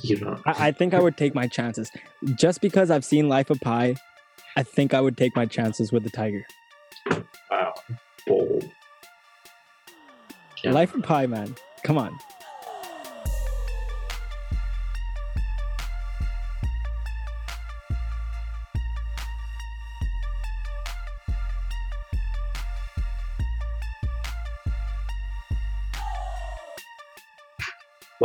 You 0.00 0.20
know, 0.20 0.40
I, 0.46 0.68
I 0.68 0.72
think 0.72 0.94
I 0.94 1.00
would 1.00 1.16
take 1.16 1.34
my 1.34 1.46
chances. 1.46 1.90
Just 2.38 2.60
because 2.60 2.90
I've 2.90 3.04
seen 3.04 3.28
Life 3.28 3.50
of 3.50 3.60
Pi, 3.60 3.94
I 4.56 4.62
think 4.62 4.94
I 4.94 5.00
would 5.00 5.16
take 5.16 5.36
my 5.36 5.46
chances 5.46 5.92
with 5.92 6.02
the 6.04 6.10
tiger. 6.10 6.44
wow, 7.50 7.74
bold. 8.26 8.70
Yeah. 10.64 10.72
Life 10.72 10.94
of 10.94 11.02
Pi, 11.02 11.26
man. 11.26 11.54
Come 11.84 11.98
on. 11.98 12.18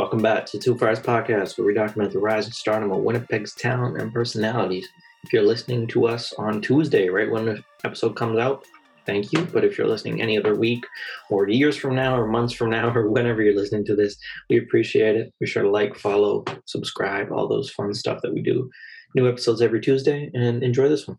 Welcome 0.08 0.24
back 0.24 0.46
to 0.46 0.58
Two 0.58 0.78
Fires 0.78 1.02
Podcast, 1.02 1.58
where 1.58 1.68
we 1.68 1.74
document 1.74 2.14
the 2.14 2.20
rise 2.20 2.46
and 2.46 2.56
stardom 2.56 2.94
of 2.94 3.00
Winnipeg's 3.00 3.54
talent 3.54 4.02
and 4.02 4.14
personalities. 4.14 4.88
If 5.26 5.34
you're 5.34 5.44
listening 5.44 5.86
to 5.88 6.08
us 6.08 6.32
on 6.38 6.62
Tuesday, 6.62 7.10
right 7.10 7.30
when 7.30 7.44
the 7.44 7.62
episode 7.84 8.16
comes 8.16 8.40
out, 8.40 8.64
thank 9.06 9.34
you. 9.34 9.44
But 9.52 9.66
if 9.66 9.78
you're 9.78 9.86
listening 9.86 10.22
any 10.22 10.38
other 10.38 10.56
week, 10.56 10.86
or 11.30 11.50
years 11.50 11.76
from 11.76 11.94
now, 11.94 12.18
or 12.18 12.26
months 12.26 12.54
from 12.54 12.70
now, 12.70 12.90
or 12.96 13.10
whenever 13.10 13.42
you're 13.42 13.54
listening 13.54 13.84
to 13.84 13.98
this, 13.98 14.16
we 14.50 14.58
appreciate 14.58 15.18
it. 15.18 15.34
Be 15.42 15.46
sure 15.46 15.64
to 15.64 15.70
like, 15.70 15.98
follow, 15.98 16.46
subscribe, 16.64 17.34
all 17.34 17.50
those 17.50 17.70
fun 17.70 17.94
stuff 17.94 18.22
that 18.22 18.34
we 18.34 18.42
do. 18.42 18.70
New 19.14 19.28
episodes 19.28 19.62
every 19.62 19.82
Tuesday, 19.82 20.32
and 20.34 20.64
enjoy 20.64 20.88
this 20.88 21.06
one. 21.06 21.18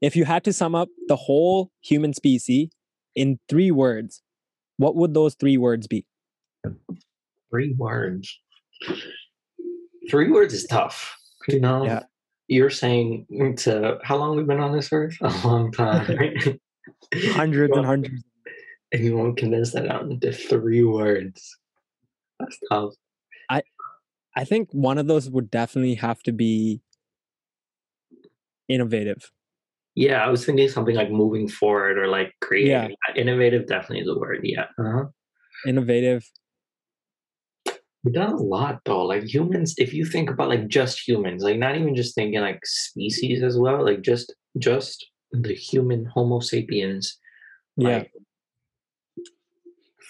If 0.00 0.14
you 0.14 0.24
had 0.24 0.44
to 0.44 0.52
sum 0.52 0.76
up 0.76 0.88
the 1.08 1.16
whole 1.16 1.72
human 1.80 2.14
species 2.14 2.68
in 3.16 3.40
three 3.48 3.72
words, 3.72 4.22
what 4.76 4.94
would 4.94 5.14
those 5.14 5.34
three 5.34 5.56
words 5.56 5.88
be? 5.88 6.06
Three 7.50 7.74
words. 7.78 8.38
Three 10.10 10.30
words 10.30 10.54
is 10.54 10.64
tough. 10.66 11.16
You 11.48 11.60
know, 11.60 11.84
Yeah. 11.84 12.02
you're 12.48 12.70
saying 12.70 13.26
to 13.58 13.98
how 14.02 14.16
long 14.16 14.36
we've 14.36 14.46
been 14.46 14.60
on 14.60 14.72
this 14.72 14.90
earth? 14.92 15.16
A 15.22 15.28
long 15.46 15.72
time, 15.72 16.16
right? 16.16 16.58
Hundreds 17.32 17.76
and 17.76 17.86
hundreds. 17.92 18.22
and 18.92 19.04
you 19.04 19.16
won't 19.16 19.36
condense 19.38 19.72
that 19.72 19.88
out 19.88 20.02
into 20.10 20.32
three 20.32 20.84
words. 20.84 21.56
That's 22.40 22.58
tough. 22.70 22.92
I 23.50 23.62
I 24.36 24.44
think 24.44 24.68
one 24.72 24.98
of 24.98 25.06
those 25.06 25.28
would 25.30 25.50
definitely 25.50 25.94
have 25.96 26.22
to 26.24 26.32
be 26.32 26.80
innovative. 28.68 29.30
Yeah, 29.94 30.24
I 30.24 30.28
was 30.28 30.44
thinking 30.46 30.68
something 30.68 30.94
like 30.94 31.10
moving 31.10 31.48
forward 31.48 31.98
or 31.98 32.06
like 32.06 32.32
creating. 32.40 32.94
Innovative 33.16 33.66
definitely 33.66 34.00
is 34.00 34.08
a 34.08 34.16
word. 34.18 34.40
Yeah. 34.44 34.66
Uh-huh. 34.78 35.06
Innovative. 35.66 36.30
We've 38.04 38.14
done 38.14 38.32
a 38.32 38.36
lot 38.36 38.80
though. 38.84 39.04
Like 39.04 39.24
humans, 39.24 39.74
if 39.78 39.92
you 39.92 40.04
think 40.04 40.30
about 40.30 40.48
like 40.48 40.68
just 40.68 41.06
humans, 41.06 41.42
like 41.42 41.58
not 41.58 41.76
even 41.76 41.94
just 41.94 42.14
thinking 42.14 42.40
like 42.40 42.60
species 42.64 43.42
as 43.42 43.58
well, 43.58 43.84
like 43.84 44.02
just 44.02 44.34
just 44.58 45.04
the 45.32 45.54
human 45.54 46.06
Homo 46.06 46.40
sapiens. 46.40 47.18
Yeah. 47.76 47.98
like, 47.98 48.10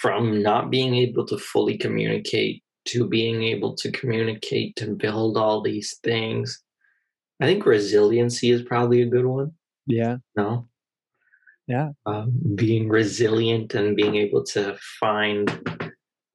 from 0.01 0.43
not 0.43 0.71
being 0.71 0.95
able 0.95 1.27
to 1.27 1.37
fully 1.39 1.77
communicate 1.77 2.63
to 2.87 3.07
being 3.07 3.43
able 3.43 3.75
to 3.75 3.91
communicate 3.91 4.77
to 4.77 4.95
build 4.95 5.37
all 5.37 5.61
these 5.61 5.99
things. 6.05 6.63
I 7.41 7.47
think 7.47 7.67
resiliency 7.67 8.51
is 8.51 8.63
probably 8.63 9.03
a 9.03 9.07
good 9.07 9.27
one. 9.27 9.53
Yeah. 9.87 10.17
No. 10.37 10.69
Yeah. 11.67 11.91
Um, 12.07 12.33
being 12.55 12.89
resilient 12.89 13.75
and 13.75 13.97
being 13.97 14.17
able 14.17 14.45
to 14.45 14.79
find 15.01 15.88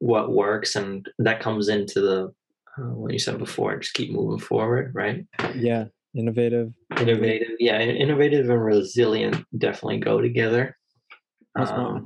what 0.04 0.34
works, 0.34 0.76
and 0.76 1.08
that 1.20 1.40
comes 1.40 1.70
into 1.70 2.02
the 2.02 2.34
uh, 2.78 2.94
what 2.94 3.14
you 3.14 3.20
said 3.20 3.38
before. 3.38 3.78
Just 3.78 3.94
keep 3.94 4.12
moving 4.12 4.40
forward, 4.40 4.92
right? 4.94 5.26
Yeah. 5.56 5.86
Innovative. 6.14 6.74
Innovative, 7.00 7.56
yeah. 7.60 7.80
Innovative 7.80 8.50
and 8.50 8.64
resilient 8.64 9.46
definitely 9.58 10.00
go 10.00 10.20
together. 10.22 10.78
That's 11.56 11.72
one. 11.72 11.80
I 11.80 11.90
Um, 11.90 12.04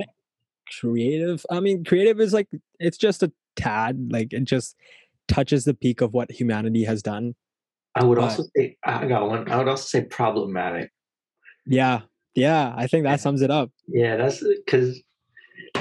creative. 0.79 1.45
I 1.49 1.59
mean, 1.59 1.83
creative 1.83 2.19
is 2.21 2.33
like 2.33 2.47
it's 2.79 2.97
just 2.97 3.23
a 3.23 3.31
tad. 3.55 4.11
Like 4.11 4.31
it 4.31 4.44
just 4.44 4.75
touches 5.27 5.66
the 5.66 5.73
peak 5.73 6.01
of 6.01 6.13
what 6.13 6.31
humanity 6.31 6.83
has 6.83 7.01
done. 7.01 7.33
I 7.95 8.03
would 8.03 8.17
but- 8.17 8.25
also 8.25 8.44
say 8.55 8.77
I 8.85 9.07
got 9.07 9.27
one. 9.27 9.50
I 9.50 9.57
would 9.57 9.67
also 9.67 9.88
say 9.88 10.05
problematic. 10.05 10.91
Yeah. 11.66 12.01
Yeah. 12.35 12.73
I 12.77 12.85
think 12.88 13.03
that 13.05 13.19
sums 13.19 13.41
it 13.41 13.50
up. 13.50 13.71
Yeah, 13.88 14.16
that's 14.17 14.44
because 14.66 15.01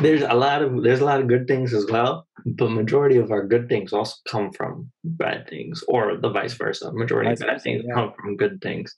there's 0.00 0.22
a 0.22 0.34
lot 0.34 0.62
of 0.62 0.82
there's 0.82 1.00
a 1.00 1.04
lot 1.04 1.20
of 1.20 1.26
good 1.28 1.46
things 1.46 1.72
as 1.74 1.86
well, 1.90 2.26
but 2.44 2.70
majority 2.70 3.16
of 3.16 3.30
our 3.30 3.46
good 3.46 3.68
things 3.68 3.92
also 3.92 4.14
come 4.28 4.52
from 4.52 4.90
bad 5.04 5.48
things, 5.48 5.82
or 5.88 6.16
the 6.16 6.30
vice 6.30 6.54
versa. 6.54 6.92
Majority 6.92 7.30
Vice 7.30 7.40
of 7.40 7.46
bad 7.46 7.52
versa, 7.54 7.62
things 7.64 7.84
yeah. 7.86 7.94
come 7.94 8.12
from 8.20 8.36
good 8.36 8.60
things. 8.62 8.94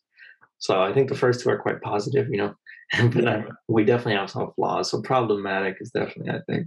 So 0.59 0.82
I 0.82 0.92
think 0.92 1.09
the 1.09 1.14
first 1.16 1.41
two 1.41 1.50
are 1.50 1.59
quite 1.59 1.81
positive, 1.82 2.28
you 2.31 2.38
know, 2.38 2.54
but 3.12 3.22
Yeah. 3.25 3.36
I- 3.48 3.53
we 3.69 3.84
definitely 3.84 4.14
have 4.14 4.31
some 4.31 4.50
flaws. 4.56 4.91
So 4.91 5.00
problematic 5.03 5.76
is 5.81 5.91
definitely, 5.91 6.31
I 6.32 6.41
think, 6.48 6.66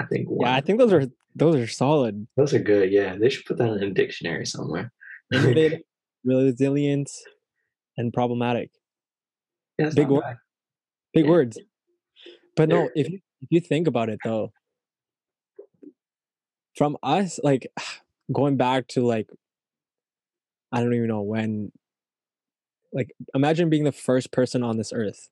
I 0.00 0.04
think 0.06 0.28
one. 0.28 0.48
Yeah. 0.48 0.56
I 0.56 0.60
think 0.60 0.78
those 0.78 0.92
are 0.92 1.06
those 1.34 1.56
are 1.56 1.66
solid. 1.66 2.26
those 2.36 2.54
are 2.54 2.58
good. 2.60 2.92
Yeah, 2.92 3.16
they 3.16 3.28
should 3.28 3.44
put 3.44 3.58
that 3.58 3.68
in 3.72 3.82
a 3.82 3.90
dictionary 3.90 4.46
somewhere. 4.46 4.92
Innovative, 5.32 5.80
resilient, 6.24 7.10
and 7.96 8.12
problematic. 8.12 8.70
Yeah, 9.78 9.90
Big 9.90 10.08
not 10.08 10.10
word. 10.22 10.36
Big 11.12 11.24
Yeah. 11.24 11.30
words. 11.30 11.58
But 12.56 12.68
no, 12.68 12.88
if 12.94 13.10
you 13.10 13.18
if 13.44 13.48
you 13.50 13.60
think 13.60 13.86
about 13.86 14.08
it 14.08 14.18
though, 14.24 14.52
from 16.76 16.96
us, 17.02 17.38
like 17.42 17.66
going 18.32 18.56
back 18.56 18.88
to 18.88 19.06
like 19.06 19.28
I 20.72 20.80
don't 20.80 20.94
even 20.94 21.08
know 21.08 21.22
when 21.22 21.70
like 22.92 23.14
imagine 23.34 23.70
being 23.70 23.84
the 23.84 23.92
first 23.92 24.32
person 24.32 24.62
on 24.62 24.76
this 24.76 24.92
earth. 24.92 25.28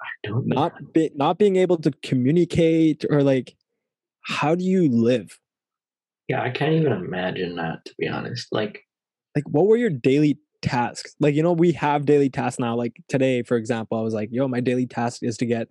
I 0.00 0.28
don't 0.28 0.46
know. 0.46 0.54
Not 0.54 0.92
be, 0.92 1.10
not 1.14 1.38
being 1.38 1.56
able 1.56 1.78
to 1.78 1.90
communicate 2.02 3.04
or 3.08 3.22
like 3.22 3.56
how 4.22 4.54
do 4.54 4.64
you 4.64 4.88
live? 4.88 5.38
Yeah, 6.28 6.42
I 6.42 6.50
can't 6.50 6.74
even 6.74 6.92
imagine 6.92 7.56
that 7.56 7.84
to 7.86 7.94
be 7.98 8.06
honest. 8.06 8.48
Like, 8.52 8.84
Like 9.34 9.44
what 9.48 9.66
were 9.66 9.76
your 9.76 9.90
daily 9.90 10.38
tasks? 10.62 11.14
Like 11.20 11.34
you 11.34 11.42
know 11.42 11.52
we 11.52 11.72
have 11.72 12.06
daily 12.06 12.30
tasks 12.30 12.58
now. 12.58 12.76
Like 12.76 13.00
today 13.08 13.42
for 13.42 13.56
example, 13.56 13.98
I 13.98 14.02
was 14.02 14.14
like, 14.14 14.28
"Yo, 14.32 14.48
my 14.48 14.60
daily 14.60 14.86
task 14.86 15.22
is 15.22 15.36
to 15.38 15.46
get 15.46 15.68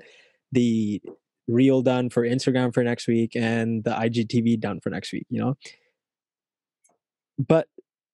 the 0.51 1.01
reel 1.47 1.81
done 1.81 2.09
for 2.09 2.23
Instagram 2.23 2.73
for 2.73 2.83
next 2.83 3.07
week 3.07 3.35
and 3.35 3.83
the 3.83 3.91
IGTV 3.91 4.59
done 4.59 4.79
for 4.81 4.89
next 4.89 5.13
week, 5.13 5.25
you 5.29 5.39
know? 5.39 5.55
But 7.39 7.67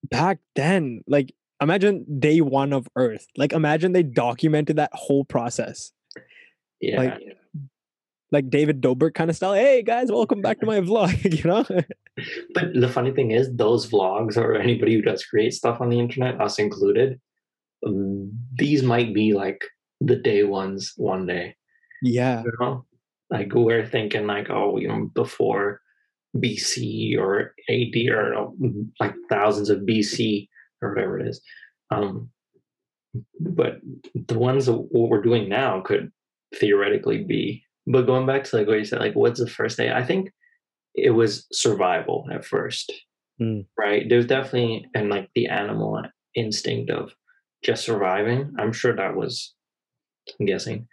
back 0.04 0.38
then, 0.54 1.02
like 1.06 1.34
imagine 1.60 2.04
day 2.20 2.40
1 2.40 2.72
of 2.72 2.88
Earth. 2.96 3.26
Like 3.36 3.52
imagine 3.52 3.92
they 3.92 4.02
documented 4.02 4.76
that 4.76 4.90
whole 4.92 5.24
process. 5.24 5.92
yeah, 6.80 6.96
Like, 6.98 7.22
Like 8.34 8.50
David 8.50 8.80
Dobrik 8.80 9.14
kind 9.14 9.30
of 9.30 9.36
style. 9.36 9.54
Hey 9.54 9.84
guys, 9.84 10.10
welcome 10.10 10.42
back 10.42 10.58
to 10.58 10.66
my 10.66 10.80
vlog, 10.80 11.22
you 11.38 11.48
know? 11.48 11.64
But 12.52 12.74
the 12.74 12.88
funny 12.88 13.12
thing 13.12 13.30
is, 13.30 13.54
those 13.54 13.88
vlogs 13.88 14.36
or 14.36 14.56
anybody 14.56 14.94
who 14.94 15.02
does 15.02 15.24
create 15.24 15.54
stuff 15.54 15.80
on 15.80 15.88
the 15.88 16.00
internet, 16.00 16.40
us 16.40 16.58
included, 16.58 17.20
um, 17.86 18.32
these 18.56 18.82
might 18.82 19.14
be 19.14 19.34
like 19.34 19.62
the 20.00 20.16
day 20.16 20.42
ones 20.42 20.94
one 20.96 21.26
day. 21.26 21.54
yeah. 22.02 22.42
You 22.42 22.52
know, 22.58 22.84
like 23.30 23.54
we're 23.54 23.86
thinking 23.86 24.26
like, 24.26 24.50
oh, 24.50 24.78
you 24.78 24.88
know, 24.88 25.08
before 25.14 25.80
BC 26.36 27.16
or 27.16 27.54
AD 27.70 27.94
or 28.10 28.50
like 28.98 29.14
thousands 29.30 29.70
of 29.70 29.82
BC 29.82 30.48
or 30.82 30.92
whatever 30.92 31.20
it 31.20 31.28
is. 31.28 31.40
Um, 31.92 32.30
but 33.38 33.78
the 34.26 34.40
ones 34.40 34.66
that 34.66 34.72
what 34.72 35.08
we're 35.08 35.22
doing 35.22 35.48
now 35.48 35.82
could 35.82 36.10
theoretically 36.58 37.22
be. 37.22 37.64
But 37.86 38.06
going 38.06 38.26
back 38.26 38.44
to 38.44 38.56
like 38.56 38.66
what 38.66 38.78
you 38.78 38.84
said, 38.84 39.00
like 39.00 39.14
what's 39.14 39.40
the 39.40 39.48
first 39.48 39.76
day? 39.76 39.92
I 39.92 40.04
think 40.04 40.30
it 40.94 41.10
was 41.10 41.46
survival 41.52 42.26
at 42.32 42.44
first, 42.44 42.92
Mm. 43.40 43.66
right? 43.76 44.08
There's 44.08 44.26
definitely 44.26 44.86
and 44.94 45.10
like 45.10 45.28
the 45.34 45.48
animal 45.48 46.00
instinct 46.36 46.88
of 46.90 47.12
just 47.64 47.84
surviving. 47.84 48.52
I'm 48.60 48.72
sure 48.72 48.94
that 48.94 49.16
was, 49.16 49.54
I'm 50.38 50.46
guessing, 50.46 50.86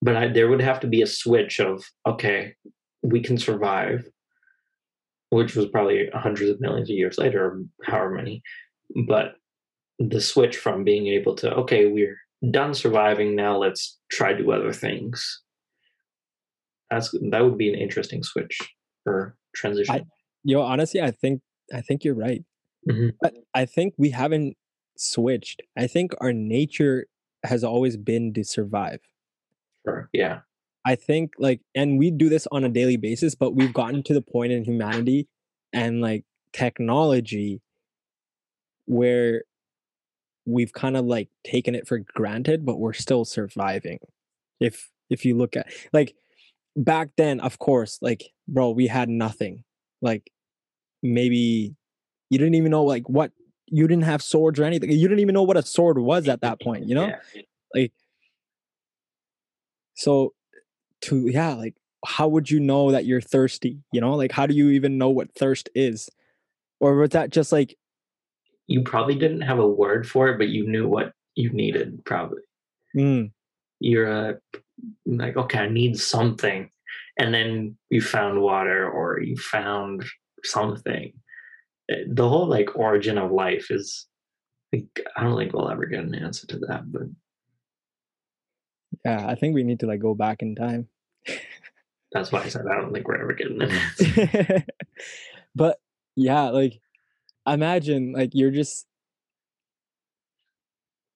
but 0.00 0.16
I, 0.16 0.28
there 0.28 0.48
would 0.48 0.60
have 0.62 0.78
to 0.80 0.86
be 0.86 1.02
a 1.02 1.06
switch 1.06 1.58
of 1.58 1.84
okay, 2.06 2.54
we 3.02 3.20
can 3.20 3.36
survive, 3.36 4.08
which 5.30 5.56
was 5.56 5.66
probably 5.66 6.08
hundreds 6.14 6.50
of 6.50 6.60
millions 6.60 6.88
of 6.88 6.94
years 6.96 7.18
later, 7.18 7.44
or 7.44 7.62
however 7.84 8.10
many, 8.10 8.42
but 9.06 9.34
the 9.98 10.20
switch 10.20 10.56
from 10.56 10.84
being 10.84 11.08
able 11.08 11.34
to 11.36 11.52
okay, 11.54 11.86
we're 11.86 12.16
done 12.52 12.74
surviving 12.74 13.34
now, 13.34 13.56
let's 13.56 13.98
try 14.10 14.32
do 14.32 14.52
other 14.52 14.72
things. 14.72 15.41
That's 16.92 17.10
that 17.30 17.40
would 17.40 17.56
be 17.56 17.72
an 17.72 17.78
interesting 17.78 18.22
switch 18.22 18.58
or 19.06 19.34
transition. 19.56 20.04
Yo, 20.44 20.60
honestly, 20.60 21.00
I 21.00 21.10
think 21.10 21.40
I 21.72 21.80
think 21.80 22.04
you're 22.04 22.14
right. 22.14 22.44
Mhm. 22.88 23.12
But 23.20 23.34
I 23.54 23.64
think 23.64 23.94
we 23.96 24.10
haven't 24.10 24.56
switched. 24.96 25.62
I 25.76 25.86
think 25.86 26.12
our 26.20 26.32
nature 26.32 27.06
has 27.44 27.64
always 27.64 27.96
been 27.96 28.34
to 28.34 28.44
survive. 28.44 29.00
Sure. 29.86 30.10
Yeah. 30.12 30.40
I 30.84 30.96
think 30.96 31.32
like, 31.38 31.60
and 31.74 31.98
we 31.98 32.10
do 32.10 32.28
this 32.28 32.46
on 32.52 32.64
a 32.64 32.68
daily 32.68 32.96
basis, 32.96 33.34
but 33.34 33.54
we've 33.54 33.72
gotten 33.72 34.02
to 34.02 34.14
the 34.14 34.22
point 34.22 34.52
in 34.52 34.64
humanity 34.64 35.28
and 35.72 36.00
like 36.00 36.24
technology 36.52 37.62
where 38.86 39.44
we've 40.44 40.72
kind 40.72 40.96
of 40.96 41.06
like 41.06 41.28
taken 41.44 41.74
it 41.74 41.86
for 41.86 41.98
granted, 41.98 42.66
but 42.66 42.78
we're 42.78 42.92
still 42.92 43.24
surviving. 43.24 44.00
If 44.60 44.90
if 45.08 45.24
you 45.24 45.36
look 45.36 45.56
at 45.56 45.72
like 45.92 46.14
back 46.76 47.10
then, 47.16 47.40
of 47.40 47.58
course, 47.58 47.98
like 48.00 48.30
bro, 48.48 48.70
we 48.70 48.86
had 48.86 49.08
nothing. 49.08 49.64
Like 50.00 50.30
maybe 51.02 51.74
you 52.30 52.38
didn't 52.38 52.54
even 52.54 52.70
know 52.70 52.84
like 52.84 53.08
what 53.08 53.32
you 53.66 53.88
didn't 53.88 54.04
have 54.04 54.22
swords 54.22 54.60
or 54.60 54.64
anything. 54.64 54.90
You 54.90 55.08
didn't 55.08 55.20
even 55.20 55.34
know 55.34 55.42
what 55.42 55.56
a 55.56 55.62
sword 55.62 55.98
was 55.98 56.28
at 56.28 56.42
that 56.42 56.60
point, 56.60 56.86
you 56.88 56.94
know? 56.94 57.06
Yeah. 57.06 57.42
Like 57.74 57.92
so 59.94 60.34
to 61.02 61.28
yeah, 61.28 61.54
like 61.54 61.74
how 62.04 62.28
would 62.28 62.50
you 62.50 62.60
know 62.60 62.90
that 62.90 63.04
you're 63.04 63.20
thirsty? 63.20 63.78
You 63.92 64.00
know, 64.00 64.14
like 64.14 64.32
how 64.32 64.46
do 64.46 64.54
you 64.54 64.70
even 64.70 64.98
know 64.98 65.10
what 65.10 65.34
thirst 65.34 65.68
is? 65.74 66.08
Or 66.80 66.96
was 66.96 67.10
that 67.10 67.30
just 67.30 67.52
like 67.52 67.76
You 68.66 68.82
probably 68.82 69.14
didn't 69.14 69.42
have 69.42 69.58
a 69.58 69.68
word 69.68 70.08
for 70.08 70.28
it, 70.28 70.38
but 70.38 70.48
you 70.48 70.66
knew 70.68 70.88
what 70.88 71.12
you 71.34 71.50
needed. 71.52 72.04
Probably 72.04 72.42
mm, 72.96 73.30
you're 73.80 74.10
uh, 74.10 74.32
like, 75.06 75.36
okay, 75.36 75.58
I 75.60 75.68
need 75.68 75.98
something, 75.98 76.70
and 77.18 77.32
then 77.34 77.76
you 77.90 78.00
found 78.02 78.40
water 78.40 78.88
or 78.88 79.20
you 79.20 79.36
found 79.36 80.04
something. 80.44 81.12
Uh, 81.90 81.96
The 82.08 82.28
whole 82.28 82.46
like 82.46 82.76
origin 82.76 83.18
of 83.18 83.30
life 83.32 83.70
is. 83.70 84.06
Like, 84.74 85.04
I 85.16 85.22
don't 85.24 85.36
think 85.36 85.52
we'll 85.52 85.70
ever 85.70 85.84
get 85.84 86.00
an 86.00 86.14
answer 86.14 86.46
to 86.46 86.58
that, 86.60 86.90
but 86.90 87.02
yeah, 89.04 89.26
I 89.28 89.34
think 89.34 89.54
we 89.54 89.64
need 89.64 89.80
to 89.80 89.86
like 89.86 90.00
go 90.00 90.14
back 90.14 90.40
in 90.42 90.54
time. 90.54 90.88
that's 92.12 92.32
why 92.32 92.42
I 92.42 92.48
said 92.48 92.66
I 92.66 92.76
don't 92.80 92.92
think 92.92 93.06
we're 93.06 93.20
ever 93.20 93.34
getting 93.34 93.60
an 93.62 93.70
answer. 93.70 94.64
but 95.54 95.78
yeah, 96.16 96.48
like 96.50 96.80
imagine 97.46 98.12
like 98.12 98.30
you're 98.32 98.50
just 98.50 98.86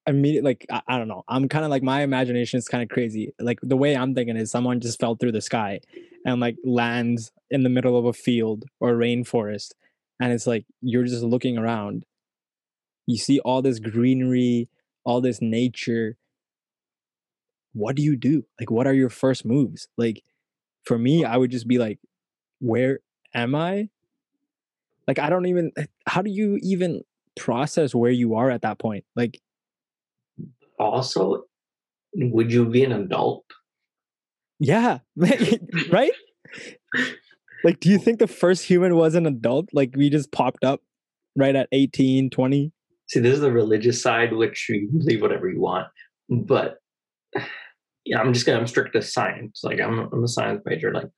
immediate 0.06 0.44
like 0.44 0.66
I, 0.70 0.82
I 0.88 0.98
don't 0.98 1.08
know. 1.08 1.24
I'm 1.28 1.48
kind 1.48 1.64
of 1.64 1.70
like 1.70 1.82
my 1.82 2.02
imagination 2.02 2.58
is 2.58 2.68
kind 2.68 2.82
of 2.82 2.88
crazy. 2.88 3.32
Like 3.40 3.58
the 3.62 3.76
way 3.76 3.96
I'm 3.96 4.14
thinking 4.14 4.36
is 4.36 4.50
someone 4.50 4.80
just 4.80 5.00
fell 5.00 5.16
through 5.16 5.32
the 5.32 5.40
sky 5.40 5.80
and 6.24 6.40
like 6.40 6.56
lands 6.64 7.32
in 7.50 7.62
the 7.62 7.68
middle 7.68 7.98
of 7.98 8.04
a 8.04 8.12
field 8.12 8.64
or 8.80 8.92
rainforest 8.92 9.72
and 10.20 10.32
it's 10.32 10.46
like 10.46 10.64
you're 10.80 11.04
just 11.04 11.22
looking 11.22 11.58
around. 11.58 12.04
You 13.06 13.18
see 13.18 13.38
all 13.40 13.62
this 13.62 13.78
greenery, 13.78 14.68
all 15.04 15.20
this 15.20 15.40
nature. 15.40 16.16
What 17.72 17.96
do 17.96 18.02
you 18.02 18.16
do? 18.16 18.44
Like 18.58 18.70
what 18.70 18.86
are 18.86 18.94
your 18.94 19.10
first 19.10 19.44
moves? 19.44 19.88
Like 19.96 20.22
for 20.84 20.98
me, 20.98 21.24
I 21.24 21.36
would 21.36 21.50
just 21.50 21.68
be 21.68 21.78
like 21.78 21.98
where 22.60 23.00
am 23.34 23.54
I? 23.54 23.90
Like 25.06 25.18
I 25.18 25.28
don't 25.28 25.46
even 25.46 25.72
eh, 25.76 25.86
how 26.06 26.22
do 26.22 26.30
you 26.30 26.58
even 26.62 27.02
process 27.36 27.94
where 27.94 28.10
you 28.10 28.34
are 28.34 28.50
at 28.50 28.62
that 28.62 28.78
point? 28.78 29.04
Like 29.14 29.40
also, 30.78 31.44
would 32.14 32.52
you 32.52 32.66
be 32.66 32.84
an 32.84 32.92
adult? 32.92 33.44
yeah, 34.58 34.98
right? 35.90 36.12
Like 37.64 37.80
do 37.80 37.90
you 37.90 37.98
think 37.98 38.18
the 38.18 38.26
first 38.26 38.64
human 38.64 38.96
was 38.96 39.14
an 39.14 39.26
adult? 39.26 39.68
Like 39.72 39.94
we 39.96 40.10
just 40.10 40.32
popped 40.32 40.64
up 40.64 40.80
right 41.36 41.54
at 41.54 41.68
18, 41.72 42.30
20? 42.30 42.72
See, 43.08 43.20
this 43.20 43.34
is 43.34 43.40
the 43.40 43.52
religious 43.52 44.02
side, 44.02 44.32
which 44.32 44.66
you 44.68 44.88
can 44.88 44.98
believe 44.98 45.22
whatever 45.22 45.48
you 45.48 45.60
want, 45.60 45.88
but 46.28 46.78
yeah, 48.04 48.20
I'm 48.20 48.32
just 48.32 48.46
gonna 48.46 48.58
I'm 48.58 48.66
strict 48.66 48.94
to 48.94 49.02
science. 49.02 49.60
Like 49.62 49.80
I'm 49.80 50.08
I'm 50.12 50.24
a 50.24 50.28
science 50.28 50.62
major. 50.64 50.92
Like 50.92 51.08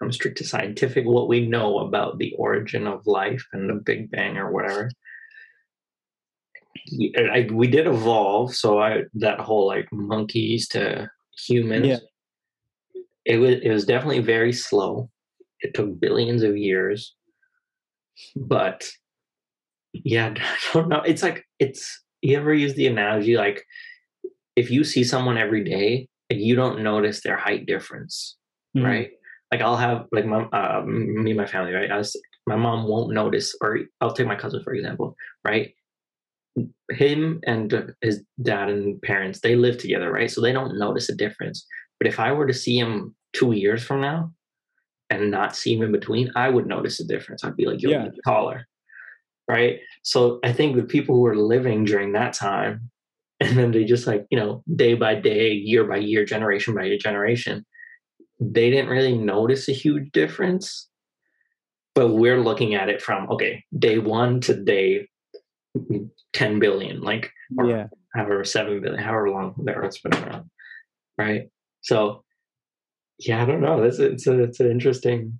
I'm 0.00 0.12
strict 0.12 0.38
to 0.38 0.44
scientific. 0.44 1.04
What 1.04 1.28
we 1.28 1.46
know 1.46 1.78
about 1.78 2.18
the 2.18 2.34
origin 2.38 2.86
of 2.86 3.06
life 3.06 3.44
and 3.52 3.68
the 3.68 3.74
Big 3.74 4.10
Bang 4.10 4.36
or 4.36 4.52
whatever. 4.52 4.90
I, 7.16 7.48
we 7.50 7.66
did 7.66 7.86
evolve, 7.86 8.54
so 8.54 8.78
I 8.78 9.02
that 9.14 9.40
whole 9.40 9.66
like 9.66 9.88
monkeys 9.92 10.68
to 10.68 11.08
humans. 11.46 11.86
Yeah. 11.86 11.98
It 13.24 13.38
was 13.38 13.54
it 13.62 13.70
was 13.70 13.86
definitely 13.86 14.20
very 14.20 14.52
slow. 14.52 15.10
It 15.60 15.72
took 15.74 15.98
billions 15.98 16.42
of 16.42 16.56
years, 16.58 17.14
but 18.36 18.86
yeah, 19.92 20.34
I 20.38 20.56
don't 20.72 20.88
know. 20.88 21.00
It's 21.02 21.22
like 21.22 21.44
it's 21.58 22.02
you 22.22 22.36
ever 22.36 22.52
use 22.54 22.74
the 22.74 22.86
analogy 22.86 23.36
like 23.36 23.64
if 24.56 24.70
you 24.70 24.84
see 24.84 25.04
someone 25.04 25.36
every 25.38 25.64
day 25.64 26.08
and 26.30 26.40
you 26.40 26.54
don't 26.54 26.82
notice 26.82 27.22
their 27.22 27.36
height 27.36 27.66
difference, 27.66 28.36
Mhm. 28.76 28.84
right? 28.84 29.10
Like 29.52 29.60
I'll 29.62 29.76
have 29.76 30.06
like 30.12 30.26
my 30.26 30.42
uh, 30.44 30.82
me 30.86 31.30
and 31.30 31.36
my 31.38 31.46
family, 31.46 31.72
right? 31.72 31.90
I 31.90 31.98
was, 31.98 32.16
my 32.46 32.56
mom 32.56 32.88
won't 32.88 33.12
notice, 33.12 33.56
or 33.60 33.80
I'll 34.00 34.12
take 34.12 34.26
my 34.26 34.36
cousin 34.36 34.62
for 34.62 34.74
example, 34.74 35.16
right? 35.44 35.74
Him 36.90 37.40
and 37.46 37.94
his 38.00 38.22
dad 38.42 38.68
and 38.68 39.00
parents 39.02 39.40
they 39.40 39.56
live 39.56 39.78
together, 39.78 40.10
right? 40.12 40.30
So 40.30 40.40
they 40.40 40.52
don't 40.52 40.78
notice 40.78 41.08
a 41.08 41.14
difference. 41.14 41.66
But 41.98 42.08
if 42.08 42.20
I 42.20 42.32
were 42.32 42.46
to 42.46 42.54
see 42.54 42.78
him 42.78 43.14
two 43.32 43.52
years 43.52 43.82
from 43.82 44.00
now 44.00 44.32
and 45.10 45.30
not 45.30 45.56
see 45.56 45.74
him 45.74 45.82
in 45.82 45.92
between, 45.92 46.30
I 46.36 46.48
would 46.48 46.66
notice 46.66 47.00
a 47.00 47.04
difference. 47.04 47.42
I'd 47.44 47.56
be 47.56 47.66
like, 47.66 47.82
you're 47.82 47.90
taller." 48.24 48.66
right? 49.48 49.80
So 50.02 50.40
I 50.44 50.52
think 50.52 50.76
the 50.76 50.84
people 50.84 51.14
who 51.14 51.22
were 51.22 51.36
living 51.36 51.84
during 51.84 52.12
that 52.12 52.32
time, 52.32 52.90
and 53.40 53.58
then 53.58 53.72
they 53.72 53.84
just 53.84 54.06
like, 54.06 54.26
you 54.30 54.38
know, 54.38 54.62
day 54.74 54.94
by 54.94 55.16
day, 55.16 55.50
year 55.50 55.84
by 55.84 55.96
year, 55.96 56.24
generation 56.24 56.74
by 56.74 56.96
generation, 57.00 57.66
they 58.40 58.70
didn't 58.70 58.90
really 58.90 59.16
notice 59.16 59.68
a 59.68 59.72
huge 59.72 60.10
difference. 60.12 60.88
But 61.94 62.10
we're 62.10 62.40
looking 62.40 62.74
at 62.74 62.88
it 62.88 63.02
from, 63.02 63.28
okay, 63.30 63.62
day 63.78 63.98
one 63.98 64.40
to 64.42 64.54
day 64.54 65.08
10 66.32 66.58
billion, 66.58 67.00
like, 67.00 67.32
Yeah. 67.50 67.88
however, 68.14 68.44
7 68.44 68.80
billion, 68.80 69.02
however 69.02 69.30
long 69.30 69.54
the 69.64 69.72
Earth's 69.74 70.00
been 70.00 70.14
around, 70.14 70.50
right? 71.18 71.48
So, 71.82 72.24
yeah, 73.18 73.42
I 73.42 73.46
don't 73.46 73.60
know. 73.60 73.82
That's 73.82 73.98
it's 73.98 74.26
a, 74.26 74.42
it's 74.42 74.60
an 74.60 74.70
interesting 74.70 75.38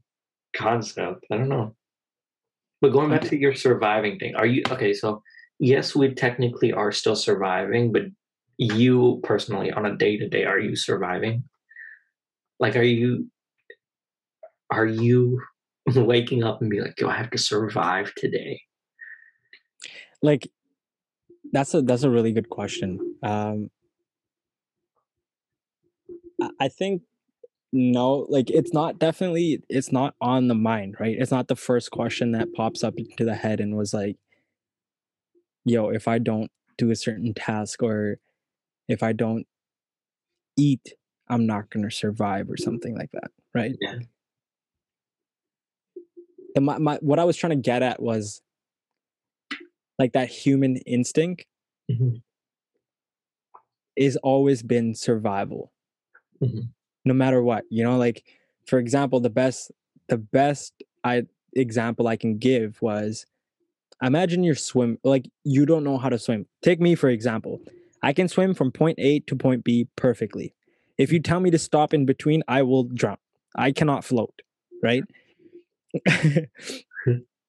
concept. 0.56 1.26
I 1.30 1.36
don't 1.36 1.48
know. 1.48 1.74
But 2.80 2.92
going 2.92 3.10
back 3.10 3.22
to 3.22 3.38
your 3.38 3.54
surviving 3.54 4.18
thing, 4.18 4.36
are 4.36 4.46
you 4.46 4.62
okay? 4.70 4.92
So, 4.92 5.22
yes, 5.58 5.94
we 5.94 6.14
technically 6.14 6.72
are 6.72 6.92
still 6.92 7.16
surviving, 7.16 7.92
but 7.92 8.02
you 8.58 9.20
personally, 9.24 9.72
on 9.72 9.86
a 9.86 9.96
day 9.96 10.16
to 10.18 10.28
day, 10.28 10.44
are 10.44 10.58
you 10.60 10.76
surviving? 10.76 11.44
Like, 12.60 12.76
are 12.76 12.82
you 12.82 13.30
are 14.70 14.86
you 14.86 15.40
waking 15.86 16.44
up 16.44 16.60
and 16.60 16.70
be 16.70 16.80
like, 16.80 17.00
"Yo, 17.00 17.08
I 17.08 17.16
have 17.16 17.30
to 17.30 17.38
survive 17.38 18.12
today"? 18.16 18.60
Like 20.24 20.48
that's 21.52 21.74
a 21.74 21.82
that's 21.82 22.04
a 22.04 22.10
really 22.10 22.32
good 22.32 22.50
question. 22.50 23.16
Um 23.22 23.70
I- 26.42 26.50
think 26.68 27.02
no, 27.72 28.26
like 28.30 28.50
it's 28.50 28.72
not 28.72 28.98
definitely 28.98 29.62
it's 29.68 29.92
not 29.92 30.14
on 30.20 30.48
the 30.48 30.54
mind, 30.54 30.96
right? 31.00 31.16
It's 31.18 31.32
not 31.32 31.48
the 31.48 31.56
first 31.56 31.90
question 31.90 32.32
that 32.32 32.52
pops 32.54 32.84
up 32.84 32.94
into 32.98 33.24
the 33.24 33.34
head 33.36 33.60
and 33.60 33.76
was 33.76 33.94
like, 33.94 34.16
yo, 35.64 35.90
if 35.90 36.08
I 36.08 36.18
don't 36.18 36.50
do 36.78 36.90
a 36.90 36.96
certain 36.96 37.34
task 37.34 37.82
or 37.82 38.18
if 38.88 39.02
I 39.02 39.12
don't 39.12 39.46
eat, 40.56 40.94
I'm 41.28 41.46
not 41.46 41.70
gonna 41.70 41.90
survive 41.90 42.50
or 42.50 42.56
something 42.56 42.96
like 42.96 43.10
that, 43.12 43.30
right? 43.54 43.76
Yeah. 43.80 43.96
And 46.56 46.66
my, 46.66 46.78
my 46.78 46.96
what 47.02 47.18
I 47.18 47.24
was 47.24 47.36
trying 47.36 47.52
to 47.52 47.56
get 47.70 47.82
at 47.82 48.02
was 48.02 48.42
like 49.98 50.12
that 50.12 50.28
human 50.28 50.76
instinct 50.78 51.46
Mhm. 51.90 52.22
is 53.96 54.16
always 54.18 54.62
been 54.62 54.94
survival. 54.94 55.70
Mhm. 56.42 56.68
no 57.06 57.14
matter 57.14 57.40
what 57.42 57.64
you 57.70 57.84
know 57.84 57.96
like 57.96 58.24
for 58.66 58.78
example 58.78 59.20
the 59.20 59.30
best 59.30 59.70
the 60.08 60.16
best 60.18 60.72
i 61.04 61.22
example 61.54 62.08
i 62.08 62.16
can 62.16 62.38
give 62.38 62.80
was 62.82 63.24
imagine 64.02 64.42
you're 64.42 64.54
swim 64.56 64.98
like 65.04 65.30
you 65.44 65.64
don't 65.64 65.84
know 65.84 65.96
how 65.98 66.08
to 66.08 66.18
swim. 66.18 66.46
Take 66.62 66.80
me 66.80 66.94
for 66.96 67.08
example. 67.08 67.60
I 68.02 68.12
can 68.12 68.26
swim 68.28 68.52
from 68.54 68.72
point 68.72 68.98
a 68.98 69.20
to 69.20 69.36
point 69.36 69.64
b 69.64 69.86
perfectly. 69.96 70.54
If 70.98 71.12
you 71.12 71.20
tell 71.20 71.40
me 71.40 71.50
to 71.52 71.58
stop 71.58 71.94
in 71.94 72.04
between 72.04 72.42
i 72.48 72.62
will 72.62 72.84
drown. 72.84 73.18
I 73.54 73.70
cannot 73.72 74.04
float 74.04 74.34
right? 74.82 75.04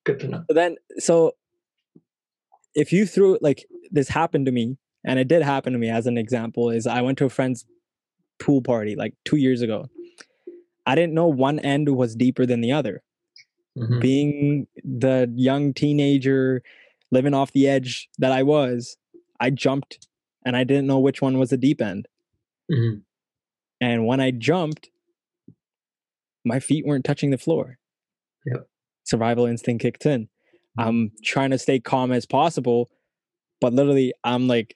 Good 0.06 0.20
to 0.20 0.28
know. 0.28 0.44
Then 0.50 0.76
so 1.00 1.34
if 2.76 2.92
you 2.92 3.06
threw 3.06 3.38
like 3.42 3.66
this 3.92 4.10
happened 4.10 4.46
to 4.46 4.52
me 4.52 4.78
and 5.06 5.20
it 5.20 5.28
did 5.28 5.42
happen 5.42 5.74
to 5.74 5.80
me 5.80 5.90
as 5.90 6.08
an 6.08 6.18
example 6.18 6.70
is 6.70 6.86
i 6.88 7.02
went 7.02 7.18
to 7.18 7.26
a 7.26 7.30
friend's 7.30 7.66
pool 8.40 8.62
party 8.62 8.96
like 8.96 9.14
two 9.24 9.38
years 9.38 9.62
ago 9.62 9.88
i 10.86 10.94
didn't 10.96 11.14
know 11.14 11.28
one 11.28 11.60
end 11.60 11.90
was 11.96 12.16
deeper 12.16 12.46
than 12.46 12.62
the 12.62 12.72
other 12.72 13.02
Mhm. 13.78 14.00
being 14.02 14.68
the 14.86 15.30
young 15.36 15.74
teenager 15.74 16.62
living 17.12 17.34
off 17.34 17.52
the 17.52 17.68
edge 17.68 18.10
that 18.20 18.32
i 18.32 18.42
was 18.44 18.96
i 19.40 19.50
jumped 19.50 20.08
and 20.46 20.56
i 20.56 20.64
didn't 20.64 20.88
know 20.88 21.00
which 21.00 21.22
one 21.22 21.38
was 21.40 21.50
the 21.50 21.58
deep 21.58 21.82
end 21.82 22.08
Mhm. 22.72 23.02
and 23.82 24.06
when 24.08 24.20
i 24.22 24.32
jumped 24.32 24.90
my 26.46 26.60
feet 26.60 26.86
weren't 26.86 27.04
touching 27.04 27.32
the 27.32 27.40
floor. 27.40 27.80
Yep. 28.46 28.68
Survival 29.04 29.48
instinct 29.48 29.82
kicked 29.82 30.06
in. 30.06 30.30
I'm 30.78 31.12
trying 31.24 31.52
to 31.52 31.58
stay 31.58 31.80
calm 31.80 32.12
as 32.12 32.26
possible, 32.26 32.90
but 33.62 33.74
literally 33.74 34.14
I'm 34.24 34.48
like 34.48 34.76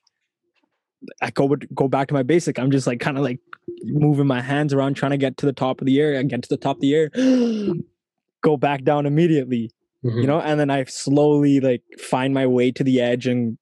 I 1.22 1.32
go 1.32 1.56
go 1.74 1.88
back 1.88 2.08
to 2.10 2.14
my 2.14 2.24
basic. 2.24 2.60
I'm 2.60 2.72
just 2.72 2.88
like 2.88 3.00
kind 3.00 3.18
of 3.18 3.24
like 3.24 3.40
moving 3.84 4.28
my 4.28 4.42
hands 4.42 4.74
around, 4.74 4.96
trying 4.96 5.12
to 5.12 5.18
get 5.18 5.38
to 5.38 5.46
the 5.46 5.54
top 5.54 5.82
of 5.82 5.88
the 5.88 6.00
air. 6.00 6.18
I 6.18 6.24
get 6.24 6.42
to 6.44 6.50
the 6.50 6.58
top 6.58 6.78
of 6.78 6.82
the 6.82 6.94
air, 6.94 7.10
go 8.44 8.58
back 8.58 8.84
down 8.84 9.06
immediately. 9.06 9.72
Mhm. 10.04 10.22
You 10.22 10.28
know, 10.28 10.40
and 10.40 10.60
then 10.60 10.70
I 10.70 10.86
slowly 10.86 11.60
like 11.60 11.84
find 12.00 12.34
my 12.34 12.48
way 12.48 12.72
to 12.72 12.84
the 12.84 13.02
edge 13.02 13.28
and 13.28 13.58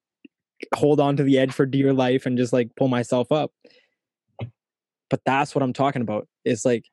hold 0.74 1.00
on 1.00 1.16
to 1.16 1.22
the 1.22 1.38
edge 1.38 1.52
for 1.52 1.66
dear 1.66 1.92
life 1.92 2.26
and 2.26 2.36
just 2.36 2.52
like 2.52 2.70
pull 2.76 2.88
myself 2.88 3.30
up. 3.32 3.52
But 5.10 5.20
that's 5.24 5.54
what 5.54 5.62
I'm 5.62 5.72
talking 5.72 6.02
about. 6.02 6.28
It's 6.44 6.64
like 6.64 6.84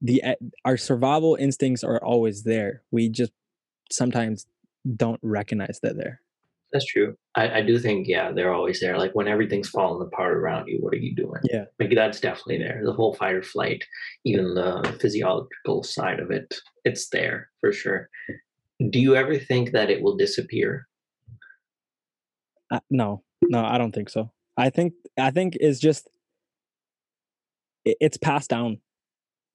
the 0.00 0.22
our 0.64 0.76
survival 0.76 1.36
instincts 1.38 1.84
are 1.84 2.02
always 2.02 2.42
there. 2.42 2.82
We 2.90 3.08
just 3.08 3.32
sometimes 3.90 4.46
don't 4.96 5.20
recognize 5.22 5.80
that 5.82 5.96
they're 5.96 6.20
That's 6.72 6.86
true. 6.86 7.16
I, 7.34 7.58
I 7.58 7.62
do 7.62 7.78
think, 7.78 8.06
yeah, 8.08 8.30
they're 8.32 8.52
always 8.52 8.80
there. 8.80 8.98
Like 8.98 9.14
when 9.14 9.28
everything's 9.28 9.68
falling 9.70 10.06
apart 10.06 10.36
around 10.36 10.68
you, 10.68 10.78
what 10.80 10.92
are 10.94 10.98
you 10.98 11.14
doing? 11.14 11.40
Yeah. 11.44 11.64
Like 11.80 11.92
that's 11.94 12.20
definitely 12.20 12.58
there. 12.58 12.80
The 12.84 12.92
whole 12.92 13.14
fight 13.14 13.34
or 13.34 13.42
flight, 13.42 13.84
even 14.24 14.54
the 14.54 14.96
physiological 15.00 15.82
side 15.82 16.20
of 16.20 16.30
it, 16.30 16.54
it's 16.84 17.08
there 17.10 17.48
for 17.60 17.72
sure. 17.72 18.08
Do 18.90 19.00
you 19.00 19.16
ever 19.16 19.38
think 19.38 19.72
that 19.72 19.90
it 19.90 20.02
will 20.02 20.16
disappear? 20.16 20.86
Uh, 22.70 22.80
no, 22.90 23.22
no, 23.42 23.64
I 23.64 23.78
don't 23.78 23.92
think 23.94 24.10
so. 24.10 24.30
I 24.56 24.68
think 24.70 24.92
I 25.18 25.30
think 25.30 25.56
it's 25.60 25.78
just 25.80 26.06
i- 27.86 27.94
it's 28.00 28.16
passed 28.18 28.50
down 28.50 28.80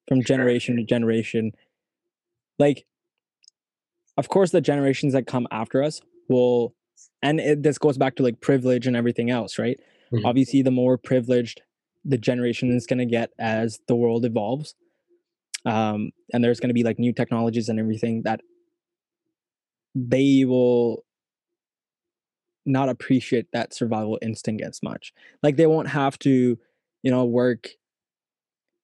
from 0.07 0.19
Sure. 0.19 0.23
generation 0.37 0.77
to 0.77 0.83
generation. 0.83 1.51
Like, 2.59 2.85
of 4.17 4.29
course, 4.29 4.51
the 4.51 4.61
generations 4.61 5.13
that 5.13 5.27
come 5.27 5.47
after 5.51 5.83
us 5.83 6.01
will, 6.29 6.75
and 7.21 7.39
it, 7.39 7.63
this 7.63 7.77
goes 7.77 7.97
back 7.97 8.15
to 8.15 8.23
like 8.23 8.41
privilege 8.41 8.87
and 8.87 8.95
everything 8.95 9.29
else, 9.29 9.57
right? 9.57 9.79
Mhm. 10.11 10.25
Obviously, 10.25 10.61
the 10.61 10.71
more 10.71 10.97
privileged 10.97 11.61
the 12.05 12.17
generation 12.17 12.71
is 12.71 12.85
going 12.85 12.99
to 12.99 13.05
get 13.05 13.31
as 13.39 13.79
the 13.87 13.95
world 13.95 14.25
evolves, 14.25 14.75
um, 15.65 16.11
and 16.33 16.43
there's 16.43 16.59
going 16.59 16.69
to 16.69 16.73
be 16.73 16.83
like 16.83 16.99
new 16.99 17.13
technologies 17.13 17.69
and 17.69 17.79
everything 17.79 18.23
that 18.23 18.41
they 19.95 20.43
will 20.45 21.05
not 22.65 22.89
appreciate 22.89 23.47
that 23.51 23.73
survival 23.73 24.17
instinct 24.21 24.63
as 24.63 24.81
much. 24.81 25.13
Like 25.41 25.57
they 25.57 25.67
won't 25.67 25.89
have 25.89 26.17
to, 26.19 26.57
you 27.03 27.11
know, 27.11 27.25
work 27.25 27.69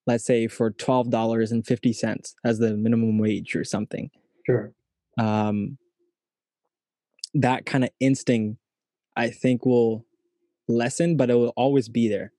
let's 0.09 0.25
say 0.25 0.47
for 0.47 0.71
$12.50 0.71 2.33
as 2.43 2.57
the 2.57 2.75
minimum 2.75 3.19
wage 3.19 3.55
or 3.55 3.63
something. 3.63 4.09
Sure. 4.43 4.73
Um 5.19 5.77
that 7.33 7.65
kind 7.65 7.83
of 7.83 7.89
instinct 7.99 8.59
I 9.15 9.29
think 9.29 9.65
will 9.65 10.05
lessen, 10.67 11.17
but 11.17 11.29
it 11.29 11.35
will 11.35 11.53
always 11.55 11.89
be 11.89 12.07
there 12.07 12.31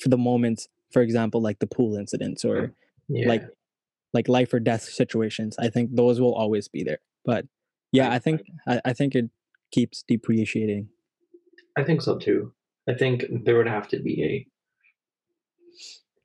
for 0.00 0.08
the 0.08 0.16
moments, 0.18 0.68
for 0.92 1.02
example, 1.02 1.40
like 1.42 1.58
the 1.58 1.66
pool 1.66 1.96
incidents 1.96 2.44
or 2.44 2.72
Yeah. 3.08 3.28
like 3.28 3.42
like 4.14 4.28
life 4.28 4.52
or 4.54 4.60
death 4.60 4.82
situations. 4.82 5.56
I 5.58 5.68
think 5.68 5.90
those 5.94 6.20
will 6.20 6.34
always 6.34 6.68
be 6.68 6.82
there. 6.82 6.98
But 7.24 7.46
yeah, 7.92 8.10
I- 8.12 8.18
think 8.18 8.42
I, 8.66 8.80
I 8.84 8.92
think 8.92 9.14
it 9.14 9.30
keeps 9.72 10.02
depreciating. 10.06 10.88
I 11.76 11.84
think 11.84 12.00
so 12.02 12.18
too. 12.18 12.52
I 12.88 12.94
think 12.94 13.24
there 13.44 13.56
would 13.56 13.68
have 13.68 13.88
to 13.88 14.00
be 14.00 14.14
a. 14.24 14.46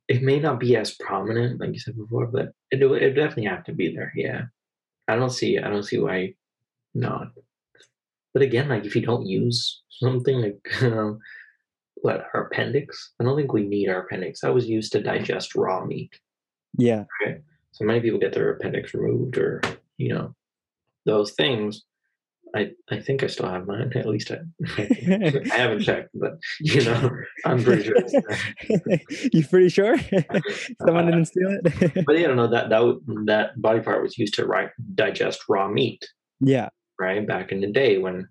It 0.08 0.22
may 0.22 0.40
not 0.40 0.60
be 0.60 0.76
as 0.76 0.96
prominent, 0.96 1.60
like 1.60 1.74
you 1.74 1.80
said 1.80 1.96
before, 1.98 2.28
but 2.28 2.50
it 2.72 2.84
would 2.90 3.02
it 3.02 3.14
definitely 3.14 3.46
have 3.46 3.64
to 3.66 3.74
be 3.74 3.94
there. 3.96 4.12
Yeah, 4.16 4.44
I 5.08 5.16
don't 5.16 5.32
see 5.32 5.58
I 5.58 5.70
don't 5.70 5.84
see 5.84 6.00
why 6.00 6.34
not. 6.94 7.28
But 8.34 8.42
again, 8.44 8.70
like 8.70 8.86
if 8.86 8.96
you 8.96 9.02
don't 9.02 9.26
use 9.26 9.82
something 9.90 10.42
like 10.42 10.84
um, 10.84 11.20
what 11.96 12.26
our 12.34 12.48
appendix, 12.48 13.14
I 13.20 13.24
don't 13.24 13.38
think 13.38 13.54
we 13.54 13.66
need 13.66 13.90
our 13.90 14.02
appendix. 14.02 14.42
That 14.42 14.54
was 14.54 14.68
used 14.68 14.92
to 14.94 15.02
digest 15.02 15.56
raw 15.56 15.86
meat. 15.86 16.20
Yeah. 16.78 17.04
So 17.72 17.86
many 17.86 18.02
people 18.02 18.20
get 18.20 18.34
their 18.34 18.52
appendix 18.52 18.94
removed, 18.94 19.38
or 19.38 19.62
you 19.98 20.14
know, 20.14 20.36
those 21.06 21.32
things. 21.34 21.84
I 22.56 22.72
I 22.90 23.00
think 23.00 23.24
I 23.24 23.28
still 23.28 23.50
have 23.50 23.66
mine. 23.66 23.92
At 23.96 24.08
least 24.08 24.32
I, 24.32 24.38
I 24.78 25.56
haven't 25.58 25.82
checked, 25.82 26.10
but 26.14 26.34
you 26.60 26.84
know, 26.84 27.10
I'm 27.46 27.64
pretty 27.64 27.84
sure. 27.84 27.96
You 29.34 29.46
pretty 29.48 29.70
sure? 29.70 29.98
Someone 30.86 31.08
Uh, 31.08 31.12
didn't 31.12 31.26
steal 31.26 31.58
it? 31.64 32.06
But 32.06 32.20
yeah, 32.20 32.28
no, 32.34 32.48
that 32.48 32.70
that 32.70 33.00
that 33.26 33.62
body 33.62 33.82
part 33.82 34.04
was 34.04 34.18
used 34.18 34.36
to 34.36 34.46
right, 34.46 34.70
digest 34.94 35.42
raw 35.50 35.68
meat, 35.68 36.06
yeah. 36.40 36.70
right? 37.00 37.26
Back 37.26 37.52
in 37.52 37.62
the 37.62 37.72
day 37.72 37.98
when 37.98 38.28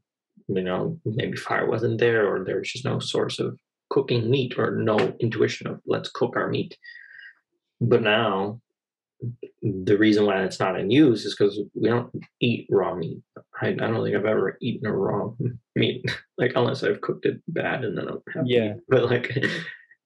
you 0.49 0.62
know 0.62 0.99
maybe 1.05 1.37
fire 1.37 1.69
wasn't 1.69 1.99
there, 1.99 2.26
or 2.33 2.45
there 2.45 2.59
was 2.59 2.71
just 2.71 2.85
no 2.85 3.00
source 3.00 3.41
of 3.41 3.59
cooking 3.91 4.31
meat, 4.31 4.57
or 4.57 4.76
no 4.76 4.97
intuition 5.19 5.67
of 5.67 5.81
let's 5.87 6.11
cook 6.11 6.37
our 6.37 6.49
meat. 6.49 6.76
But 7.81 8.02
now, 8.02 8.61
the 9.62 9.97
reason 9.97 10.26
why 10.26 10.43
it's 10.43 10.61
not 10.61 10.79
in 10.79 10.91
use 10.91 11.25
is 11.25 11.35
because 11.37 11.61
we 11.75 11.88
don't 11.88 12.12
eat 12.41 12.67
raw 12.71 12.95
meat. 12.95 13.23
I, 13.61 13.69
I 13.69 13.73
don't 13.73 14.02
think 14.02 14.17
I've 14.17 14.25
ever 14.25 14.59
eaten 14.61 14.87
a 14.87 14.93
raw 14.93 15.31
meat, 15.76 16.05
like 16.38 16.52
unless 16.57 16.83
I've 16.83 17.00
cooked 17.00 17.26
it 17.26 17.41
bad 17.49 17.85
and 17.85 17.97
then 17.97 18.09
I 18.09 18.12
have 18.35 18.45
to 18.45 18.50
Yeah. 18.50 18.75
But 18.88 19.11
like, 19.11 19.37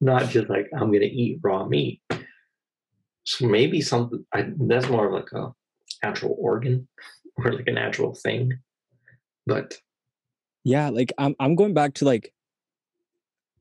not 0.01 0.29
just 0.29 0.49
like 0.49 0.69
I'm 0.75 0.93
gonna 0.93 1.05
eat 1.05 1.41
raw 1.43 1.67
meat. 1.67 2.01
So 3.25 3.47
maybe 3.47 3.81
something 3.81 4.25
I, 4.33 4.51
that's 4.57 4.89
more 4.89 5.07
of 5.07 5.13
like 5.13 5.33
a 5.33 5.53
natural 6.03 6.37
organ 6.39 6.87
or 7.37 7.53
like 7.53 7.67
a 7.67 7.73
natural 7.73 8.15
thing. 8.15 8.53
But 9.47 9.79
Yeah, 10.65 10.91
like 10.91 11.13
I'm 11.19 11.35
I'm 11.41 11.55
going 11.55 11.75
back 11.75 11.95
to 11.95 12.05
like 12.05 12.33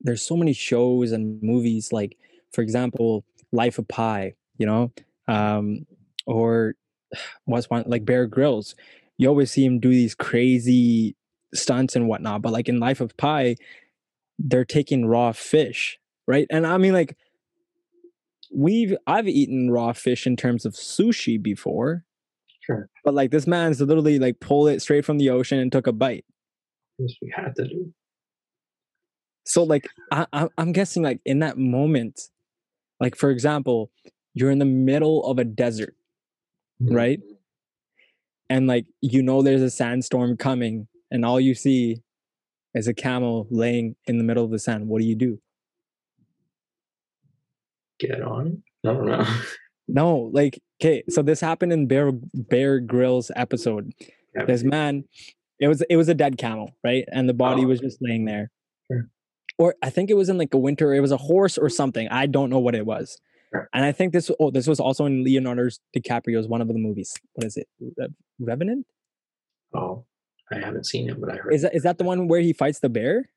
there's 0.02 0.22
so 0.22 0.36
many 0.36 0.54
shows 0.54 1.12
and 1.12 1.42
movies 1.42 1.92
like 1.92 2.18
for 2.56 2.62
example, 2.62 3.26
Life 3.52 3.78
of 3.78 3.88
Pi, 3.88 4.34
you 4.58 4.66
know? 4.66 4.92
Um 5.28 5.86
or 6.26 6.76
what's 7.46 7.70
one 7.70 7.84
like 7.88 8.06
Bear 8.06 8.28
Grylls. 8.28 8.76
You 9.18 9.30
always 9.30 9.52
see 9.52 9.66
him 9.66 9.80
do 9.80 9.90
these 9.90 10.16
crazy 10.16 11.16
stunts 11.54 11.96
and 11.96 12.08
whatnot, 12.08 12.42
but 12.42 12.52
like 12.52 12.68
in 12.68 12.80
Life 12.80 13.02
of 13.02 13.16
Pi, 13.18 13.56
they're 14.38 14.66
taking 14.66 15.06
raw 15.06 15.32
fish, 15.32 16.00
right? 16.28 16.48
And 16.50 16.68
I 16.68 16.78
mean 16.78 16.94
like 16.94 17.16
we've 18.54 18.96
I've 19.08 19.28
eaten 19.28 19.72
raw 19.72 19.94
fish 19.94 20.28
in 20.28 20.36
terms 20.36 20.66
of 20.66 20.74
sushi 20.74 21.42
before, 21.42 22.04
sure, 22.62 22.90
but 23.04 23.14
like 23.14 23.32
this 23.32 23.48
man's 23.48 23.82
literally 23.82 24.20
like 24.20 24.40
pulled 24.40 24.70
it 24.70 24.82
straight 24.82 25.06
from 25.06 25.18
the 25.18 25.30
ocean 25.30 25.60
and 25.60 25.72
took 25.72 25.88
a 25.88 25.94
bite. 25.94 26.26
this 27.00 27.16
we 27.22 27.34
had 27.36 27.56
to 27.56 27.68
do. 27.68 27.94
So 29.46 29.64
like 29.64 29.88
I, 30.12 30.26
I 30.34 30.48
I'm 30.58 30.72
guessing 30.72 31.04
like 31.04 31.22
in 31.26 31.40
that 31.40 31.58
moment, 31.58 32.20
like 33.00 33.16
for 33.16 33.30
example, 33.30 33.92
you're 34.36 34.52
in 34.52 34.60
the 34.60 34.66
middle 34.66 35.26
of 35.26 35.40
a 35.40 35.44
desert 35.44 35.96
Right. 36.80 37.20
Mm-hmm. 37.20 37.34
and 38.50 38.68
like 38.68 38.86
you 39.02 39.24
know 39.24 39.42
there's 39.42 39.62
a 39.64 39.70
sandstorm 39.72 40.36
coming 40.38 40.88
and 41.10 41.24
all 41.26 41.40
you 41.40 41.56
see 41.56 42.02
is 42.74 42.88
a 42.88 42.94
camel 42.94 43.48
laying 43.50 43.96
in 44.06 44.18
the 44.18 44.24
middle 44.26 44.44
of 44.44 44.52
the 44.52 44.60
sand. 44.60 44.88
What 44.90 45.00
do 45.02 45.08
you 45.08 45.16
do? 45.16 45.40
Get 48.00 48.22
on. 48.22 48.64
I 48.86 48.88
don't 48.94 49.06
know. 49.06 49.26
No, 49.88 50.30
like 50.34 50.60
okay, 50.82 51.04
so 51.10 51.22
this 51.22 51.40
happened 51.40 51.72
in 51.72 51.88
Bear 51.88 52.12
Bear 52.34 52.80
Grylls 52.80 53.32
episode. 53.36 53.94
Yeah, 54.36 54.46
This 54.46 54.64
man, 54.64 55.06
it 55.60 55.68
was 55.68 55.82
it 55.90 55.96
was 55.96 56.10
a 56.10 56.14
dead 56.16 56.38
camel, 56.38 56.72
right? 56.84 57.06
And 57.12 57.30
the 57.30 57.34
body 57.34 57.64
Oh, 57.64 57.68
was 57.68 57.80
just 57.80 58.00
laying 58.02 58.26
there. 58.26 58.52
Sure. 58.92 59.08
Or 59.58 59.76
I 59.82 59.90
think 59.90 60.10
it 60.10 60.16
was 60.16 60.28
in 60.28 60.38
like 60.38 60.54
a 60.54 60.58
winter, 60.58 60.94
it 60.94 61.00
was 61.00 61.12
a 61.12 61.18
horse 61.18 61.58
or 61.58 61.70
something. 61.70 62.08
I 62.10 62.26
don't 62.26 62.50
know 62.50 62.60
what 62.60 62.76
it 62.76 62.86
was. 62.86 63.18
Sure. 63.56 63.70
And 63.74 63.86
I 63.86 63.92
think 63.92 64.14
this 64.14 64.30
oh, 64.40 64.52
this 64.52 64.68
was 64.68 64.80
also 64.80 65.06
in 65.06 65.24
Leonardo 65.24 65.70
DiCaprio's 65.96 66.48
one 66.48 66.62
of 66.62 66.68
the 66.68 66.74
movies. 66.74 67.14
What 67.34 67.46
is 67.46 67.58
it? 67.58 67.68
Re- 67.80 67.94
uh, 68.04 68.08
Revenant? 68.40 68.86
Oh, 69.74 70.06
I 70.52 70.60
haven't 70.60 70.86
seen 70.86 71.10
it, 71.10 71.20
but 71.20 71.32
I 71.32 71.36
heard 71.38 71.54
Is 71.54 71.62
that 71.62 71.74
is 71.76 71.84
that 71.84 71.98
the 71.98 72.04
one 72.04 72.28
where 72.28 72.42
he 72.42 72.54
fights 72.54 72.80
the 72.80 72.90
bear? 72.90 73.30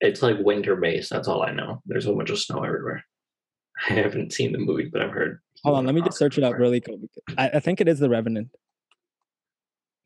it's 0.00 0.22
like 0.22 0.38
winter 0.38 0.76
based. 0.76 1.10
That's 1.10 1.28
all 1.28 1.42
I 1.42 1.52
know. 1.52 1.82
There's 1.84 2.06
a 2.06 2.12
bunch 2.12 2.30
of 2.30 2.38
snow 2.38 2.62
everywhere. 2.64 3.04
I 3.90 3.92
haven't 3.92 4.32
seen 4.32 4.52
the 4.52 4.58
movie, 4.58 4.88
but 4.90 5.02
I've 5.02 5.10
heard. 5.12 5.40
Hold 5.62 5.76
on, 5.76 5.84
let 5.84 5.94
me 5.94 6.00
just 6.00 6.16
search 6.16 6.38
it 6.38 6.44
up 6.44 6.54
really 6.58 6.80
quick. 6.80 7.00
I, 7.36 7.50
I 7.50 7.60
think 7.60 7.82
it 7.82 7.88
is 7.88 7.98
the 7.98 8.08
Revenant. 8.08 8.48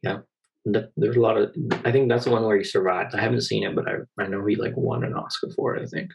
Yeah, 0.02 0.18
There's 0.64 1.16
a 1.16 1.20
lot 1.20 1.38
of. 1.38 1.54
I 1.84 1.92
think 1.92 2.08
that's 2.08 2.24
the 2.24 2.32
one 2.32 2.44
where 2.44 2.58
he 2.58 2.64
survived. 2.64 3.14
I 3.14 3.20
haven't 3.20 3.42
seen 3.42 3.62
it, 3.62 3.74
but 3.76 3.86
I 3.88 4.22
I 4.22 4.26
know 4.26 4.44
he 4.44 4.56
like 4.56 4.76
won 4.76 5.04
an 5.04 5.14
Oscar 5.14 5.50
for 5.54 5.76
it. 5.76 5.82
I 5.82 5.86
think. 5.86 6.10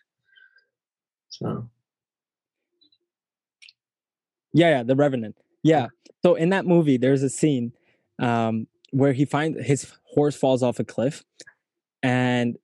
So 1.29 1.69
Yeah, 4.53 4.69
yeah, 4.69 4.83
the 4.83 4.95
Revenant. 4.95 5.35
Yeah. 5.63 5.87
So 6.23 6.35
in 6.35 6.49
that 6.49 6.65
movie, 6.65 6.97
there's 6.97 7.23
a 7.23 7.29
scene 7.29 7.73
um, 8.19 8.67
where 8.91 9.13
he 9.13 9.25
finds 9.25 9.63
his 9.65 9.91
horse 10.05 10.35
falls 10.35 10.63
off 10.63 10.79
a 10.79 10.83
cliff, 10.83 11.23
and 12.03 12.57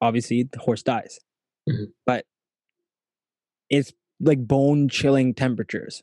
obviously 0.00 0.42
the 0.44 0.58
horse 0.58 0.82
dies. 0.82 1.20
Mhm. 1.68 1.92
But 2.06 2.26
it's 3.70 3.92
like 4.20 4.46
bone 4.46 4.88
chilling 4.88 5.34
temperatures. 5.34 6.02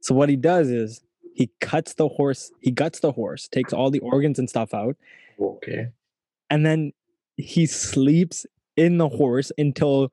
So 0.00 0.14
what 0.14 0.28
he 0.28 0.36
does 0.36 0.68
is 0.68 1.02
he 1.34 1.50
cuts 1.60 1.94
the 1.94 2.08
horse, 2.08 2.50
he 2.60 2.70
guts 2.70 3.00
the 3.00 3.12
horse, 3.12 3.48
takes 3.48 3.72
all 3.72 3.90
the 3.90 4.00
organs 4.00 4.38
and 4.38 4.48
stuff 4.48 4.74
out, 4.74 4.96
Okay. 5.40 5.88
and 6.50 6.66
then 6.66 6.92
he 7.36 7.66
sleeps 7.66 8.46
in 8.76 8.98
the 8.98 9.08
horse 9.08 9.52
until 9.56 10.12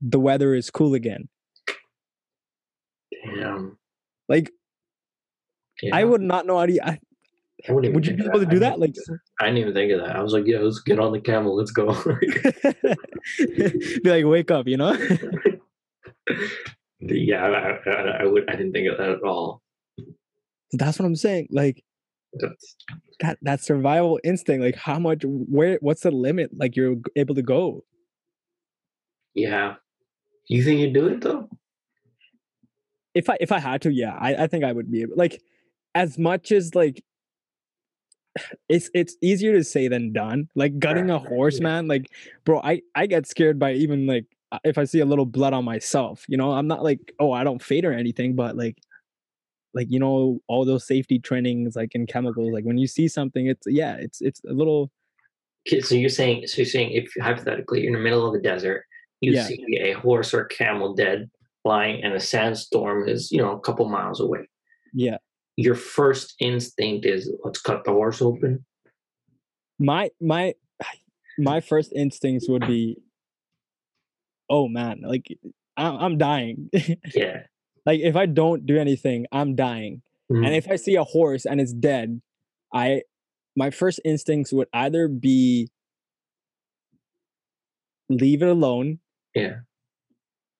the 0.00 0.18
weather 0.20 0.54
is 0.54 0.70
cool 0.70 0.94
again. 0.94 1.28
Damn. 3.36 3.54
Um, 3.54 3.78
like 4.28 4.50
Yeah. 5.82 5.96
I 5.96 6.04
would 6.04 6.20
not 6.22 6.46
know 6.46 6.58
how 6.58 6.66
to. 6.66 6.86
I, 6.86 6.98
I 7.68 7.72
would 7.72 8.06
you 8.06 8.14
be 8.14 8.24
able 8.24 8.38
to 8.40 8.46
do 8.46 8.60
that? 8.60 8.78
Like, 8.78 8.94
that. 8.94 9.18
I 9.40 9.46
didn't 9.46 9.58
even 9.58 9.74
think 9.74 9.90
of 9.92 10.00
that. 10.00 10.14
I 10.14 10.22
was 10.22 10.32
like, 10.32 10.44
yeah, 10.46 10.58
let's 10.58 10.78
get 10.80 11.00
on 11.00 11.12
the 11.12 11.20
camel. 11.20 11.56
Let's 11.56 11.72
go. 11.72 11.92
be 13.38 14.00
like, 14.04 14.24
wake 14.24 14.50
up, 14.52 14.68
you 14.68 14.76
know? 14.76 14.92
yeah, 17.00 17.44
I, 17.44 17.90
I, 17.90 17.92
I 18.22 18.26
would. 18.26 18.48
I 18.48 18.56
didn't 18.56 18.72
think 18.72 18.88
of 18.90 18.98
that 18.98 19.10
at 19.10 19.22
all. 19.22 19.62
That's 20.72 20.98
what 20.98 21.06
I'm 21.06 21.16
saying. 21.16 21.48
Like 21.50 21.82
That's, 22.34 22.76
that 23.20 23.38
that 23.42 23.60
survival 23.60 24.20
instinct. 24.22 24.64
Like 24.64 24.76
how 24.76 24.98
much? 24.98 25.22
Where? 25.24 25.78
What's 25.80 26.02
the 26.02 26.10
limit? 26.10 26.50
Like 26.56 26.76
you're 26.76 26.96
able 27.16 27.34
to 27.34 27.42
go. 27.42 27.84
yeah. 29.34 29.74
You 30.50 30.64
think 30.64 30.80
you'd 30.80 30.94
do 30.94 31.08
it 31.08 31.20
though? 31.20 31.46
If 33.18 33.28
I 33.28 33.36
if 33.40 33.50
I 33.52 33.58
had 33.58 33.82
to, 33.82 33.90
yeah, 33.92 34.16
I 34.18 34.44
I 34.44 34.46
think 34.46 34.64
I 34.64 34.72
would 34.72 34.90
be 34.90 35.02
able. 35.02 35.16
Like 35.16 35.42
as 35.94 36.18
much 36.18 36.52
as 36.52 36.74
like. 36.74 37.02
It's 38.68 38.90
it's 38.94 39.16
easier 39.22 39.52
to 39.54 39.64
say 39.64 39.88
than 39.88 40.12
done. 40.12 40.48
Like 40.54 40.78
gutting 40.78 41.10
a 41.10 41.18
horse, 41.18 41.58
man. 41.60 41.88
Like, 41.88 42.06
bro, 42.44 42.60
I 42.60 42.82
I 42.94 43.06
get 43.06 43.26
scared 43.26 43.58
by 43.58 43.72
even 43.72 44.06
like 44.06 44.26
if 44.62 44.78
I 44.78 44.84
see 44.84 45.00
a 45.00 45.06
little 45.06 45.26
blood 45.26 45.54
on 45.54 45.64
myself. 45.64 46.24
You 46.28 46.36
know, 46.36 46.52
I'm 46.52 46.68
not 46.68 46.82
like 46.84 47.12
oh 47.18 47.32
I 47.32 47.42
don't 47.44 47.62
fade 47.62 47.84
or 47.84 47.92
anything, 47.92 48.36
but 48.36 48.56
like 48.56 48.78
like 49.74 49.90
you 49.90 49.98
know 49.98 50.38
all 50.46 50.64
those 50.64 50.86
safety 50.86 51.18
trainings 51.18 51.76
like 51.76 51.94
in 51.94 52.06
chemicals 52.06 52.52
like 52.52 52.64
when 52.64 52.78
you 52.78 52.86
see 52.86 53.06
something 53.06 53.46
it's 53.46 53.66
yeah 53.66 53.96
it's 53.96 54.20
it's 54.20 54.40
a 54.48 54.52
little 54.52 54.90
Okay, 55.66 55.80
so 55.82 55.94
you're 55.94 56.08
saying, 56.08 56.46
so 56.46 56.58
you're 56.58 56.66
saying, 56.66 56.92
if 56.92 57.12
hypothetically 57.20 57.80
you're 57.80 57.88
in 57.88 57.94
the 57.94 58.00
middle 58.00 58.26
of 58.26 58.32
the 58.32 58.40
desert, 58.40 58.84
you 59.20 59.32
Yeah. 59.32 59.44
see 59.44 59.78
a 59.80 59.92
horse 59.92 60.32
or 60.32 60.44
camel 60.44 60.94
dead 60.94 61.30
lying, 61.68 62.02
and 62.04 62.12
a 62.14 62.20
sandstorm 62.20 63.08
is, 63.08 63.30
you 63.30 63.38
know, 63.42 63.52
a 63.52 63.60
couple 63.60 63.88
miles 63.88 64.18
away. 64.26 64.42
yeah 64.92 65.18
Your 65.56 65.74
first 65.76 66.34
instinct 66.40 67.04
is, 67.14 67.20
let's 67.44 67.60
cut 67.68 67.84
the 67.84 67.92
horse 67.92 68.20
open. 68.30 68.64
my 69.78 70.10
my 70.20 70.54
my 71.50 71.60
first 71.70 71.92
instincts 71.94 72.48
would 72.48 72.66
be 72.66 72.82
oh 74.50 74.66
man 74.78 74.96
like 75.12 75.26
i'm, 75.76 75.94
I'm 76.04 76.16
dying 76.18 76.56
Yeah. 77.22 77.42
like 77.86 78.00
if 78.10 78.16
i 78.22 78.26
don't 78.26 78.66
do 78.66 78.76
anything 78.86 79.26
i'm 79.30 79.54
dying 79.54 80.02
Mhm. 80.30 80.44
and 80.44 80.52
if 80.60 80.66
i 80.68 80.76
see 80.84 80.96
a 80.96 81.04
horse 81.16 81.46
and 81.46 81.60
it's 81.62 81.72
dead 81.72 82.20
i 82.74 83.02
my 83.62 83.70
first 83.70 83.98
instincts 84.04 84.50
would 84.52 84.68
either 84.84 85.06
be 85.08 85.68
leave 88.10 88.42
it 88.42 88.48
alone 88.48 88.98
yeah. 89.34 89.56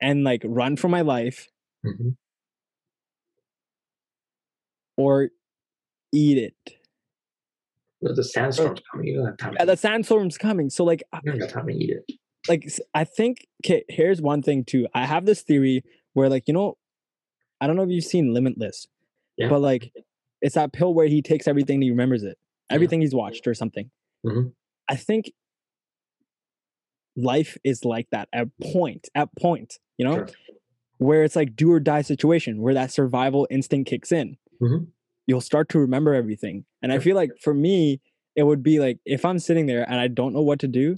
And 0.01 0.25
like 0.25 0.43
run 0.45 0.77
for 0.77 0.89
my 0.89 1.01
life 1.03 1.49
Mhm. 1.85 2.17
or 4.97 5.31
eat 6.13 6.39
it 6.39 6.75
the 8.01 8.23
sandstorm's 8.23 8.81
coming. 8.93 9.09
You 9.09 9.17
don't 9.17 9.27
have 9.27 9.37
time. 9.39 9.55
yeah, 9.59 9.65
the 9.65 9.77
sandstorm's 9.77 10.39
coming 10.39 10.71
so 10.71 10.85
like 10.85 11.03
you 11.25 11.33
don't 11.33 11.41
have 11.41 11.51
time 11.53 11.67
to 11.67 11.75
eat 11.75 11.91
it. 11.91 12.13
like 12.49 12.65
I 12.95 13.03
think 13.05 13.47
okay, 13.65 13.85
here's 13.89 14.23
one 14.23 14.41
thing 14.41 14.65
too. 14.65 14.87
I 14.95 15.05
have 15.05 15.27
this 15.27 15.43
theory 15.43 15.83
where 16.13 16.29
like 16.29 16.45
you 16.47 16.55
know, 16.55 16.79
I 17.61 17.67
don't 17.67 17.75
know 17.75 17.83
if 17.83 17.91
you've 17.91 18.05
seen 18.05 18.33
Limitless, 18.33 18.87
Yeah. 19.37 19.49
but 19.49 19.61
like 19.61 19.93
it's 20.41 20.55
that 20.55 20.73
pill 20.73 20.95
where 20.95 21.09
he 21.09 21.23
takes 21.23 21.49
everything 21.49 21.75
and 21.77 21.83
he 21.83 21.91
remembers 21.91 22.23
it, 22.23 22.39
Yeah. 22.71 22.77
everything 22.77 23.01
he's 23.01 23.15
watched 23.17 23.49
or 23.49 23.55
something. 23.55 23.91
Mhm. 24.25 24.53
I 24.89 24.95
think 24.95 25.33
life 27.17 27.59
is 27.65 27.85
like 27.85 28.09
that 28.11 28.29
at 28.33 28.47
point, 28.63 29.09
at 29.17 29.29
point, 29.37 29.79
you 29.99 30.05
know, 30.07 30.15
Sure. 30.15 30.29
where 30.99 31.23
it's 31.25 31.37
like 31.37 31.55
do 31.57 31.71
or 31.73 31.81
die 31.81 32.03
situation 32.03 32.61
where 32.63 32.75
that 32.75 32.91
survival 32.91 33.47
instinct 33.51 33.91
kicks 33.91 34.11
in. 34.13 34.37
Mhm. 34.63 34.87
You'll 35.27 35.41
start 35.43 35.69
to 35.71 35.79
remember 35.79 36.15
everything, 36.15 36.65
and 36.83 36.91
I 36.93 36.99
feel 36.99 37.15
like 37.17 37.31
for 37.41 37.53
me, 37.53 38.01
it 38.35 38.45
would 38.45 38.63
be 38.63 38.79
like 38.81 38.99
if 39.05 39.25
I'm 39.25 39.39
sitting 39.39 39.67
there 39.67 39.85
and 39.91 40.01
I 40.01 40.09
don't 40.09 40.33
know 40.33 40.41
what 40.43 40.61
to 40.61 40.69
do, 40.69 40.97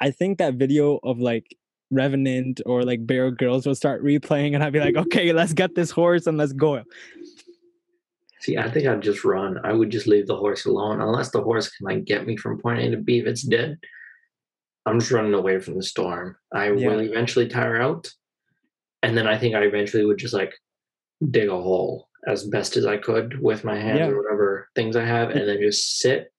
I 0.00 0.10
think 0.10 0.38
that 0.38 0.54
video 0.54 0.98
of 1.04 1.20
like 1.20 1.56
Revenant 1.92 2.60
or 2.66 2.84
like 2.84 3.04
Bear 3.06 3.30
Grylls 3.30 3.66
will 3.66 3.74
start 3.74 4.02
replaying, 4.02 4.54
and 4.54 4.62
I'd 4.64 4.72
be 4.72 4.80
like, 4.80 4.96
okay, 4.96 5.32
let's 5.32 5.52
get 5.52 5.74
this 5.74 5.90
horse 5.90 6.26
and 6.26 6.36
let's 6.38 6.52
go. 6.52 6.82
See, 8.40 8.56
I 8.56 8.70
think 8.70 8.86
I'd 8.86 9.02
just 9.02 9.24
run. 9.24 9.58
I 9.64 9.72
would 9.72 9.90
just 9.90 10.06
leave 10.06 10.26
the 10.26 10.36
horse 10.36 10.64
alone, 10.64 11.00
unless 11.00 11.30
the 11.30 11.42
horse 11.42 11.68
can 11.68 11.84
like 11.86 12.04
get 12.04 12.26
me 12.26 12.36
from 12.36 12.58
point 12.58 12.80
A 12.80 12.90
to 12.90 12.96
B. 12.96 13.18
If 13.18 13.26
it's 13.26 13.42
dead, 13.42 13.76
I'm 14.86 14.98
just 15.00 15.12
running 15.12 15.34
away 15.34 15.58
from 15.60 15.74
the 15.76 15.82
storm. 15.82 16.36
I 16.52 16.72
Yeah. 16.72 16.88
will 16.88 17.00
eventually 17.00 17.48
tire 17.48 17.76
out, 17.80 18.10
and 19.02 19.16
then 19.16 19.26
I 19.26 19.38
think 19.38 19.54
I 19.54 19.62
eventually 19.62 20.04
would 20.04 20.18
just 20.18 20.34
like 20.34 20.52
dig 21.30 21.48
a 21.48 21.60
hole 21.60 22.08
as 22.26 22.44
best 22.44 22.76
as 22.76 22.86
I 22.86 22.96
could 22.98 23.40
with 23.40 23.64
my 23.64 23.76
hands 23.78 23.98
Yeah. 24.00 24.08
or 24.08 24.22
whatever 24.22 24.68
things 24.74 24.96
I 24.96 25.04
have, 25.04 25.30
and 25.30 25.48
then 25.48 25.58
just 25.60 25.98
sit. 25.98 26.32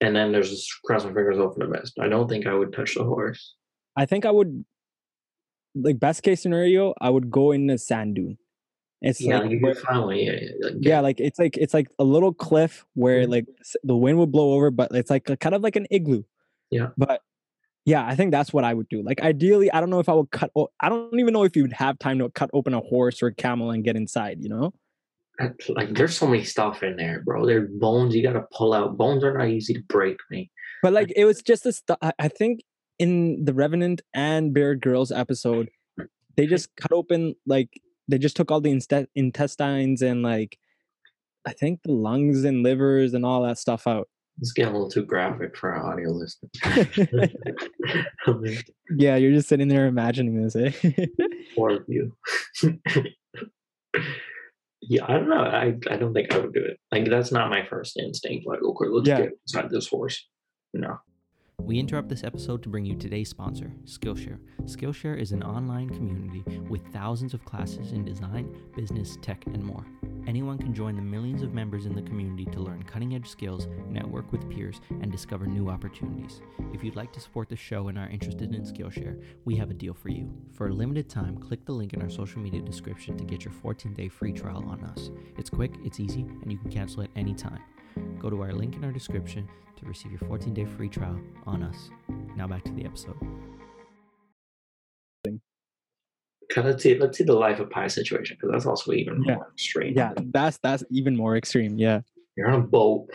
And 0.00 0.14
then 0.14 0.32
there's 0.32 0.50
just 0.50 0.68
cross 0.84 1.04
my 1.04 1.10
fingers 1.12 1.36
hope 1.36 1.54
for 1.54 1.66
the 1.66 1.72
best. 1.72 1.98
I 1.98 2.08
don't 2.08 2.28
think 2.28 2.46
I 2.46 2.54
would 2.54 2.72
touch 2.72 2.94
the 2.94 3.04
horse. 3.04 3.54
I 3.96 4.04
think 4.06 4.26
I 4.26 4.30
would, 4.30 4.64
like 5.74 5.98
best 5.98 6.22
case 6.22 6.42
scenario, 6.42 6.94
I 7.00 7.08
would 7.10 7.30
go 7.30 7.52
in 7.52 7.68
a 7.70 7.78
sand 7.78 8.14
dune. 8.16 8.38
It's 9.02 9.20
Yeah, 9.20 9.40
like 9.40 9.60
where- 9.60 9.74
finally, 9.74 10.24
yeah, 10.26 10.32
yeah, 10.40 10.50
like, 10.62 10.74
yeah 10.80 11.00
like 11.00 11.20
it's 11.20 11.38
like 11.38 11.56
it's 11.58 11.74
like 11.74 11.88
a 11.98 12.04
little 12.04 12.32
cliff 12.32 12.86
where 12.94 13.24
Mhm. 13.26 13.30
like 13.30 13.46
the 13.84 13.96
wind 13.96 14.18
would 14.18 14.32
blow 14.32 14.52
over 14.54 14.70
but 14.70 14.90
it's 14.94 15.10
like 15.10 15.28
a, 15.28 15.36
kind 15.36 15.54
of 15.54 15.60
like 15.62 15.76
an 15.76 15.86
igloo 15.90 16.22
Yeah. 16.70 16.88
but 16.96 17.20
yeah 17.86 18.06
i 18.06 18.14
think 18.14 18.30
that's 18.30 18.52
what 18.52 18.64
i 18.64 18.74
would 18.74 18.88
do 18.90 19.02
like 19.02 19.20
ideally 19.22 19.72
i 19.72 19.80
don't 19.80 19.88
know 19.90 20.00
if 20.00 20.08
i 20.08 20.12
would 20.12 20.30
cut 20.30 20.50
o- 20.54 20.68
i 20.80 20.88
don't 20.90 21.18
even 21.18 21.32
know 21.32 21.44
if 21.44 21.56
you 21.56 21.62
would 21.62 21.72
have 21.72 21.98
time 21.98 22.18
to 22.18 22.28
cut 22.30 22.50
open 22.52 22.74
a 22.74 22.80
horse 22.80 23.22
or 23.22 23.28
a 23.28 23.34
camel 23.34 23.70
and 23.70 23.84
get 23.84 23.96
inside 23.96 24.38
you 24.40 24.48
know 24.50 24.72
like 25.68 25.94
there's 25.94 26.16
so 26.16 26.26
many 26.26 26.44
stuff 26.44 26.82
in 26.82 26.96
there, 26.96 27.22
bro. 27.24 27.46
There's 27.46 27.70
bones 27.70 28.14
you 28.14 28.22
gotta 28.22 28.46
pull 28.52 28.72
out. 28.72 28.96
Bones 28.96 29.22
are 29.22 29.36
not 29.36 29.48
easy 29.48 29.74
to 29.74 29.82
break, 29.82 30.16
me. 30.30 30.50
but 30.82 30.92
like 30.92 31.12
it 31.14 31.24
was 31.24 31.42
just 31.42 31.64
this. 31.64 31.82
I, 32.18 32.28
think 32.28 32.62
in 32.98 33.44
the 33.44 33.52
revenant 33.52 34.02
and 34.14 34.54
Bear 34.54 34.74
Grylls 34.74 35.12
episode 35.12 35.68
they 36.36 36.46
just 36.54 36.74
cut 36.76 36.92
open 36.92 37.34
like 37.46 37.68
they 38.08 38.18
just 38.18 38.36
took 38.36 38.50
all 38.50 38.60
the 38.60 38.80
intestines 39.14 40.02
and 40.02 40.22
like 40.22 40.58
i 41.46 41.52
think 41.52 41.80
the 41.82 41.92
lungs 41.92 42.44
and 42.44 42.62
livers 42.62 43.14
and 43.14 43.26
all 43.26 43.42
that 43.42 43.58
stuff 43.58 43.86
out 43.86 44.08
It's 44.38 44.52
getting 44.52 44.72
a 44.72 44.76
little 44.76 44.90
too 44.90 45.04
graphic 45.04 45.56
for 45.56 45.72
our 45.72 45.92
audio 45.92 46.10
listeners. 46.10 46.50
yeah 48.96 49.16
you're 49.16 49.32
just 49.32 49.48
sitting 49.48 49.68
there 49.68 49.86
imagining 49.86 50.42
this 50.42 50.54
eh 50.56 50.72
Four 51.54 51.70
of 51.70 51.84
you. 51.88 52.12
yeah, 54.82 55.04
I 55.06 55.12
don't 55.14 55.28
know. 55.28 55.36
I, 55.42 55.74
I 55.90 55.96
don't 55.96 56.12
think 56.12 56.32
I 56.34 56.38
would 56.38 56.52
do 56.52 56.62
it. 56.64 56.78
Like 56.92 57.08
that's 57.08 57.32
not 57.32 57.50
my 57.50 57.64
first 57.68 57.96
instinct. 57.98 58.46
Like, 58.46 58.60
okay, 58.62 58.86
let's 58.90 59.08
Yeah. 59.08 59.20
get 59.22 59.30
inside 59.46 59.70
this 59.70 59.88
horse. 59.88 60.26
No. 60.74 60.98
We 61.66 61.80
interrupt 61.80 62.08
this 62.08 62.22
episode 62.22 62.62
to 62.62 62.68
bring 62.68 62.84
you 62.84 62.94
today's 62.94 63.28
sponsor, 63.28 63.72
Skillshare. 63.86 64.38
Skillshare 64.66 65.18
is 65.18 65.32
an 65.32 65.42
online 65.42 65.90
community 65.90 66.44
with 66.68 66.86
thousands 66.92 67.34
of 67.34 67.44
classes 67.44 67.90
in 67.90 68.04
design, 68.04 68.56
business, 68.76 69.18
tech, 69.20 69.44
and 69.46 69.64
more. 69.64 69.84
Anyone 70.28 70.58
can 70.58 70.72
join 70.72 70.94
the 70.94 71.02
millions 71.02 71.42
of 71.42 71.54
members 71.54 71.86
in 71.86 71.96
the 71.96 72.02
community 72.02 72.44
to 72.52 72.60
learn 72.60 72.84
cutting 72.84 73.16
edge 73.16 73.28
skills, 73.28 73.66
network 73.88 74.30
with 74.30 74.48
peers, 74.48 74.80
and 75.00 75.10
discover 75.10 75.44
new 75.44 75.68
opportunities. 75.68 76.40
If 76.72 76.84
you'd 76.84 76.94
like 76.94 77.12
to 77.14 77.20
support 77.20 77.48
the 77.48 77.56
show 77.56 77.88
and 77.88 77.98
are 77.98 78.10
interested 78.10 78.54
in 78.54 78.62
Skillshare, 78.62 79.20
we 79.44 79.56
have 79.56 79.70
a 79.70 79.74
deal 79.74 79.92
for 79.92 80.10
you. 80.10 80.32
For 80.52 80.68
a 80.68 80.72
limited 80.72 81.08
time, 81.08 81.36
click 81.36 81.64
the 81.64 81.72
link 81.72 81.94
in 81.94 82.00
our 82.02 82.10
social 82.10 82.40
media 82.40 82.60
description 82.60 83.18
to 83.18 83.24
get 83.24 83.44
your 83.44 83.52
14 83.52 83.92
day 83.92 84.06
free 84.06 84.32
trial 84.32 84.64
on 84.68 84.84
us. 84.84 85.10
It's 85.36 85.50
quick, 85.50 85.72
it's 85.84 85.98
easy, 85.98 86.20
and 86.42 86.52
you 86.52 86.58
can 86.58 86.70
cancel 86.70 87.02
at 87.02 87.10
any 87.16 87.34
time. 87.34 87.62
Go 88.20 88.30
to 88.30 88.40
our 88.42 88.52
link 88.52 88.76
in 88.76 88.84
our 88.84 88.92
description 88.92 89.48
to 89.76 89.86
receive 89.86 90.12
your 90.12 90.20
14 90.20 90.54
day 90.54 90.64
free 90.64 90.88
trial 90.88 91.18
on 91.46 91.62
us. 91.62 91.90
Now 92.36 92.46
back 92.46 92.64
to 92.64 92.72
the 92.72 92.84
episode. 92.84 93.16
Okay, 95.28 96.62
let's 96.62 96.82
see. 96.82 96.96
Let's 96.98 97.18
see 97.18 97.24
the 97.24 97.32
life 97.34 97.58
of 97.60 97.70
pi 97.70 97.88
situation 97.88 98.36
because 98.40 98.52
that's 98.52 98.66
also 98.66 98.92
even 98.92 99.22
Yeah. 99.26 99.34
more 99.36 99.52
strange. 99.56 99.96
yeah 99.96 100.12
that's 100.32 100.58
that's 100.58 100.84
even 100.90 101.16
more 101.16 101.36
extreme 101.36 101.76
yeah 101.78 102.00
You're 102.36 102.48
on 102.50 102.60
a 102.60 102.66
boat. 102.66 103.08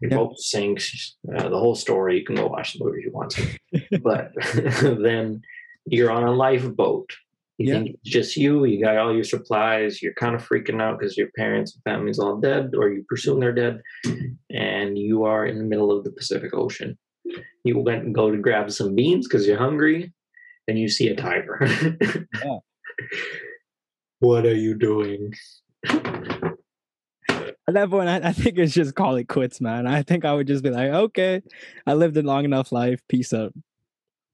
Your 0.00 0.10
Yeah. 0.10 0.16
boat 0.16 0.38
sinks. 0.38 1.16
Uh, 1.34 1.48
the 1.48 1.58
whole 1.58 1.74
story. 1.74 2.18
You 2.18 2.24
can 2.24 2.36
go 2.36 2.46
watch 2.46 2.72
the 2.74 2.84
movie 2.84 2.98
if 3.00 3.04
you 3.06 3.12
want 3.12 3.30
to. 3.32 3.98
but 4.02 4.32
then 5.02 5.42
you're 5.86 6.10
on 6.10 6.24
a 6.24 6.32
lifeboat. 6.32 7.10
You 7.58 7.66
Yeah. 7.66 7.72
think 7.80 7.90
it's 8.02 8.10
just 8.10 8.36
you, 8.36 8.64
you 8.64 8.80
got 8.82 8.96
all 8.96 9.12
your 9.12 9.24
supplies, 9.24 10.00
you're 10.00 10.14
kind 10.14 10.34
of 10.36 10.46
freaking 10.48 10.80
out 10.80 10.98
because 10.98 11.16
your 11.16 11.28
parents 11.36 11.74
and 11.74 11.82
family's 11.82 12.18
all 12.20 12.36
dead, 12.40 12.70
or 12.76 12.88
you 12.90 13.04
presume 13.08 13.40
they're 13.40 13.52
dead, 13.52 13.80
and 14.50 14.96
you 14.96 15.24
are 15.24 15.44
in 15.44 15.58
the 15.58 15.64
middle 15.64 15.90
of 15.90 16.04
the 16.04 16.12
Pacific 16.12 16.54
Ocean. 16.54 16.96
You 17.64 17.78
went 17.80 18.04
and 18.04 18.14
go 18.14 18.30
to 18.30 18.38
grab 18.38 18.70
some 18.70 18.94
beans 18.94 19.26
because 19.26 19.46
you're 19.46 19.58
hungry, 19.58 20.12
and 20.68 20.78
you 20.78 20.88
see 20.88 21.08
a 21.08 21.16
tiger. 21.16 21.66
Yeah. 22.44 22.58
What 24.20 24.46
are 24.46 24.54
you 24.54 24.76
doing? 24.76 25.32
At 27.68 27.74
that 27.74 27.90
point, 27.90 28.08
I, 28.08 28.28
I 28.28 28.32
think 28.32 28.58
it's 28.58 28.72
just 28.74 28.94
call 28.94 29.16
it 29.16 29.28
quits, 29.28 29.60
man. 29.60 29.86
I 29.86 30.02
think 30.02 30.24
I 30.24 30.32
would 30.32 30.46
just 30.46 30.64
be 30.64 30.70
like, 30.70 30.90
okay, 30.90 31.42
I 31.86 31.94
lived 31.94 32.16
a 32.16 32.22
long 32.22 32.44
enough 32.44 32.72
life. 32.72 33.00
Peace 33.08 33.32
out. 33.32 33.52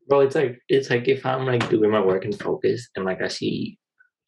Bro, 0.09 0.21
it's 0.21 0.35
like 0.35 0.61
it's 0.69 0.91
like 0.91 1.09
if 1.09 1.25
I'm 1.25 1.47
like 1.47 1.69
doing 1.71 1.91
my 1.91 2.01
work 2.01 2.25
and 2.25 2.39
focus, 2.39 2.89
and 2.97 3.05
like 3.05 3.23
I 3.23 3.29
see, 3.29 3.79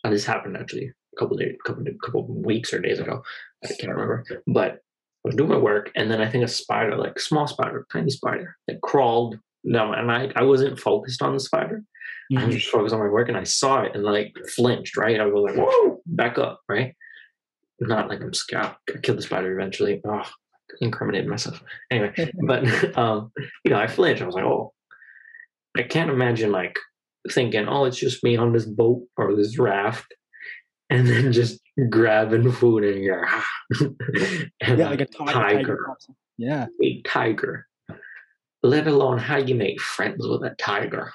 oh, 0.05 0.11
this 0.11 0.25
happened 0.25 0.57
actually 0.57 0.87
a 1.17 1.21
couple 1.21 1.37
days, 1.37 1.57
couple 1.67 1.85
couple 2.05 2.27
weeks 2.27 2.73
or 2.73 2.79
days 2.81 2.99
ago. 2.99 3.23
I 3.65 3.69
can't 3.69 3.93
remember, 3.93 4.25
but 4.47 4.73
I 4.75 4.79
was 5.25 5.35
doing 5.35 5.51
my 5.51 5.59
work, 5.59 5.91
and 5.97 6.11
then 6.11 6.21
I 6.21 6.31
think 6.31 6.45
a 6.45 6.49
spider, 6.49 6.97
like 6.97 7.19
small 7.19 7.47
spider, 7.47 7.87
tiny 7.93 8.11
spider, 8.11 8.57
that 8.69 8.81
crawled 8.83 9.39
down, 9.71 9.95
and 9.95 10.11
I 10.11 10.31
I 10.37 10.43
wasn't 10.45 10.79
focused 10.81 11.23
on 11.23 11.35
the 11.35 11.41
spider. 11.41 11.83
I 12.33 12.35
Mhm. 12.41 12.47
was 12.47 12.55
just 12.57 12.69
focused 12.71 12.95
on 12.95 13.01
my 13.01 13.09
work, 13.09 13.29
and 13.29 13.37
I 13.37 13.45
saw 13.45 13.83
it 13.83 13.93
and 13.95 14.03
like 14.05 14.35
flinched. 14.55 14.97
Right, 14.97 15.21
I 15.21 15.27
was 15.27 15.43
like, 15.55 15.57
whoa, 15.57 16.01
back 16.07 16.39
up. 16.39 16.61
Right, 16.69 16.95
not 17.81 18.09
like 18.09 18.21
I'm 18.23 18.33
scared. 18.33 18.65
I 18.95 18.99
killed 19.03 19.19
the 19.19 19.23
spider 19.23 19.53
eventually. 19.59 20.01
Oh, 20.07 20.23
incriminated 20.81 21.29
myself. 21.29 21.62
Anyway, 21.91 22.12
but 22.47 22.65
um, 22.99 23.31
you 23.65 23.71
know, 23.71 23.79
I 23.79 23.87
flinched. 23.87 24.23
I 24.23 24.27
was 24.27 24.35
like, 24.35 24.45
oh, 24.45 24.73
I 25.79 25.83
can't 25.83 26.11
imagine 26.11 26.53
like 26.53 26.79
thinking, 27.31 27.67
oh, 27.69 27.85
it's 27.85 27.99
just 27.99 28.23
me 28.25 28.37
on 28.37 28.53
this 28.53 28.65
boat 28.67 29.03
or 29.17 29.35
this 29.37 29.59
raft, 29.59 30.07
and 30.91 31.07
then 31.07 31.33
just 31.41 31.61
grabbing 31.91 32.51
food 32.53 32.85
and 32.85 33.03
you're 33.03 33.27
and 33.81 34.79
Yeah, 34.79 34.89
like 34.89 35.01
a 35.01 35.07
tiger. 35.07 35.33
tiger. 35.33 35.57
tiger 35.59 35.85
pops 35.89 36.09
up. 36.09 36.17
Yeah. 36.39 36.67
a 36.83 37.03
tiger. 37.03 37.67
Let 38.62 38.87
alone 38.87 39.19
how 39.19 39.37
you 39.37 39.55
make 39.55 39.81
friends 39.81 40.27
with 40.27 40.43
a 40.43 40.55
tiger. 40.59 41.12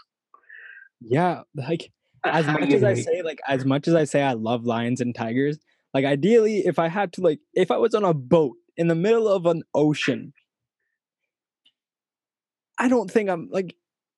Yeah. 1.01 1.41
Like 1.55 1.91
as 2.23 2.45
How 2.45 2.53
much 2.59 2.71
as 2.73 2.83
I 2.83 2.93
make- 2.93 3.03
say, 3.05 3.21
like 3.23 3.39
as 3.47 3.65
much 3.65 3.87
as 3.87 3.95
I 3.95 4.03
say 4.03 4.21
I 4.21 4.33
love 4.33 4.65
lions 4.65 5.01
and 5.01 5.13
tigers, 5.15 5.57
like 5.93 6.05
ideally, 6.05 6.59
if 6.59 6.77
I 6.79 6.87
had 6.87 7.11
to 7.13 7.21
like 7.21 7.39
if 7.53 7.71
I 7.71 7.77
was 7.77 7.95
on 7.95 8.03
a 8.03 8.13
boat 8.13 8.55
in 8.77 8.87
the 8.87 8.95
middle 8.95 9.27
of 9.27 9.45
an 9.47 9.63
ocean, 9.73 10.33
I 12.77 12.87
don't 12.87 13.09
think 13.09 13.29
I'm 13.29 13.49
like 13.51 13.75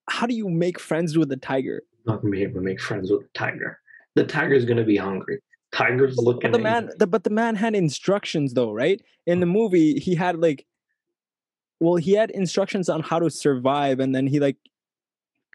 how 0.10 0.26
do 0.26 0.34
you 0.34 0.50
make 0.50 0.80
friends 0.80 1.18
with 1.18 1.32
a 1.32 1.38
tiger? 1.38 1.84
not 2.06 2.22
gonna 2.22 2.32
be 2.32 2.44
able 2.44 2.56
to 2.56 2.62
make 2.62 2.82
friends 2.82 3.12
with 3.12 3.22
a 3.22 3.30
tiger. 3.34 3.80
The 4.16 4.26
tiger's 4.26 4.66
gonna 4.66 4.84
be 4.84 4.98
hungry. 4.98 5.40
Tiger's 5.74 6.16
But 6.16 6.26
looking 6.26 6.52
the 6.52 6.58
at 6.58 6.64
man 6.64 6.90
the, 6.98 7.08
but 7.08 7.24
the 7.24 7.30
man 7.30 7.56
had 7.56 7.76
instructions 7.76 8.54
though, 8.54 8.72
right? 8.72 9.02
In 9.26 9.40
the 9.40 9.46
movie, 9.46 10.00
he 10.00 10.16
had 10.16 10.40
like 10.40 10.66
well, 11.80 11.96
he 11.96 12.14
had 12.14 12.32
instructions 12.32 12.88
on 12.88 13.02
how 13.02 13.20
to 13.20 13.30
survive 13.30 14.00
and 14.00 14.16
then 14.16 14.28
he 14.28 14.40
like 14.40 14.58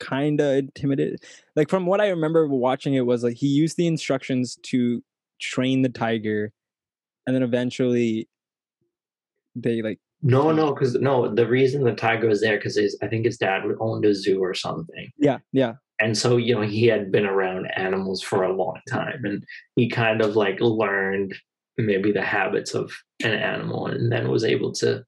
kind 0.00 0.40
of 0.40 0.56
intimidated. 0.56 1.22
Like 1.56 1.70
from 1.70 1.86
what 1.86 2.00
I 2.00 2.08
remember 2.08 2.46
watching 2.48 2.94
it 2.94 3.06
was 3.06 3.24
like 3.24 3.36
he 3.36 3.48
used 3.48 3.76
the 3.76 3.86
instructions 3.86 4.58
to 4.64 5.02
train 5.40 5.82
the 5.82 5.88
tiger 5.88 6.52
and 7.26 7.34
then 7.34 7.42
eventually 7.42 8.28
they 9.54 9.82
like 9.82 10.00
No, 10.22 10.50
no, 10.50 10.74
because 10.74 10.94
no, 10.94 11.32
the 11.32 11.46
reason 11.46 11.84
the 11.84 11.94
tiger 11.94 12.26
was 12.28 12.40
there 12.40 12.56
because 12.56 12.76
I 13.02 13.06
think 13.06 13.24
his 13.24 13.38
dad 13.38 13.62
owned 13.80 14.04
a 14.04 14.14
zoo 14.14 14.40
or 14.42 14.52
something. 14.54 15.10
yeah, 15.18 15.38
yeah. 15.52 15.74
and 16.00 16.18
so 16.18 16.36
you 16.36 16.54
know 16.54 16.62
he 16.62 16.86
had 16.86 17.12
been 17.12 17.26
around 17.26 17.66
animals 17.76 18.20
for 18.22 18.42
a 18.42 18.52
long 18.54 18.80
time 18.88 19.20
and 19.24 19.44
he 19.76 19.88
kind 19.88 20.20
of 20.20 20.34
like 20.36 20.60
learned 20.60 21.34
maybe 21.76 22.10
the 22.12 22.22
habits 22.22 22.74
of 22.74 22.92
an 23.22 23.32
animal 23.32 23.86
and 23.86 24.10
then 24.10 24.28
was 24.28 24.44
able 24.44 24.72
to 24.72 25.04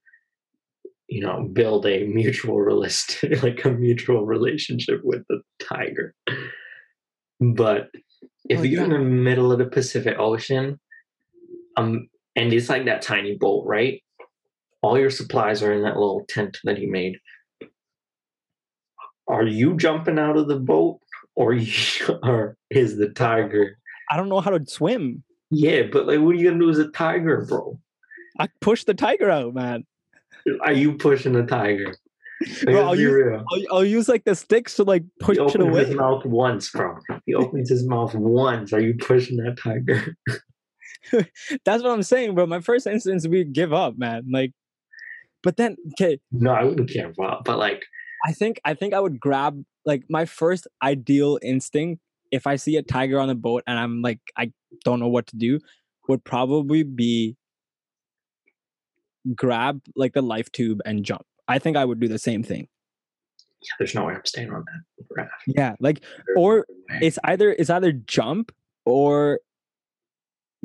you 1.09 1.21
know 1.21 1.47
build 1.51 1.85
a 1.85 2.05
mutual 2.05 2.59
realistic 2.61 3.43
like 3.47 3.65
a 3.65 3.69
mutual 3.71 4.25
relationship 4.25 5.01
with 5.03 5.23
the 5.27 5.41
tiger 5.59 6.13
but 7.39 7.89
if 8.49 8.59
Oh, 8.59 8.63
you're 8.63 8.83
in 8.85 8.91
the 8.91 8.99
middle 8.99 9.51
of 9.51 9.59
the 9.59 9.65
pacific 9.65 10.17
ocean 10.17 10.79
um 11.77 12.07
and 12.37 12.53
it's 12.53 12.69
like 12.69 12.85
that 12.85 13.01
tiny 13.01 13.35
boat 13.37 13.65
right 13.67 14.01
all 14.81 14.97
your 14.97 15.09
supplies 15.09 15.61
are 15.63 15.73
in 15.73 15.83
that 15.83 15.97
little 15.97 16.25
tent 16.27 16.57
that 16.63 16.77
he 16.77 16.85
made 16.85 17.17
are 19.27 19.45
you 19.45 19.77
jumping 19.77 20.19
out 20.19 20.37
of 20.37 20.47
the 20.47 20.59
boat 20.59 20.99
or 21.35 21.53
you 21.53 21.71
or 22.23 22.57
is 22.69 22.97
the 22.97 23.09
tiger 23.09 23.77
I 24.09 24.17
don't 24.17 24.29
know 24.29 24.41
how 24.41 24.51
to 24.51 24.65
swim. 24.67 25.23
yeah 25.49 25.83
but 25.91 26.07
like 26.07 26.19
what 26.19 26.35
are 26.35 26.37
you 26.37 26.49
gonna 26.49 26.59
do 26.59 26.69
as 26.69 26.79
a 26.79 26.89
tiger 26.89 27.45
bro 27.47 27.79
I 28.39 28.47
push 28.61 28.85
the 28.85 28.93
tiger 28.93 29.29
out, 29.29 29.53
man. 29.53 29.85
are 30.61 30.71
you 30.71 30.97
pushing 30.97 31.33
the 31.33 31.43
tiger 31.43 31.95
Bro, 32.63 32.87
I'll 32.87 32.99
use-. 32.99 33.43
I'll, 33.51 33.77
I'll 33.77 33.85
use 33.85 34.09
like 34.09 34.23
the 34.23 34.33
sticks 34.33 34.75
to 34.77 34.83
like 34.83 35.03
push 35.19 35.37
he 35.37 35.43
it 35.43 35.59
opens 35.61 35.77
his 35.77 35.95
mouth 35.95 36.25
once 36.25 36.71
bro 36.71 36.97
he 37.27 37.35
opens 37.35 37.69
his 37.69 37.87
mouth 37.87 38.15
once 38.15 38.73
are 38.73 38.79
you 38.81 38.95
pushing 38.95 39.37
that 39.37 39.57
tiger 39.59 40.17
That's 41.65 41.83
what 41.83 41.91
I'm 41.91 42.03
saying, 42.03 42.35
bro. 42.35 42.45
My 42.45 42.61
first 42.61 42.87
instance, 42.87 43.27
we 43.27 43.43
give 43.43 43.73
up, 43.73 43.97
man. 43.97 44.27
Like, 44.31 44.51
but 45.43 45.57
then, 45.57 45.75
okay, 45.93 46.19
no 46.31 46.51
i 46.51 46.63
wouldn't 46.63 46.89
care 46.89 47.09
about 47.09 47.43
but 47.45 47.57
like 47.57 47.83
I 48.23 48.33
think 48.33 48.61
I 48.63 48.75
think 48.75 48.93
I 48.93 48.99
would 48.99 49.19
grab 49.19 49.63
like 49.83 50.03
my 50.07 50.25
first 50.25 50.67
ideal 50.83 51.39
instinct 51.41 52.01
if 52.31 52.45
I 52.45 52.55
see 52.55 52.77
a 52.77 52.83
tiger 52.83 53.19
on 53.19 53.31
a 53.31 53.35
boat 53.35 53.63
and 53.65 53.79
I'm 53.79 54.03
like 54.03 54.19
I 54.37 54.51
don't 54.85 54.99
know 54.99 55.07
what 55.07 55.25
to 55.27 55.35
do 55.37 55.59
would 56.07 56.23
probably 56.23 56.83
be 56.83 57.35
grab 59.35 59.81
like 59.95 60.13
the 60.13 60.21
life 60.21 60.51
tube 60.51 60.81
and 60.85 61.03
jump. 61.03 61.25
I 61.47 61.57
think 61.57 61.77
I 61.77 61.85
would 61.85 61.99
do 61.99 62.07
the 62.07 62.19
same 62.19 62.43
thing. 62.43 62.67
yeah, 63.61 63.73
there's 63.79 63.95
no 63.95 64.05
way 64.05 64.13
i'm 64.13 64.25
staying 64.25 64.51
on 64.51 64.65
that 64.65 65.05
raft 65.17 65.31
Yeah, 65.47 65.75
like 65.79 66.01
There's 66.01 66.37
or 66.37 66.65
no 66.89 66.97
it's 67.01 67.17
either 67.23 67.51
it's 67.57 67.69
either 67.69 67.91
jump 67.91 68.51
or 68.85 69.39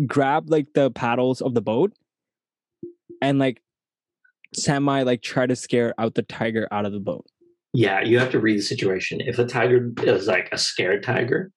grab 0.06 0.50
like 0.50 0.74
the 0.74 0.90
paddles 0.90 1.40
of 1.40 1.54
the 1.54 1.62
boat 1.62 1.94
and 3.22 3.38
like 3.38 3.62
semi 4.54 5.02
like 5.02 5.22
try 5.22 5.46
to 5.46 5.56
scare 5.56 5.94
out 5.98 6.14
the 6.14 6.22
tiger 6.22 6.66
out 6.70 6.86
of 6.86 6.92
the 6.92 7.00
boat. 7.00 7.24
yeah 7.74 8.00
you 8.02 8.18
have 8.18 8.30
to 8.30 8.38
read 8.40 8.58
the 8.58 8.62
situation 8.62 9.20
if 9.20 9.38
a 9.38 9.44
tiger 9.44 9.92
is 10.02 10.26
like 10.26 10.48
a 10.52 10.58
scared 10.58 11.02
tiger 11.02 11.50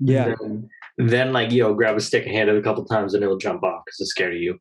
Yeah. 0.00 0.34
then, 0.40 0.68
then 0.98 1.32
like 1.32 1.52
yo 1.52 1.74
grab 1.74 1.96
a 1.96 2.00
stick 2.00 2.24
and 2.26 2.34
hit 2.34 2.48
it 2.48 2.56
a 2.56 2.62
couple 2.62 2.84
times 2.84 3.14
and 3.14 3.22
it'll 3.22 3.38
jump 3.38 3.62
off 3.62 3.82
because 3.84 4.00
it's 4.00 4.10
scared 4.10 4.34
of 4.34 4.40
you 4.40 4.58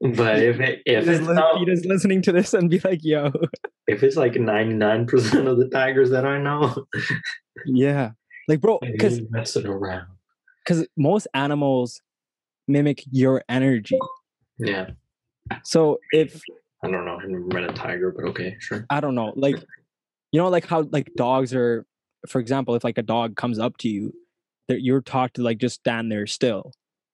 but 0.00 0.38
if 0.42 0.60
it 0.60 0.80
if 0.86 1.04
Peter's, 1.04 1.18
it's 1.20 1.28
li- 1.28 1.34
not, 1.34 1.58
Peter's 1.58 1.84
listening 1.84 2.22
to 2.22 2.32
this 2.32 2.54
and 2.54 2.70
be 2.70 2.78
like, 2.80 3.00
yo. 3.02 3.30
if 3.86 4.02
it's 4.02 4.16
like 4.16 4.32
99% 4.32 5.46
of 5.46 5.58
the 5.58 5.68
tigers 5.68 6.10
that 6.10 6.24
i 6.24 6.38
know 6.38 6.74
Yeah. 7.66 8.10
Like 8.48 8.60
bro, 8.60 8.78
because 8.80 9.20
messing 9.30 9.66
around 9.66 10.06
because 10.64 10.86
most 10.96 11.26
animals 11.34 12.00
mimic 12.68 13.02
your 13.10 13.42
energy. 13.48 13.98
yeah 14.58 14.90
So 15.64 15.98
if 16.12 16.40
i 16.84 16.90
don't 16.90 17.04
know 17.04 17.16
i've 17.20 17.28
never 17.28 17.44
met 17.46 17.64
a 17.64 17.72
tiger 17.72 18.12
but 18.14 18.24
okay 18.24 18.56
sure 18.60 18.86
I 18.90 19.00
don't 19.00 19.14
know, 19.14 19.32
like 19.36 19.56
you 20.32 20.40
know, 20.40 20.48
like 20.48 20.66
how 20.66 20.82
like 20.90 21.10
dogs 21.16 21.54
are, 21.54 21.86
for 22.28 22.40
example, 22.40 22.74
if 22.74 22.82
like 22.82 22.98
a 22.98 23.02
dog 23.02 23.36
comes 23.36 23.58
up 23.60 23.76
to 23.78 23.88
you, 23.88 24.12
that 24.68 24.82
you're 24.82 25.00
taught 25.00 25.32
to 25.34 25.42
like 25.42 25.58
just 25.58 25.76
stand 25.76 26.10
there 26.10 26.26
still 26.26 26.72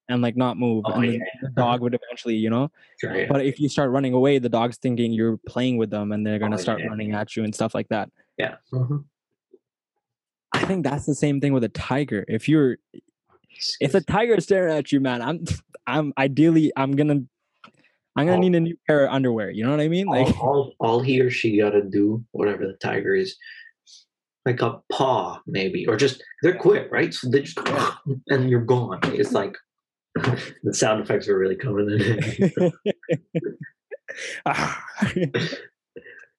and 0.09 0.22
like 0.22 0.37
not 0.37 0.56
move, 0.56 0.85
Oh, 0.87 0.92
and 0.94 1.04
the, 1.04 1.12
yeah. 1.18 1.24
the 1.42 1.48
dog 1.50 1.83
would 1.83 1.94
eventually, 1.94 2.37
you 2.37 2.48
know. 2.48 2.70
sure 2.98 3.14
yeah. 3.14 3.26
But 3.28 3.44
if 3.44 3.61
you 3.61 3.68
start 3.68 3.90
running 3.90 4.14
away, 4.14 4.38
the 4.38 4.48
dog's 4.48 4.78
thinking 4.78 5.12
you're 5.12 5.37
playing 5.46 5.76
with 5.76 5.90
them, 5.90 6.12
and 6.12 6.26
they're 6.26 6.38
gonna 6.38 6.56
Oh, 6.56 6.59
start 6.61 6.80
yeah. 6.80 6.87
running 6.87 7.12
at 7.12 7.37
you 7.37 7.44
and 7.44 7.54
stuff 7.54 7.74
like 7.74 7.88
that. 7.88 8.11
yeah 8.38 8.56
Mhm. 8.72 9.04
I 10.52 10.64
think 10.64 10.85
that's 10.85 11.04
the 11.06 11.14
same 11.14 11.40
thing 11.40 11.52
with 11.52 11.64
a 11.64 11.68
tiger. 11.68 12.24
If 12.26 12.48
you're 12.48 12.78
if 13.80 13.94
a 13.94 14.00
tiger 14.00 14.35
is 14.35 14.44
staring 14.44 14.74
at 14.76 14.90
you, 14.92 15.00
man, 15.00 15.20
I'm 15.20 15.44
I'm 15.87 16.12
ideally 16.16 16.72
I'm 16.76 16.92
gonna 16.92 17.20
I'm 18.20 18.26
gonna 18.26 18.38
Oh. 18.38 18.40
need 18.40 18.54
a 18.54 18.61
new 18.61 18.76
pair 18.87 19.04
of 19.06 19.12
underwear. 19.12 19.50
You 19.50 19.64
know 19.64 19.70
what 19.70 19.80
I 19.80 19.88
mean? 19.88 20.06
all, 20.09 20.22
Like 20.24 20.40
all, 20.42 20.74
all 20.78 21.00
he 21.00 21.20
or 21.20 21.30
she 21.30 21.59
got 21.59 21.70
to 21.70 21.83
do, 21.83 22.24
whatever 22.33 22.66
the 22.66 22.74
tiger 22.74 23.14
is, 23.14 23.37
like 24.46 24.61
a 24.62 24.80
paw 24.92 25.40
maybe, 25.46 25.87
or 25.87 25.96
just 25.96 26.22
they're 26.42 26.56
quick, 26.56 26.88
right? 26.90 27.12
So 27.12 27.28
they 27.30 27.42
just 27.42 27.59
and 28.28 28.48
you're 28.50 28.64
gone. 28.64 29.00
It's 29.04 29.33
like 29.33 29.56
the 30.14 30.72
sound 30.74 31.02
effects 31.02 31.28
are 31.28 31.38
really 31.38 31.56
coming 31.56 31.88
in. 31.90 32.72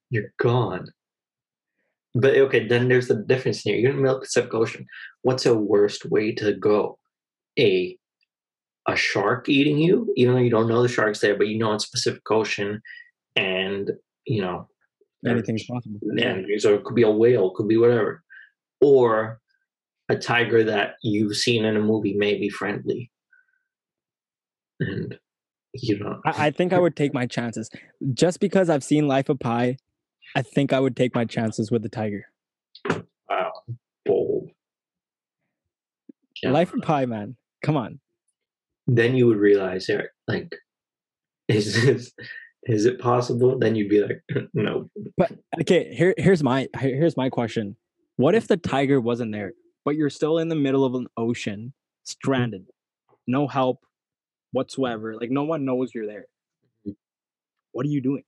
You're 0.10 0.34
gone. 0.39 0.88
But 2.13 2.36
okay, 2.36 2.67
then 2.67 2.89
there's 2.89 3.08
the 3.08 3.15
difference 3.15 3.62
here. 3.62 3.78
You're 3.78 3.91
in 3.91 4.04
the 4.04 4.13
the 4.13 4.20
Pacific 4.20 4.54
Ocean. 4.54 4.86
What's 5.22 5.46
a 5.46 5.56
worst 5.56 6.06
way 6.06 6.34
to 6.36 6.52
go? 6.54 6.98
A 7.58 7.98
a 8.88 8.96
shark 8.96 9.48
eating 9.48 9.78
you, 9.78 10.12
even 10.15 10.34
though 10.34 10.41
you 10.41 10.50
don't 10.50 10.67
know 10.67 10.82
the 10.82 10.89
shark's 10.89 11.20
there, 11.20 11.38
but 11.38 11.48
you 11.48 11.58
know 11.58 11.74
it's 11.74 11.86
Pacific 11.86 12.30
Ocean, 12.30 12.82
and 13.36 13.91
you 14.26 14.41
know 14.41 14.67
anything's 15.28 15.65
possible. 15.65 16.00
and 16.17 16.46
so 16.62 16.74
it 16.74 16.84
could 16.84 16.96
be 16.96 17.04
a 17.04 17.12
whale, 17.12 17.52
could 17.52 17.67
be 17.67 17.78
whatever, 17.78 18.24
or 18.80 19.39
a 20.10 20.15
tiger 20.15 20.63
that 20.63 20.96
you've 21.04 21.36
seen 21.36 21.65
in 21.65 21.78
a 21.78 21.82
movie 21.82 22.13
may 22.13 22.36
be 22.36 22.50
friendly, 22.50 23.12
and 24.80 25.17
you 25.74 26.00
know, 26.00 26.20
I, 26.26 26.48
I 26.48 26.52
think 26.52 26.74
I 26.74 26.80
would 26.80 26.96
take 26.96 27.13
my 27.13 27.26
chances 27.26 27.70
just 28.13 28.39
because 28.39 28.70
I've 28.70 28.84
seen 28.84 29.08
Life 29.08 29.30
of 29.30 29.39
Pi. 29.39 29.78
I 30.36 30.41
think 30.41 30.74
I 30.74 30.80
would 30.80 30.96
take 30.96 31.13
my 31.13 31.26
chances 31.26 31.72
with 31.72 31.84
the 31.84 31.89
tiger. 31.89 32.26
wow, 33.30 33.52
bold. 34.06 34.50
Yeah. 36.41 36.52
Life 36.52 36.74
of 36.74 36.82
Pi, 36.82 37.06
man. 37.06 37.36
Come 37.63 37.78
on. 37.78 38.00
Then 38.88 39.15
you 39.15 39.28
would 39.28 39.38
realize, 39.38 39.88
yeah, 39.89 40.04
like, 40.28 40.54
is 41.48 41.84
this 41.86 42.12
is 42.63 42.86
it 42.86 43.00
possible? 43.00 43.58
Then 43.58 43.76
you'd 43.76 43.89
be 43.89 44.02
like, 44.02 44.22
no. 44.54 44.89
But 45.17 45.32
okay, 45.62 45.94
here 45.96 46.13
here's 46.17 46.44
my 46.44 46.67
here's 46.80 47.17
my 47.17 47.30
question. 47.30 47.76
What 48.17 48.36
if 48.36 48.48
the 48.48 48.58
tiger 48.58 49.02
wasn't 49.02 49.32
there, 49.34 49.54
but 49.86 49.96
you're 49.96 50.10
still 50.10 50.38
in 50.38 50.50
the 50.50 50.56
middle 50.56 50.86
of 50.86 50.96
an 50.96 51.08
ocean, 51.17 51.74
stranded, 52.04 52.67
no 53.28 53.48
help 53.48 53.80
whatsoever, 54.52 55.15
like 55.15 55.32
no 55.32 55.44
one 55.44 55.65
knows 55.65 55.94
you're 55.96 56.08
there. 56.08 56.28
Mhm. 56.88 56.96
What 57.72 57.86
are 57.86 57.89
you 57.89 58.02
doing? 58.02 58.24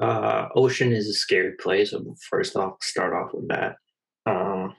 Uh, 0.00 0.48
ocean 0.54 0.92
is 0.92 1.08
a 1.08 1.14
scary 1.14 1.52
place. 1.56 1.90
So 1.90 2.14
first 2.28 2.56
off, 2.56 2.82
start 2.82 3.14
off 3.14 3.32
with 3.32 3.48
that. 3.48 3.76
Um, 4.26 4.74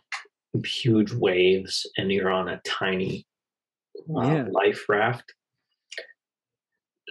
huge 0.66 1.12
waves, 1.14 1.90
and 1.98 2.12
you're 2.12 2.32
on 2.32 2.50
a 2.50 2.62
tiny 2.66 3.26
uh, 4.16 4.22
Yeah. 4.34 4.46
life 4.52 4.86
raft. 4.90 5.34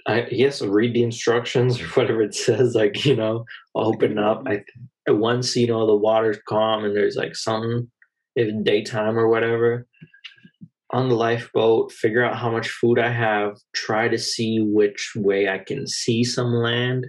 I 0.07 0.27
yes, 0.31 0.63
read 0.63 0.95
the 0.95 1.03
instructions 1.03 1.81
or 1.81 1.87
whatever 1.95 2.23
it 2.23 2.35
says. 2.35 2.75
Like 2.75 3.05
you 3.05 3.17
know, 3.17 3.45
open 3.75 4.19
up. 4.19 4.45
I 4.47 4.63
at 5.09 5.17
once 5.17 5.57
you 5.57 5.67
know 5.67 5.87
the 5.87 5.97
water's 5.97 6.39
calm 6.49 6.85
and 6.85 6.97
there's 6.97 7.17
like 7.17 7.35
something 7.37 7.91
if 8.37 8.65
daytime 8.65 9.19
or 9.19 9.29
whatever. 9.29 9.87
On 10.93 11.09
the 11.09 11.17
lifeboat, 11.17 11.91
figure 11.91 12.25
out 12.25 12.37
how 12.37 12.51
much 12.51 12.69
food 12.69 12.99
I 12.99 13.11
have. 13.11 13.57
Try 13.75 14.07
to 14.09 14.19
see 14.19 14.61
which 14.61 15.13
way 15.17 15.49
I 15.49 15.59
can 15.59 15.87
see 15.87 16.23
some 16.23 16.53
land. 16.53 17.07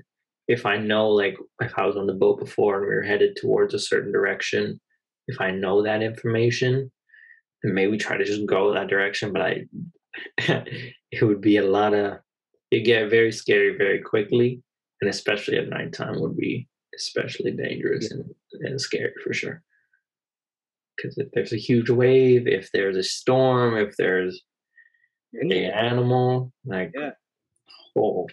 If 0.47 0.65
I 0.65 0.78
know, 0.78 1.10
like, 1.10 1.38
if 1.62 1.78
I 1.78 1.86
was 1.86 1.95
on 1.95 2.08
the 2.08 2.13
boat 2.13 2.39
before 2.39 2.78
and 2.80 2.88
we 2.88 2.95
were 2.95 3.04
headed 3.04 3.38
towards 3.39 3.73
a 3.76 3.80
certain 3.80 4.12
direction, 4.12 4.80
if 5.28 5.40
I 5.42 5.52
know 5.52 5.84
that 5.84 6.02
information, 6.02 6.92
then 7.63 7.74
maybe 7.74 7.98
try 7.98 8.18
to 8.18 8.24
just 8.24 8.46
go 8.46 8.74
that 8.74 8.88
direction. 8.88 9.34
But 9.34 9.42
I, 9.42 9.62
it 11.12 11.24
would 11.24 11.42
be 11.42 11.58
a 11.58 11.68
lot 11.68 11.94
of, 11.94 12.20
it 12.72 12.86
get 12.86 13.10
very 13.10 13.32
scary 13.32 13.76
very 13.78 14.02
quickly, 14.02 14.62
and 15.02 15.10
especially 15.10 15.58
at 15.58 15.70
nighttime 15.70 16.20
would 16.20 16.38
be 16.38 16.68
especially 16.96 17.52
dangerous 17.52 18.12
and, 18.12 18.24
and 18.62 18.82
scary 18.82 19.13
for 19.24 19.34
sure. 19.34 19.63
Because 20.96 21.18
if 21.18 21.28
there's 21.34 21.54
a 21.54 21.58
huge 21.58 21.90
wave, 21.90 22.48
if 22.48 22.72
there's 22.72 22.98
a 22.98 23.04
storm, 23.04 23.78
if 23.78 23.96
there's 23.98 24.42
an 25.34 25.52
animal, 25.52 26.52
like, 26.66 26.92
Yeah. 26.96 27.12
oh, 27.96 28.28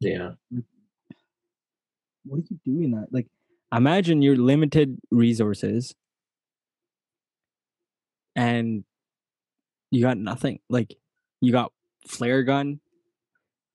yeah, 0.00 0.30
mm-hmm. 0.52 0.60
What 2.24 2.38
are 2.38 2.42
you 2.50 2.60
doing 2.64 2.90
that? 2.92 3.08
Like 3.10 3.26
imagine 3.74 4.22
your 4.22 4.36
limited 4.36 4.98
resources 5.10 5.94
and 8.36 8.84
you 9.90 10.02
got 10.02 10.18
nothing. 10.18 10.60
Like 10.68 10.96
you 11.40 11.52
got 11.52 11.72
flare 12.08 12.42
gun, 12.42 12.80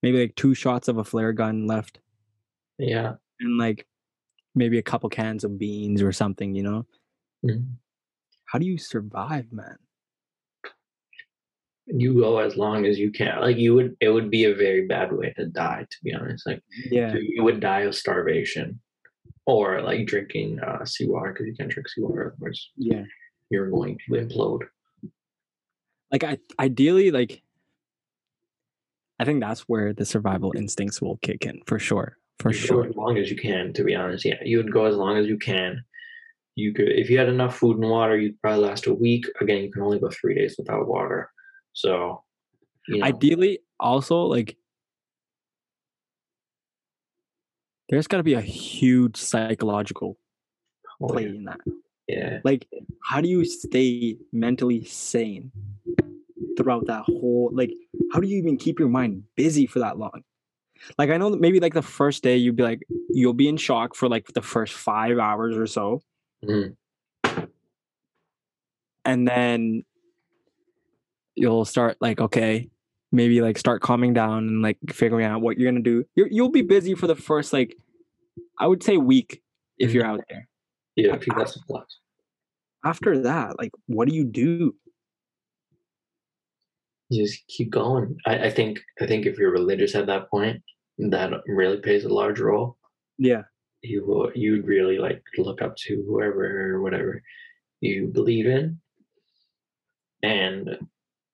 maybe 0.02 0.20
like 0.20 0.36
two 0.36 0.54
shots 0.54 0.88
of 0.88 0.98
a 0.98 1.04
flare 1.04 1.34
gun 1.34 1.68
left. 1.68 2.00
yeah. 2.78 3.16
and 3.42 3.58
like 3.58 3.86
maybe 4.54 4.78
a 4.78 4.82
couple 4.82 5.10
cans 5.10 5.44
of 5.44 5.58
beans 5.60 6.02
or 6.02 6.12
something, 6.14 6.56
you 6.56 6.64
know? 6.64 6.86
Mhm. 7.46 7.66
How 8.46 8.60
do 8.60 8.66
you 8.66 8.78
survive, 8.78 9.52
man? 9.52 9.78
You 11.88 12.14
go 12.20 12.40
as 12.40 12.56
long 12.56 12.86
as 12.86 12.98
you 12.98 13.12
can. 13.12 13.42
Like 13.42 13.58
you 13.58 13.76
would, 13.76 13.96
it 14.00 14.10
would 14.10 14.32
be 14.32 14.46
a 14.46 14.56
very 14.56 14.88
bad 14.88 15.12
way 15.12 15.34
to 15.38 15.46
die. 15.48 15.86
To 15.90 15.98
be 16.04 16.14
honest, 16.14 16.48
like 16.48 16.62
Yeah. 16.90 17.14
you 17.20 17.44
would 17.44 17.60
die 17.60 17.82
of 17.82 17.94
starvation, 17.96 18.80
or 19.46 19.82
like 19.82 20.08
drinking 20.08 20.60
uh, 20.60 20.84
seawater 20.86 21.32
because 21.34 21.48
you 21.48 21.56
can't 21.56 21.70
drink 21.70 21.88
seawater, 21.90 22.34
otherwise 22.36 22.70
Yeah. 22.78 23.04
you're 23.50 23.70
going 23.70 23.98
to 24.08 24.14
implode. 24.14 24.64
Like 26.12 26.24
I 26.24 26.38
ideally 26.60 27.12
like 27.12 27.42
I 29.20 29.26
think 29.26 29.40
that's 29.40 29.62
where 29.62 29.94
the 29.94 30.06
survival 30.06 30.54
instincts 30.58 31.02
will 31.02 31.18
kick 31.18 31.46
in 31.46 31.62
for 31.68 31.80
sure. 31.80 32.18
For 32.40 32.50
You 32.52 32.58
sure. 32.58 32.88
as 32.88 32.96
long 32.96 33.18
as 33.18 33.30
you 33.32 33.38
can. 33.38 33.72
To 33.74 33.84
be 33.84 33.96
honest, 33.96 34.26
yeah, 34.26 34.36
you 34.44 34.58
would 34.58 34.72
go 34.74 34.86
as 34.86 34.96
long 34.98 35.18
as 35.18 35.26
you 35.28 35.38
can. 35.38 35.84
You 36.56 36.74
could, 36.74 36.90
if 36.90 37.10
you 37.10 37.18
had 37.18 37.30
enough 37.30 37.58
food 37.58 37.78
and 37.78 37.90
water, 37.90 38.18
you'd 38.18 38.42
probably 38.42 38.66
last 38.66 38.88
a 38.88 38.94
week. 38.94 39.26
Again, 39.42 39.64
you 39.64 39.72
can 39.72 39.82
only 39.84 40.00
go 40.00 40.10
three 40.10 40.36
days 40.36 40.56
without 40.58 40.88
water. 40.88 41.30
So, 41.74 42.24
you 42.88 42.98
know, 43.00 43.06
Ideally 43.06 43.60
also 43.80 44.24
like 44.24 44.58
there's 47.90 48.08
got 48.08 48.18
to 48.18 48.24
be 48.24 48.34
a 48.34 48.42
huge 48.42 49.18
psychological 49.18 50.18
oh, 51.02 51.08
play 51.08 51.26
in 51.26 51.46
that. 51.46 51.60
yeah, 52.08 52.40
Like 52.44 52.68
how 53.04 53.22
do 53.22 53.30
you 53.30 53.46
stay 53.46 54.18
mentally 54.32 54.84
sane 54.86 55.52
throughout 56.58 56.88
that 56.88 57.04
whole 57.04 57.50
like 57.54 57.72
how 58.12 58.20
do 58.20 58.28
you 58.28 58.38
even 58.38 58.58
keep 58.58 58.80
your 58.80 58.90
mind 58.90 59.24
busy 59.36 59.68
for 59.68 59.80
that 59.80 59.98
long? 59.98 60.24
Like 60.98 61.10
I 61.10 61.18
know 61.18 61.30
that 61.32 61.40
maybe 61.40 61.60
like 61.60 61.74
the 61.74 61.82
first 61.82 62.24
day 62.24 62.38
you'd 62.38 62.56
be 62.56 62.64
like 62.64 62.82
you'll 63.10 63.34
be 63.34 63.48
in 63.48 63.58
shock 63.58 63.96
for 63.96 64.10
like 64.10 64.28
the 64.34 64.42
first 64.42 64.74
5 64.74 65.18
hours 65.20 65.58
or 65.58 65.68
so 65.68 66.02
Mhm. 66.44 66.76
and 69.04 69.28
then 69.28 69.84
you'll 71.36 71.66
start 71.66 71.98
like 72.02 72.20
okay 72.20 72.70
maybe 73.16 73.42
like 73.42 73.58
start 73.58 73.82
calming 73.82 74.14
down 74.14 74.48
and 74.48 74.62
like 74.62 74.78
figuring 74.90 75.26
out 75.26 75.42
what 75.42 75.58
you're 75.58 75.70
gonna 75.72 75.82
do 75.84 76.04
you're, 76.16 76.28
you'll 76.30 76.50
be 76.50 76.62
busy 76.62 76.94
for 76.96 77.08
the 77.08 77.16
first 77.16 77.54
like 77.54 77.76
i 78.60 78.68
would 78.68 78.84
say 78.84 78.98
week 78.98 79.42
if 79.80 79.94
you're 79.94 80.06
out 80.06 80.22
there 80.30 80.48
yeah. 80.96 81.14
If 81.14 81.28
you 81.28 81.34
got 81.34 81.50
supplies. 81.50 82.00
after 82.86 83.20
that 83.24 83.58
like 83.58 83.72
what 83.88 84.08
do 84.08 84.16
you 84.16 84.24
do 84.26 84.76
you 87.10 87.24
just 87.26 87.46
keep 87.48 87.70
going. 87.70 88.18
I, 88.26 88.46
I 88.48 88.50
think 88.50 88.80
I 89.00 89.06
think 89.06 89.26
if 89.26 89.38
you're 89.38 89.52
religious 89.52 89.94
at 89.94 90.08
that 90.08 90.28
point, 90.32 90.64
that 90.98 91.32
really 91.46 91.78
plays 91.78 92.04
a 92.04 92.10
large 92.10 92.40
role. 92.40 92.78
yeah 93.20 93.44
You 93.84 94.06
will- 94.08 94.32
you'd 94.34 94.66
really 94.66 94.98
like 94.98 95.22
look 95.38 95.62
up 95.62 95.76
to 95.86 96.04
whoever 96.08 96.74
or 96.74 96.82
whatever 96.82 97.22
you 97.80 98.08
believe 98.08 98.48
in, 98.48 98.80
and 100.24 100.80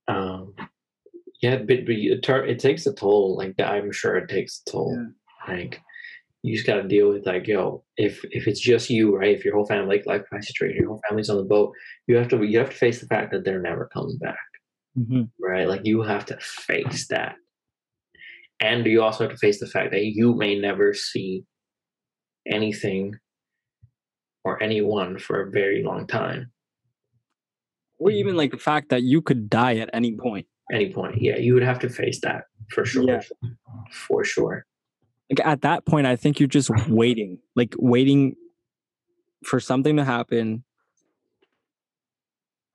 um, 0.10 0.54
yeah, 1.41 1.58
but, 1.58 1.86
but 1.86 1.95
it, 1.95 2.23
tur- 2.23 2.45
it 2.45 2.60
takes 2.60 2.86
a 2.86 2.93
toll. 2.93 3.36
Like 3.38 3.60
I'm 3.60 3.91
sure 3.91 4.17
it 4.17 4.30
takes 4.30 4.62
a 4.67 4.71
toll. 4.71 5.08
Like 5.47 5.82
you 6.43 6.56
just 6.56 6.67
got 6.67 6.75
to 6.75 6.88
deal 6.88 7.10
with 7.10 7.25
like 7.25 7.47
yo, 7.47 7.84
if 7.97 8.23
if 8.32 8.47
it's 8.47 8.60
just 8.60 8.89
you, 8.89 9.15
right? 9.15 9.36
If 9.36 9.43
your 9.45 9.56
whole 9.56 9.65
family, 9.65 9.97
like 9.97 10.06
like 10.06 10.25
my 10.32 10.39
situation, 10.39 10.77
your 10.77 10.89
whole 10.89 11.01
family's 11.08 11.30
on 11.30 11.38
the 11.38 11.43
boat, 11.43 11.73
you 12.08 12.15
have 12.15 12.27
to 12.30 12.43
you 12.43 12.60
have 12.60 12.69
to 12.69 12.75
face 12.75 12.99
the 12.99 13.08
fact 13.08 13.32
that 13.32 13.43
they're 13.43 13.62
never 13.62 13.89
coming 13.93 14.17
back 14.17 14.38
Mhm. 14.97 15.30
right? 15.39 15.67
Like 15.67 15.86
you 15.86 16.01
have 16.01 16.25
to 16.25 16.38
face 16.41 17.08
that. 17.08 17.36
And 18.60 18.86
you 18.86 19.01
also 19.01 19.23
have 19.23 19.32
to 19.32 19.38
face 19.38 19.60
the 19.60 19.65
fact 19.67 19.91
that 19.91 20.06
you 20.06 20.36
may 20.36 20.60
never 20.60 20.93
see 20.93 21.45
anything 22.45 23.15
or 24.43 24.62
anyone 24.62 25.17
for 25.17 25.41
a 25.41 25.49
very 25.51 25.84
long 25.84 26.08
time. 26.08 26.51
or 27.99 28.10
even 28.12 28.36
like 28.36 28.49
the 28.51 28.58
fact 28.58 28.89
that 28.89 29.04
you 29.04 29.21
could 29.21 29.47
die 29.49 29.77
at 29.77 29.89
any 29.93 30.15
point 30.15 30.47
Any 30.72 30.92
point. 30.94 31.22
Yeah, 31.22 31.38
you 31.38 31.54
would 31.54 31.64
have 31.64 31.80
to 31.80 31.90
face 31.90 32.20
that 32.22 32.46
for 32.70 32.86
sure. 32.86 33.04
Yeah. 33.08 33.22
For 33.92 34.24
sure. 34.24 34.66
like 35.30 35.46
at 35.46 35.62
that 35.62 35.86
point 35.86 36.06
i 36.08 36.16
think 36.16 36.40
you're 36.40 36.48
just 36.60 36.70
waiting 36.90 37.38
like 37.56 37.74
waiting 37.78 38.36
for 39.46 39.60
something 39.60 39.96
to 39.98 40.04
happen 40.06 40.64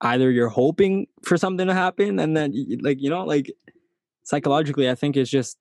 either 0.03 0.31
you're 0.31 0.49
hoping 0.49 1.07
for 1.25 1.37
something 1.37 1.67
to 1.67 1.75
happen 1.75 2.19
and 2.19 2.37
then 2.37 2.53
like 2.83 3.01
you 3.01 3.09
know 3.11 3.25
like 3.25 3.51
psychologically 4.25 4.89
i 4.91 4.95
think 4.95 5.17
it's 5.17 5.31
just 5.31 5.57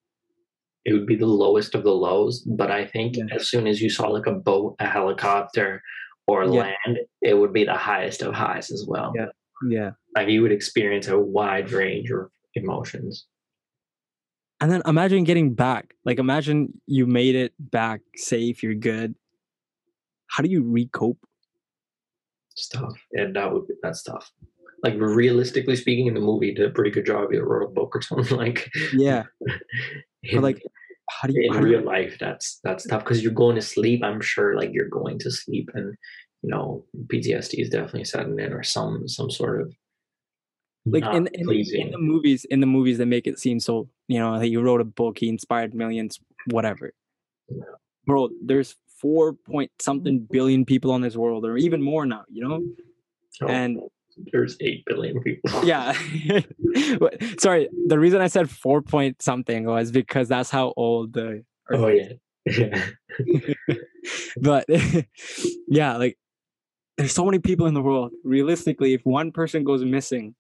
It 0.86 0.94
would 0.94 1.08
be 1.08 1.16
the 1.16 1.26
lowest 1.44 1.74
of 1.76 1.82
the 1.84 1.96
lows, 2.06 2.36
but 2.60 2.70
I 2.70 2.86
think 2.86 3.16
Yeah. 3.18 3.34
as 3.38 3.50
soon 3.50 3.66
as 3.66 3.82
you 3.82 3.90
saw 3.90 4.06
like 4.18 4.28
a 4.28 4.38
boat, 4.50 4.76
a 4.80 4.86
helicopter, 4.86 5.82
or 6.28 6.44
Yeah. 6.44 6.62
land, 6.64 6.94
it 7.30 7.34
would 7.40 7.54
be 7.60 7.64
the 7.66 7.80
highest 7.90 8.22
of 8.22 8.34
highs 8.36 8.68
as 8.76 8.86
well. 8.88 9.10
Yeah. 9.20 9.32
yeah 9.78 9.92
Like 10.16 10.30
you 10.30 10.42
would 10.42 10.52
experience 10.52 11.08
a 11.08 11.20
wide 11.20 11.72
range 11.72 12.10
of 12.12 12.30
emotions. 12.56 13.28
and 14.62 14.72
then 14.72 14.82
imagine 14.86 15.24
getting 15.24 15.54
back 15.54 15.94
like 16.06 16.20
imagine 16.20 16.74
you 16.88 17.06
made 17.06 17.36
it 17.36 17.54
back 17.60 18.02
safe 18.16 18.64
you're 18.64 18.74
good 18.74 19.16
how 20.28 20.44
do 20.44 20.50
you 20.50 20.64
recope 20.64 21.18
It's 22.54 22.68
tough. 22.70 22.98
Yeah, 23.12 23.28
that 23.34 23.52
would 23.52 23.68
be 23.68 23.74
that's 23.84 24.04
tough. 24.04 24.32
Like 24.84 24.96
realistically 24.98 25.76
speaking, 25.76 26.08
in 26.08 26.14
the 26.14 26.22
movie, 26.22 26.54
did 26.54 26.70
a 26.70 26.74
pretty 26.74 26.92
good 26.92 27.06
job. 27.06 27.32
He 27.32 27.38
wrote 27.38 27.70
a 27.70 27.74
book 27.74 27.96
or 27.96 28.02
something 28.02 28.38
like. 28.46 28.70
yeah 28.94 29.24
in, 30.24 30.42
like 30.42 30.62
how 31.10 31.28
do 31.28 31.34
you, 31.36 31.52
in 31.52 31.54
do 31.62 31.68
you 31.68 31.78
real 31.78 31.86
life, 31.86 32.18
that's 32.20 32.60
that's 32.64 32.88
tough 32.88 33.04
because 33.04 33.22
you're 33.24 33.34
going 33.34 33.56
to 33.56 33.62
sleep. 33.62 34.04
I'm 34.04 34.22
sure, 34.22 34.56
like 34.56 34.72
you're 34.74 34.90
going 34.90 35.20
to 35.20 35.32
sleep, 35.32 35.70
and 35.74 35.96
you 36.42 36.50
know, 36.50 36.86
PTSD 37.08 37.62
is 37.62 37.70
definitely 37.70 38.06
setting 38.06 38.40
in, 38.40 38.54
or 38.54 38.64
some 38.64 39.08
some 39.08 39.30
sort 39.30 39.62
of 39.62 39.74
like 40.86 41.04
not 41.04 41.16
in, 41.16 41.28
in, 41.34 41.50
in 41.50 41.92
the 41.92 41.98
movies 41.98 42.46
in 42.50 42.60
the 42.60 42.68
movies 42.68 42.98
they 43.00 43.06
make 43.06 43.26
it 43.28 43.40
seem 43.40 43.60
so 43.60 43.90
you 44.08 44.20
know 44.20 44.40
he 44.40 44.56
wrote 44.58 44.82
a 44.82 44.86
book 44.86 45.18
he 45.18 45.28
inspired 45.30 45.74
millions 45.74 46.20
whatever 46.52 46.94
Yeah. 47.50 47.64
bro 48.06 48.30
there's 48.44 48.76
four 49.02 49.34
point 49.34 49.72
something 49.80 50.28
billion 50.32 50.64
people 50.66 50.92
on 50.92 51.02
this 51.02 51.16
world 51.16 51.46
or 51.46 51.58
even 51.58 51.82
more 51.82 52.06
now 52.06 52.24
you 52.30 52.42
know 52.48 52.62
Oh, 53.42 53.48
and 53.48 53.80
There's 54.32 54.56
eight 54.62 54.84
billion 54.86 55.22
people. 55.22 55.66
yeah. 55.66 55.92
Sorry, 57.38 57.68
the 57.88 58.00
reason 58.00 58.22
I 58.22 58.28
said 58.28 58.50
four 58.50 58.82
point 58.82 59.22
something 59.22 59.66
was 59.66 59.92
because 59.92 60.30
that's 60.30 60.50
how 60.50 60.74
old 60.78 61.12
the. 61.14 61.44
Oh, 61.72 61.74
Earth 61.76 61.82
Oh 61.82 61.88
is. 61.88 62.58
yeah. 62.58 62.82
Yeah. 63.26 63.76
but 64.42 64.66
yeah, 65.68 65.98
like 65.98 66.18
there's 66.98 67.14
so 67.14 67.26
many 67.26 67.40
people 67.40 67.66
in 67.68 67.74
the 67.74 67.82
world. 67.82 68.12
Realistically, 68.24 68.94
if 68.94 69.02
one 69.06 69.32
person 69.34 69.64
goes 69.66 69.84
missing, 69.84 70.36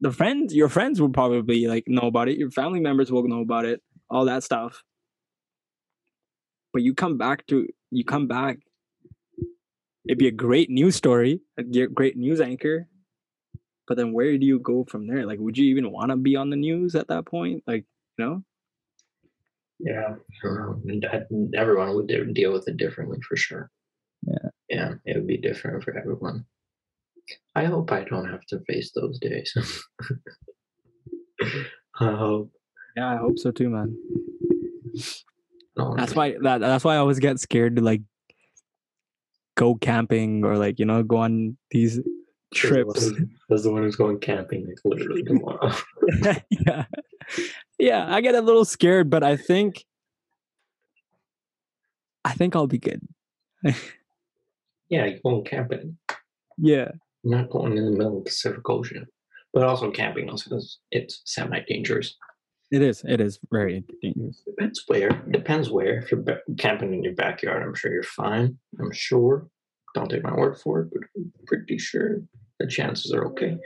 the 0.00 0.12
friends, 0.12 0.54
your 0.54 0.68
friends 0.68 1.00
will 1.00 1.10
probably 1.10 1.66
like 1.66 1.84
know 1.86 2.06
about 2.08 2.28
it. 2.28 2.38
Your 2.38 2.50
family 2.50 2.80
members 2.80 3.10
will 3.10 3.26
know 3.26 3.40
about 3.40 3.64
it. 3.64 3.82
All 4.10 4.24
that 4.26 4.44
stuff. 4.44 4.82
But 6.72 6.82
you 6.82 6.94
come 6.94 7.16
back 7.16 7.46
to 7.46 7.66
you 7.90 8.04
come 8.04 8.26
back. 8.26 8.58
It'd 10.08 10.18
be 10.18 10.28
a 10.28 10.32
great 10.32 10.70
news 10.70 10.94
story, 10.94 11.40
a 11.58 11.62
great 11.62 12.16
news 12.16 12.40
anchor. 12.40 12.86
But 13.88 13.96
then 13.96 14.12
where 14.12 14.36
do 14.36 14.46
you 14.46 14.58
go 14.58 14.84
from 14.84 15.06
there? 15.06 15.26
Like, 15.26 15.38
would 15.38 15.56
you 15.56 15.66
even 15.70 15.90
want 15.90 16.10
to 16.10 16.16
be 16.16 16.36
on 16.36 16.50
the 16.50 16.56
news 16.56 16.94
at 16.94 17.08
that 17.08 17.24
point? 17.26 17.62
Like, 17.66 17.84
you 18.18 18.24
know? 18.24 18.42
Yeah, 19.78 20.14
everyone 21.54 21.94
would 21.94 22.34
deal 22.34 22.52
with 22.52 22.68
it 22.68 22.76
differently 22.76 23.18
for 23.26 23.36
sure. 23.36 23.70
Yeah. 24.22 24.48
yeah, 24.68 24.94
it 25.04 25.16
would 25.16 25.26
be 25.26 25.36
different 25.36 25.84
for 25.84 25.96
everyone. 25.96 26.44
I 27.54 27.64
hope 27.64 27.90
I 27.92 28.04
don't 28.04 28.28
have 28.28 28.44
to 28.46 28.60
face 28.60 28.92
those 28.94 29.18
days. 29.18 29.52
I 32.00 32.12
hope. 32.12 32.50
Yeah, 32.96 33.10
I 33.12 33.16
hope 33.16 33.38
so 33.38 33.50
too, 33.50 33.70
man. 33.70 33.96
No, 35.76 35.94
That's 35.96 36.14
why 36.14 36.36
that 36.42 36.58
that's 36.58 36.84
why 36.84 36.94
I 36.94 36.98
always 36.98 37.18
get 37.18 37.38
scared 37.38 37.76
to 37.76 37.82
like 37.82 38.02
go 39.56 39.74
camping 39.74 40.44
or 40.44 40.56
like 40.56 40.78
you 40.78 40.86
know 40.86 41.02
go 41.02 41.18
on 41.18 41.56
these 41.70 42.00
trips. 42.54 43.10
As 43.50 43.64
the 43.64 43.70
one 43.70 43.82
who's 43.82 43.96
going 43.96 44.18
camping, 44.20 44.66
like 44.66 44.78
literally 44.84 45.22
tomorrow. 45.22 45.72
yeah, 46.50 46.84
yeah. 47.78 48.14
I 48.14 48.20
get 48.20 48.34
a 48.34 48.40
little 48.40 48.64
scared, 48.64 49.10
but 49.10 49.22
I 49.22 49.36
think 49.36 49.84
I 52.24 52.32
think 52.32 52.56
I'll 52.56 52.66
be 52.66 52.78
good. 52.78 53.00
yeah, 53.62 55.04
you're 55.06 55.18
going 55.22 55.44
camping. 55.44 55.98
Yeah, 56.58 56.92
not 57.26 57.50
going 57.50 57.76
in 57.76 57.84
the 57.84 57.90
middle 57.90 58.18
of 58.18 58.24
the 58.24 58.30
Pacific 58.30 58.68
Ocean. 58.68 59.06
But 59.52 59.64
also 59.64 59.90
camping 59.90 60.28
also 60.28 60.56
is 60.56 60.78
it's 60.90 61.22
semi 61.24 61.60
dangerous. 61.66 62.14
it 62.70 62.82
is. 62.82 63.02
It 63.06 63.20
is 63.20 63.38
very 63.50 63.84
dangerous. 64.02 64.42
Depends 64.46 64.82
where. 64.86 65.10
Depends 65.30 65.70
where. 65.70 65.98
If 66.00 66.12
you're 66.12 66.24
camping 66.58 66.92
in 66.92 67.02
your 67.02 67.14
backyard, 67.14 67.62
I'm 67.62 67.74
sure 67.74 67.92
you're 67.92 68.02
fine. 68.02 68.58
I'm 68.78 68.92
sure. 68.92 69.48
Don't 69.94 70.10
take 70.10 70.24
my 70.24 70.34
word 70.34 70.58
for 70.58 70.82
it, 70.82 70.88
but 70.92 71.02
I'm 71.16 71.32
pretty 71.46 71.78
sure 71.78 72.20
the 72.58 72.66
chances 72.66 73.12
are 73.12 73.26
okay. 73.28 73.56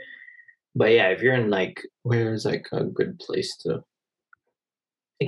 But 0.75 0.91
yeah, 0.91 1.09
if 1.09 1.21
you're 1.21 1.35
in 1.35 1.49
like 1.49 1.81
where's 2.03 2.45
like 2.45 2.67
a 2.71 2.85
good 2.85 3.19
place 3.19 3.57
to 3.63 3.83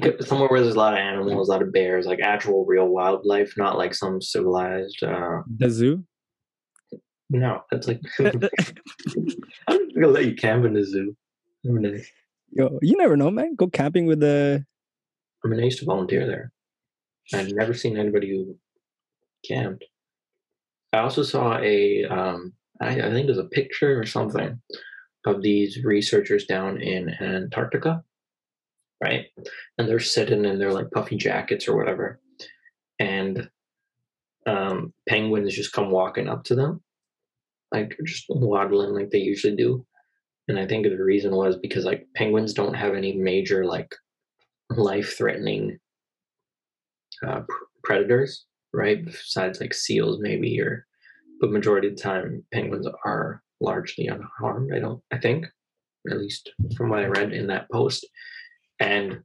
could, 0.01 0.25
somewhere 0.25 0.49
where 0.49 0.61
there's 0.61 0.75
a 0.75 0.79
lot 0.79 0.93
of 0.93 0.99
animals, 0.99 1.49
a 1.49 1.51
lot 1.51 1.61
of 1.61 1.73
bears, 1.73 2.05
like 2.05 2.19
actual 2.21 2.65
real 2.65 2.87
wildlife, 2.87 3.53
not 3.57 3.77
like 3.77 3.93
some 3.93 4.21
civilized 4.21 5.03
uh 5.03 5.41
The 5.57 5.69
zoo. 5.69 6.03
No, 7.33 7.61
that's 7.71 7.87
like 7.87 7.99
I'm 8.19 8.39
just 8.39 9.95
gonna 9.95 10.07
let 10.07 10.25
you 10.25 10.35
camp 10.35 10.65
in 10.65 10.73
the 10.73 10.83
zoo. 10.83 11.15
I- 11.65 12.03
Yo, 12.55 12.77
you 12.83 12.95
never 12.97 13.17
know, 13.17 13.31
man. 13.31 13.55
Go 13.55 13.67
camping 13.67 14.05
with 14.05 14.19
the. 14.19 14.63
I 15.43 15.47
mean, 15.47 15.59
I 15.59 15.63
used 15.63 15.79
to 15.79 15.85
volunteer 15.85 16.27
there. 16.27 16.51
I've 17.33 17.51
never 17.53 17.73
seen 17.73 17.97
anybody 17.97 18.29
who 18.29 18.55
camped. 19.47 19.83
I 20.93 20.99
also 20.99 21.23
saw 21.23 21.57
a, 21.57 22.05
um, 22.05 22.53
I, 22.79 22.89
I 22.89 23.11
think 23.11 23.25
there's 23.25 23.39
a 23.39 23.45
picture 23.45 23.99
or 23.99 24.05
something 24.05 24.61
of 25.25 25.41
these 25.41 25.83
researchers 25.83 26.45
down 26.45 26.79
in 26.81 27.09
Antarctica, 27.19 28.03
right? 29.01 29.25
And 29.77 29.87
they're 29.89 29.99
sitting 29.99 30.45
in 30.45 30.59
their 30.59 30.71
like 30.71 30.91
puffy 30.91 31.15
jackets 31.17 31.67
or 31.67 31.75
whatever, 31.75 32.19
and 32.99 33.49
um, 34.45 34.93
penguins 35.09 35.55
just 35.55 35.73
come 35.73 35.89
walking 35.89 36.29
up 36.29 36.43
to 36.45 36.55
them, 36.55 36.83
like 37.73 37.97
just 38.05 38.25
waddling 38.29 38.91
like 38.91 39.09
they 39.09 39.17
usually 39.17 39.55
do. 39.55 39.85
And 40.47 40.59
I 40.59 40.67
think 40.67 40.85
the 40.85 41.03
reason 41.03 41.35
was 41.35 41.57
because 41.57 41.85
like 41.85 42.05
penguins 42.15 42.53
don't 42.53 42.75
have 42.75 42.93
any 42.93 43.13
major 43.13 43.65
like 43.65 43.93
life-threatening 44.69 45.79
uh, 47.25 47.41
pr- 47.41 47.63
predators, 47.83 48.45
right? 48.73 49.03
Besides 49.03 49.59
like 49.59 49.73
seals, 49.73 50.19
maybe, 50.19 50.61
or 50.61 50.85
but 51.41 51.51
majority 51.51 51.87
of 51.87 51.95
the 51.95 52.01
time, 52.01 52.45
penguins 52.53 52.87
are 53.05 53.41
largely 53.59 54.07
unharmed. 54.07 54.73
I 54.73 54.79
don't. 54.79 55.01
I 55.11 55.17
think, 55.17 55.45
at 56.09 56.17
least 56.17 56.51
from 56.77 56.89
what 56.89 56.99
I 56.99 57.07
read 57.07 57.33
in 57.33 57.47
that 57.47 57.71
post, 57.71 58.05
and 58.79 59.21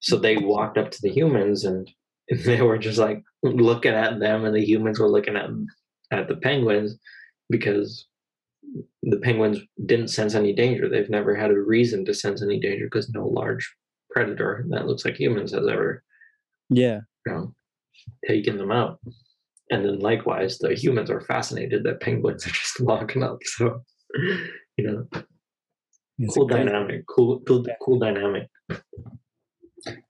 so 0.00 0.16
they 0.16 0.36
walked 0.36 0.78
up 0.78 0.90
to 0.92 1.02
the 1.02 1.10
humans 1.10 1.64
and 1.64 1.90
they 2.44 2.62
were 2.62 2.78
just 2.78 2.98
like 2.98 3.22
looking 3.42 3.92
at 3.92 4.20
them, 4.20 4.44
and 4.44 4.54
the 4.54 4.64
humans 4.64 5.00
were 5.00 5.10
looking 5.10 5.36
at 5.36 5.50
at 6.12 6.28
the 6.28 6.36
penguins 6.36 6.96
because 7.50 8.06
the 9.02 9.18
penguins 9.18 9.58
didn't 9.86 10.08
sense 10.08 10.34
any 10.34 10.52
danger. 10.54 10.88
They've 10.88 11.10
never 11.10 11.34
had 11.34 11.50
a 11.50 11.60
reason 11.60 12.04
to 12.04 12.14
sense 12.14 12.42
any 12.42 12.60
danger 12.60 12.86
because 12.86 13.10
no 13.10 13.26
large 13.26 13.68
predator 14.10 14.64
that 14.70 14.86
looks 14.86 15.04
like 15.04 15.18
humans 15.18 15.52
has 15.52 15.66
ever 15.66 16.02
Yeah. 16.68 17.00
you 17.26 17.32
know, 17.32 17.54
taken 18.26 18.56
them 18.56 18.70
out. 18.70 18.98
And 19.70 19.84
then 19.84 19.98
likewise, 20.00 20.58
the 20.58 20.74
humans 20.74 21.10
are 21.10 21.20
fascinated 21.20 21.84
that 21.84 22.00
penguins 22.00 22.46
are 22.46 22.50
just 22.62 22.80
walking 22.80 23.22
up. 23.22 23.38
So, 23.44 23.82
you 24.76 24.84
know, 24.84 25.08
It's 26.18 26.34
cool 26.34 26.46
dynamic, 26.46 27.06
cool, 27.06 27.40
cool, 27.40 27.64
cool 27.82 27.98
dynamic. 27.98 28.48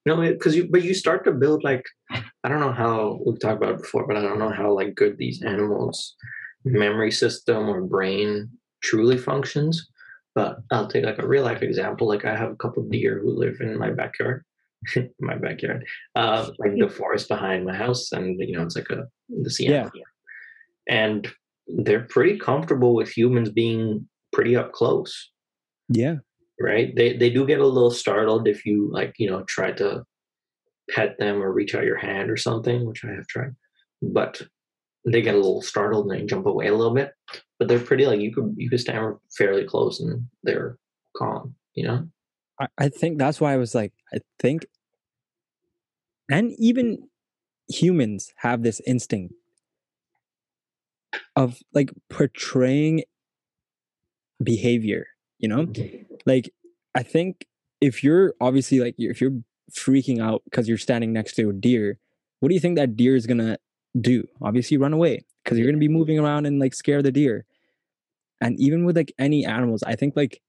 No, 0.05 0.17
because 0.17 0.57
you, 0.57 0.69
but 0.69 0.83
you 0.83 0.95
start 0.95 1.25
to 1.25 1.33
build 1.33 1.63
like, 1.63 1.85
I 2.11 2.49
don't 2.49 2.61
know 2.61 2.73
how 2.73 3.21
we've 3.25 3.39
talked 3.39 3.63
about 3.63 3.75
it 3.75 3.83
before, 3.83 4.07
but 4.07 4.17
I 4.17 4.23
don't 4.23 4.39
know 4.39 4.51
how 4.51 4.73
like 4.73 4.95
good 4.95 5.17
these 5.19 5.43
animals' 5.43 6.17
memory 6.65 7.11
system 7.11 7.69
or 7.69 7.83
brain 7.83 8.51
truly 8.83 9.17
functions. 9.19 9.89
But 10.35 10.59
I'll 10.71 10.87
take 10.87 11.05
like 11.05 11.19
a 11.19 11.27
real 11.27 11.45
life 11.45 11.63
example. 11.63 12.07
Like 12.07 12.25
I 12.25 12.37
have 12.37 12.53
a 12.53 12.57
couple 12.57 12.85
deer 12.89 13.19
who 13.21 13.31
live 13.37 13.57
in 13.61 13.77
my 13.79 13.91
backyard, 13.91 14.45
my 15.21 15.37
backyard, 15.37 15.85
uh, 16.15 16.51
like 16.59 16.73
the 16.79 16.89
forest 16.89 17.29
behind 17.29 17.67
my 17.67 17.75
house, 17.75 18.13
and 18.13 18.39
you 18.41 18.57
know 18.57 18.63
it's 18.63 18.77
like 18.77 18.91
a 18.91 19.09
the 19.29 19.51
Seattle, 19.51 19.91
and 20.89 21.29
they're 21.67 22.05
pretty 22.05 22.39
comfortable 22.39 22.95
with 22.95 23.09
humans 23.09 23.51
being 23.51 24.09
pretty 24.33 24.57
up 24.57 24.73
close 24.73 25.31
Yeah. 25.89 26.17
right? 26.61 26.95
They 26.97 27.17
they 27.17 27.31
do 27.31 27.47
get 27.47 27.61
a 27.61 27.67
little 27.67 27.91
startled 27.91 28.47
if 28.49 28.65
you 28.67 28.89
like, 28.93 29.15
you 29.19 29.29
know, 29.31 29.43
try 29.45 29.73
to 29.73 30.05
pet 30.91 31.19
them 31.19 31.43
or 31.43 31.53
reach 31.53 31.75
out 31.75 31.85
your 31.85 31.97
hand 31.99 32.31
or 32.31 32.37
something, 32.37 32.87
which 32.87 33.05
I 33.05 33.13
have 33.13 33.27
tried. 33.27 33.55
But 34.03 34.43
they 35.05 35.23
get 35.23 35.35
a 35.35 35.39
little 35.39 35.63
startled 35.63 36.11
and 36.11 36.21
they 36.21 36.27
jump 36.27 36.47
away 36.47 36.67
a 36.67 36.75
little 36.75 36.95
bit. 36.95 37.13
But 37.59 37.69
they're 37.69 37.79
pretty 37.79 38.07
like 38.07 38.21
you 38.21 38.33
could 38.35 38.55
you 38.57 38.69
could 38.71 38.81
stand 38.81 39.17
fairly 39.37 39.65
close 39.65 40.01
and 40.01 40.27
they're 40.43 40.79
calm, 41.17 41.55
you 41.75 41.87
know? 41.87 42.09
I, 42.61 42.67
I 42.79 42.89
think 42.89 43.19
that's 43.19 43.41
why 43.41 43.53
I 43.53 43.57
was 43.57 43.75
like, 43.75 43.93
I 44.15 44.19
think, 44.39 44.67
and 46.31 46.53
even 46.59 47.09
humans 47.69 48.33
have 48.39 48.63
this 48.63 48.81
instinct 48.87 49.35
of 51.37 51.59
like 51.73 51.91
portraying 52.09 53.05
behavior, 54.43 55.07
you 55.39 55.49
know? 55.49 55.67
Mm-hmm. 55.67 56.15
Like, 56.27 56.51
I 56.95 57.03
think 57.03 57.47
if 57.81 58.03
you're 58.05 58.35
obviously 58.41 58.81
like, 58.81 58.95
if 58.99 59.21
you're 59.21 59.39
freaking 59.73 60.21
out 60.21 60.43
because 60.45 60.69
you're 60.69 60.79
standing 60.79 61.13
next 61.13 61.35
to 61.35 61.49
a 61.51 61.53
deer, 61.53 61.99
what 62.41 62.49
do 62.49 62.55
you 62.55 62.61
think 62.61 62.77
that 62.77 62.97
deer 62.97 63.17
is 63.17 63.27
gonna 63.27 63.59
do? 63.99 64.27
Obviously, 64.43 64.77
run 64.77 64.93
away 64.93 65.25
because 65.43 65.59
you're 65.59 65.67
gonna 65.67 65.79
be 65.79 65.89
moving 65.89 66.19
around 66.19 66.47
and 66.47 66.59
like 66.59 66.75
scare 66.75 67.03
the 67.03 67.13
deer. 67.13 67.45
And 68.41 68.59
even 68.59 68.85
with 68.85 68.97
like 68.97 69.13
any 69.19 69.45
animals, 69.45 69.83
I 69.83 69.97
think 69.97 70.17
like 70.17 70.41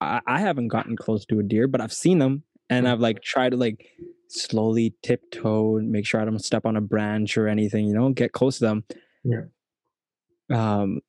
I, 0.00 0.20
I 0.26 0.40
haven't 0.40 0.68
gotten 0.68 0.96
close 0.96 1.24
to 1.26 1.40
a 1.40 1.42
deer, 1.42 1.66
but 1.66 1.80
I've 1.80 1.92
seen 1.92 2.18
them 2.18 2.42
and 2.70 2.86
Mm. 2.86 2.92
I've 2.92 3.00
like 3.00 3.22
tried 3.22 3.50
to 3.50 3.56
like 3.56 3.86
slowly 4.28 4.94
tiptoe 5.02 5.78
and 5.78 5.90
make 5.90 6.06
sure 6.06 6.20
I 6.20 6.24
don't 6.24 6.38
step 6.38 6.66
on 6.66 6.76
a 6.76 6.80
branch 6.80 7.38
or 7.38 7.48
anything, 7.48 7.86
you 7.86 7.94
know, 7.94 8.10
get 8.10 8.32
close 8.32 8.58
to 8.58 8.66
them. 8.66 8.84
Yeah. 9.24 9.44
Um 10.50 11.00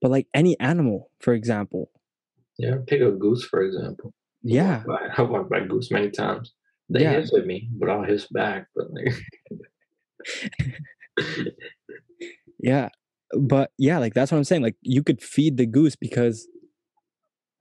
but 0.00 0.10
like 0.10 0.26
any 0.34 0.58
animal, 0.58 1.10
for 1.20 1.32
example. 1.32 1.90
Yeah, 2.58 2.78
take 2.88 3.00
a 3.00 3.12
goose 3.12 3.44
for 3.44 3.62
example. 3.62 4.12
Yeah. 4.42 4.82
i've 5.16 5.28
walked 5.28 5.50
by 5.50 5.60
goose 5.60 5.90
many 5.90 6.10
times. 6.10 6.52
They 6.88 7.02
Yeah. 7.02 7.20
hiss 7.20 7.32
at 7.34 7.46
me, 7.46 7.68
but 7.78 7.88
I'll 7.90 8.02
hiss 8.04 8.26
back. 8.30 8.66
But 8.74 8.86
like, 8.92 9.14
Yeah. 12.58 12.88
But 13.38 13.72
yeah, 13.78 13.98
like 13.98 14.14
that's 14.14 14.30
what 14.30 14.38
I'm 14.38 14.44
saying. 14.44 14.62
Like 14.62 14.76
you 14.82 15.02
could 15.02 15.22
feed 15.22 15.56
the 15.56 15.66
goose 15.66 15.96
because 15.96 16.46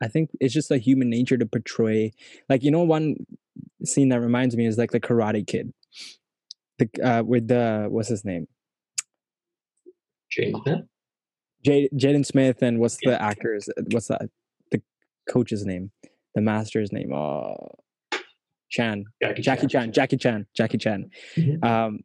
I 0.04 0.08
think 0.08 0.32
it's 0.40 0.54
just 0.54 0.70
like 0.70 0.82
human 0.82 1.10
nature 1.10 1.38
to 1.38 1.46
portray 1.46 2.12
like 2.50 2.64
you 2.64 2.72
know 2.72 2.84
one 2.84 3.16
scene 3.86 4.10
that 4.10 4.20
reminds 4.22 4.58
me 4.58 4.66
is 4.66 4.78
like 4.78 4.92
the 4.92 5.00
karate 5.00 5.46
kid. 5.48 5.74
The 6.80 6.90
uh 7.04 7.24
with 7.24 7.48
the 7.48 7.88
what's 7.90 8.10
his 8.10 8.26
name? 8.26 8.48
Jaden 10.38 10.64
Smith. 10.64 10.80
Jade, 11.64 11.90
Jaden 11.96 12.26
Smith 12.26 12.62
and 12.62 12.80
what's 12.80 12.98
the 13.04 13.22
actor's 13.22 13.70
what's 13.92 14.08
that 14.08 14.24
the 14.72 14.82
coach's 15.30 15.66
name, 15.66 15.92
the 16.36 16.42
master's 16.42 16.92
name? 16.92 17.14
Oh, 17.14 17.56
Chan, 18.72 19.04
Jackie, 19.22 19.42
Jackie 19.42 19.68
Chan, 19.68 19.92
Jackie 19.92 20.18
Chan, 20.18 20.48
Jackie 20.56 20.78
Chan. 20.78 21.10
Mhm. 21.36 21.64
Um, 21.64 22.00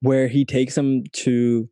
where 0.00 0.26
he 0.28 0.44
takes 0.44 0.76
him 0.76 1.04
to, 1.12 1.68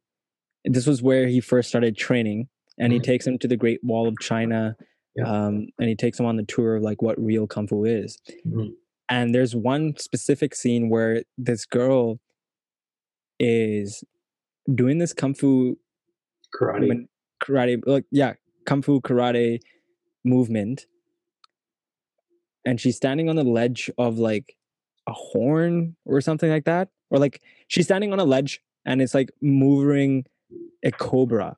this 0.65 0.87
was 0.87 1.03
where 1.03 1.27
he 1.27 1.41
first 1.41 1.69
started 1.69 1.97
training, 1.97 2.49
and 2.79 2.93
he 2.93 2.99
Mhm. 3.01 3.03
takes 3.03 3.27
him 3.27 3.39
to 3.39 3.49
the 3.49 3.57
Great 3.57 3.81
Wall 3.83 4.07
of 4.07 4.15
China, 4.21 4.77
Yeah. 5.17 5.25
um, 5.25 5.67
and 5.79 5.89
he 5.89 5.97
takes 5.97 6.21
him 6.21 6.27
on 6.27 6.37
the 6.37 6.45
tour 6.45 6.77
of 6.77 6.83
like 6.83 7.03
what 7.03 7.19
real 7.21 7.47
kung 7.47 7.67
fu 7.67 7.85
is. 7.85 8.19
Mhm. 8.47 8.75
And 9.09 9.35
there's 9.35 9.55
one 9.57 9.97
specific 9.99 10.55
scene 10.55 10.89
where 10.89 11.25
this 11.37 11.67
girl 11.67 12.21
is 13.39 14.05
doing 14.73 14.99
this 14.99 15.13
kung 15.13 15.35
fu 15.35 15.79
Karate. 16.55 17.09
karate 17.43 17.83
like 17.87 18.05
yeah 18.11 18.35
kung 18.67 18.83
fu 18.83 19.01
karate 19.01 19.59
movement 20.25 20.87
and 22.65 22.81
she's 22.81 22.97
standing 22.97 23.29
on 23.29 23.37
the 23.37 23.45
ledge 23.45 23.91
of 23.99 24.19
like 24.19 24.57
a 25.09 25.13
horn 25.13 25.97
or 26.05 26.21
something 26.21 26.51
like 26.51 26.65
that 26.65 26.89
or 27.11 27.19
like 27.19 27.43
she's 27.69 27.85
standing 27.87 28.13
on 28.13 28.21
a 28.21 28.25
ledge 28.25 28.61
and 28.85 29.03
it's 29.03 29.15
like 29.15 29.31
moving 29.41 30.25
a 30.85 30.91
cobra 30.93 31.57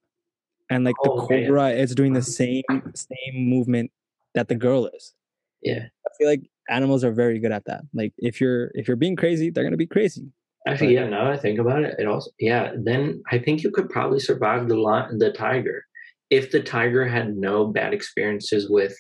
and 0.71 0.85
like 0.85 0.95
the 1.03 1.11
Oh, 1.11 1.29
yeah. 1.31 1.47
cobra 1.47 1.71
is 1.71 1.95
doing 1.95 2.13
the 2.15 2.23
same 2.41 2.63
same 2.95 3.35
movement 3.37 3.91
that 4.35 4.49
the 4.49 4.55
girl 4.55 4.87
is 4.87 5.15
yeah. 5.63 5.85
i 6.07 6.09
feel 6.19 6.29
like 6.29 6.43
animals 6.71 7.05
are 7.05 7.13
very 7.13 7.39
good 7.39 7.53
at 7.53 7.65
that 7.67 7.83
like 7.93 8.13
if 8.19 8.41
you're 8.41 8.71
if 8.75 8.89
you're 8.89 8.97
being 8.97 9.17
crazy 9.17 9.51
they're 9.51 9.65
gonna 9.65 9.77
be 9.77 9.87
crazy 9.87 10.27
Actually, 10.67 10.97
Right. 10.97 11.05
yeah. 11.05 11.11
Now 11.11 11.31
I 11.31 11.37
think 11.37 11.59
about 11.59 11.83
it, 11.83 11.95
it 11.99 12.07
also 12.07 12.31
yeah. 12.41 12.73
Then 12.75 13.23
I 13.31 13.39
think 13.39 13.63
you 13.63 13.71
could 13.71 13.91
probably 13.91 14.19
survive 14.19 14.67
the 14.67 14.79
lion, 14.79 15.19
the 15.19 15.31
tiger, 15.31 15.85
if 16.31 16.51
the 16.53 16.63
tiger 16.63 17.07
had 17.07 17.37
no 17.37 17.67
bad 17.67 17.93
experiences 17.93 18.71
with 18.71 18.97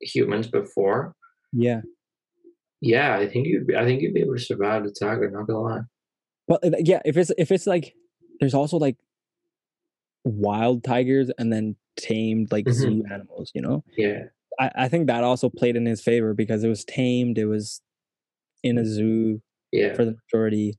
humans 0.00 0.46
before. 0.48 1.14
yeah 1.52 1.80
Yeah, 2.80 3.16
I 3.18 3.28
think 3.28 3.46
you'd. 3.46 3.66
Be, 3.66 3.76
I 3.76 3.84
think 3.84 4.00
you'd 4.02 4.14
be 4.14 4.20
able 4.22 4.36
to 4.36 4.40
survive 4.42 4.84
the 4.84 4.90
tiger. 4.98 5.30
Not 5.30 5.46
gonna 5.46 5.60
lie. 5.60 5.80
Well, 6.48 6.58
uh, 6.64 6.70
yeah, 6.78 7.00
if 7.04 7.16
it's 7.16 7.30
if 7.38 7.52
it's 7.52 7.66
like 7.66 7.94
there's 8.40 8.54
also 8.54 8.76
like 8.78 8.96
wild 10.24 10.84
tigers 10.84 11.30
and 11.38 11.52
then 11.52 11.76
tamed 11.96 12.52
like 12.52 12.64
Mhm. 12.66 12.72
zoo 12.72 13.04
animals, 13.12 13.50
you 13.54 13.62
know. 13.62 13.84
Yeah, 13.96 14.24
I, 14.58 14.70
I 14.84 14.88
think 14.88 15.06
that 15.06 15.24
also 15.24 15.48
played 15.50 15.76
in 15.76 15.86
his 15.86 16.00
favor 16.02 16.34
because 16.34 16.64
it 16.64 16.68
was 16.68 16.84
tamed, 16.84 17.38
it 17.38 17.46
was 17.46 17.80
in 18.62 18.78
a 18.78 18.84
zoo 18.84 19.40
yeah. 19.72 19.94
for 19.94 20.04
the 20.04 20.16
majority. 20.24 20.78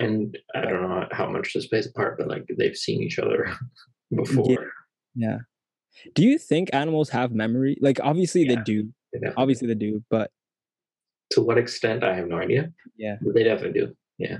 and 0.00 0.36
I 0.54 0.62
don't 0.62 0.82
know 0.82 1.06
how 1.12 1.30
much 1.30 1.52
this 1.54 1.68
plays 1.68 1.86
a 1.86 1.92
part, 1.92 2.18
but 2.18 2.26
like 2.28 2.44
they've 2.58 2.76
seen 2.76 3.00
each 3.02 3.18
other 3.18 3.46
before. 4.14 4.70
Yeah. 5.14 5.38
Do 6.14 6.22
you 6.24 6.38
think 6.38 6.70
animals 6.72 7.10
have 7.10 7.32
memory? 7.32 7.76
Like 7.80 7.98
obviously 8.02 8.42
Yeah. 8.42 8.56
they 8.56 8.62
do. 8.62 8.92
They 9.12 9.28
Obviously 9.36 9.68
they 9.68 9.74
do, 9.74 10.02
but 10.10 10.30
to 11.30 11.40
what 11.40 11.56
extent, 11.58 12.02
I 12.04 12.14
have 12.14 12.28
no 12.28 12.38
idea. 12.38 12.72
Yeah. 12.96 13.16
but 13.22 13.34
they 13.34 13.44
definitely 13.44 13.80
do. 13.80 13.96
Yeah. 14.18 14.38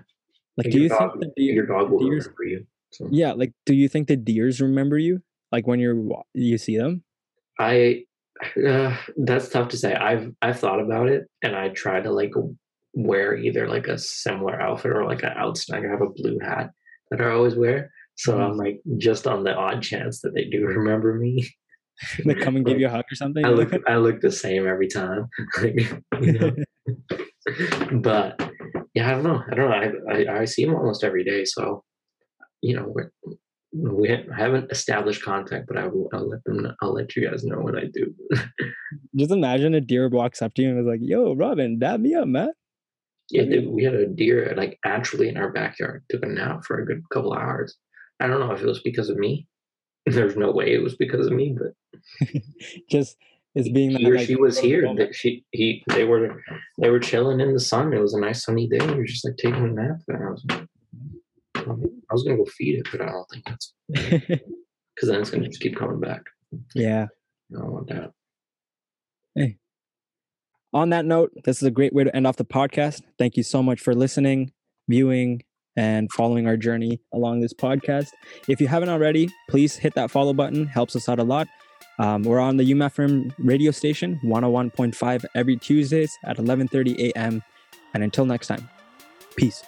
Like 0.57 0.67
Your 0.67 0.73
do 0.73 0.83
you 0.83 0.89
dog- 0.89 1.13
think 1.21 1.21
the 1.37 1.43
deer, 1.43 1.55
Your 1.55 1.67
dog 1.67 1.91
will 1.91 1.99
deers- 2.01 2.25
remember 2.27 2.45
you. 2.45 2.67
So. 2.93 3.09
Yeah, 3.11 3.33
like 3.33 3.53
do 3.67 3.75
you 3.75 3.89
think 3.89 4.07
the 4.09 4.17
deers 4.17 4.61
remember 4.61 4.99
you? 4.99 5.21
Like 5.51 5.67
when 5.67 5.81
you're 5.81 5.97
you 6.33 6.59
see 6.59 6.77
them? 6.77 7.03
I 7.59 8.05
uh, 8.67 8.97
that's 9.17 9.49
tough 9.49 9.69
to 9.71 9.77
say. 9.77 9.95
I've 9.95 10.33
I've 10.43 10.59
thought 10.59 10.81
about 10.81 11.09
it, 11.09 11.29
and 11.43 11.55
I 11.57 11.69
try 11.71 12.01
to 12.01 12.11
like 12.13 12.33
wear 12.95 13.37
either 13.37 13.69
like 13.69 13.87
a 13.89 13.99
similar 13.99 14.61
outfit 14.61 14.93
or 14.93 15.05
like 15.05 15.23
an 15.25 15.33
outsnag. 15.37 15.87
I 15.87 15.91
have 15.91 16.03
a 16.03 16.11
blue 16.11 16.39
hat 16.41 16.71
that 17.11 17.21
I 17.21 17.31
always 17.31 17.55
wear, 17.57 17.91
so. 18.17 18.41
I'm 18.41 18.51
mm-hmm. 18.51 18.59
like 18.59 18.81
just 18.99 19.27
on 19.27 19.45
the 19.45 19.55
odd 19.55 19.83
chance 19.83 20.21
that 20.21 20.35
they 20.35 20.45
do 20.45 20.65
remember 20.67 21.15
me. 21.15 21.49
They 22.25 22.35
come 22.35 22.57
and 22.57 22.67
give 22.67 22.81
you 22.81 22.87
a 22.87 22.91
hug 22.91 23.05
or 23.11 23.15
something? 23.15 23.45
I 23.45 23.51
look 23.51 23.73
I 23.87 23.97
look 23.97 24.21
the 24.21 24.33
same 24.33 24.67
every 24.67 24.89
time, 24.89 25.29
Like, 25.63 25.77
you 26.21 26.33
know? 26.33 26.53
but 28.01 28.51
yeah, 28.95 29.09
I 29.09 29.13
don't 29.13 29.23
know. 29.23 29.43
I 29.51 29.55
don't 29.55 29.71
know. 29.71 30.11
I 30.11 30.13
I, 30.13 30.41
I 30.41 30.45
see 30.45 30.65
them 30.65 30.75
almost 30.75 31.05
every 31.05 31.25
day, 31.25 31.45
so 31.45 31.85
you 32.63 32.75
know 32.75 32.87
we're, 32.89 33.11
we 33.73 34.09
ha- 34.09 34.35
haven't 34.37 34.71
established 34.71 35.23
contact, 35.23 35.67
but 35.69 35.77
I 35.77 35.87
will. 35.87 36.09
I'll 36.13 36.29
let 36.29 36.43
them. 36.45 36.63
Know, 36.63 36.75
I'll 36.83 36.95
let 36.95 37.15
you 37.15 37.29
guys 37.29 37.45
know 37.45 37.59
when 37.59 37.77
I 37.77 37.85
do. 37.93 38.15
Just 39.17 39.31
imagine 39.31 39.75
a 39.75 39.81
deer 39.81 40.09
walks 40.09 40.43
up 40.43 40.55
to 40.55 40.63
you 40.63 40.71
and 40.71 40.81
is 40.81 40.87
like, 40.87 41.01
"Yo, 41.03 41.35
Robin, 41.35 41.79
dab 41.79 42.01
me 42.01 42.15
up, 42.15 42.27
man." 42.27 42.51
Yeah, 43.31 43.45
dude, 43.45 43.69
we 43.69 43.85
had 43.85 43.95
a 43.95 44.07
deer 44.07 44.53
like 44.57 44.79
actually 44.85 45.29
in 45.29 45.37
our 45.37 45.51
backyard. 45.51 46.05
Took 46.11 46.25
a 46.25 46.29
nap 46.29 46.65
for 46.65 46.81
a 46.81 46.87
good 46.87 47.03
couple 47.13 47.33
hours. 47.33 47.77
I 48.21 48.27
don't 48.27 48.41
know 48.41 48.53
if 48.53 48.63
it 48.63 48.67
was 48.67 48.81
because 48.81 49.11
of 49.11 49.17
me. 49.17 49.47
There's 50.07 50.37
no 50.37 50.51
way 50.53 50.75
it 50.75 50.83
was 50.83 50.97
because 50.97 51.27
of 51.27 51.33
me, 51.33 51.57
but 51.59 52.01
Just 52.91 53.17
it's 53.55 53.69
being 53.69 53.93
that, 53.93 54.01
he 54.01 54.11
or 54.11 54.17
like, 54.17 54.27
she 54.27 54.37
was 54.37 54.59
here. 54.59 54.83
That 54.97 55.15
she 55.15 55.45
he 55.53 55.83
they 55.89 56.05
were 56.05 56.43
they 56.81 56.91
were 56.91 56.99
chilling 56.99 57.41
in 57.41 57.55
the 57.55 57.61
sun. 57.61 57.93
It 57.93 58.01
was 58.01 58.15
a 58.15 58.21
nice 58.21 58.45
sunny 58.45 58.69
day. 58.69 58.85
We 58.85 58.95
were 58.95 59.05
just 59.05 59.25
like 59.25 59.37
taking 59.37 59.65
a 59.65 59.69
nap, 59.69 60.01
and 60.09 60.23
I 60.23 60.31
was 60.31 60.45
I 61.57 62.13
was 62.13 62.25
gonna 62.25 62.37
go 62.37 62.45
feed 62.45 62.81
it, 62.81 62.89
but 62.91 63.01
I 63.01 63.07
don't 63.07 63.27
think 63.31 63.45
that's 63.47 63.75
because 63.89 65.09
then 65.09 65.21
it's 65.21 65.31
gonna 65.31 65.47
just 65.47 65.61
keep 65.61 65.77
coming 65.77 66.01
back. 66.01 66.23
yeah. 66.75 67.07
I 67.55 67.61
don't 67.61 67.73
want 67.73 67.89
that. 67.89 68.11
Hey. 69.35 69.59
On 70.73 70.91
that 70.91 71.05
note, 71.05 71.33
this 71.45 71.59
is 71.59 71.63
a 71.63 71.71
great 71.71 71.93
way 71.93 72.05
to 72.05 72.15
end 72.15 72.27
off 72.27 72.37
the 72.37 72.45
podcast. 72.45 73.03
Thank 73.19 73.37
you 73.37 73.43
so 73.45 73.63
much 73.63 73.81
for 73.81 73.95
listening, 73.95 74.53
viewing, 74.89 75.43
and 75.77 76.11
following 76.13 76.47
our 76.47 76.57
journey 76.57 77.01
along 77.13 77.41
this 77.41 77.53
podcast. 77.53 78.11
If 78.49 78.61
you 78.61 78.69
haven't 78.69 78.89
already, 78.89 79.31
please 79.49 79.77
hit 79.77 79.95
that 79.95 80.11
follow 80.11 80.33
button. 80.33 80.67
Helps 80.67 80.95
us 80.97 81.09
out 81.09 81.19
a 81.19 81.25
lot. 81.25 81.49
Um, 81.99 82.23
we're 82.23 82.41
on 82.41 82.57
the 82.57 82.73
UMFM 82.73 83.35
radio 83.39 83.71
station, 83.71 84.21
101.5 84.25 85.25
every 85.35 85.57
Tuesdays 85.57 86.19
at 86.25 86.39
11:30 86.39 87.11
a.m. 87.11 87.43
And 87.93 88.03
until 88.03 88.27
next 88.27 88.49
time, 88.49 88.69
peace. 89.37 89.63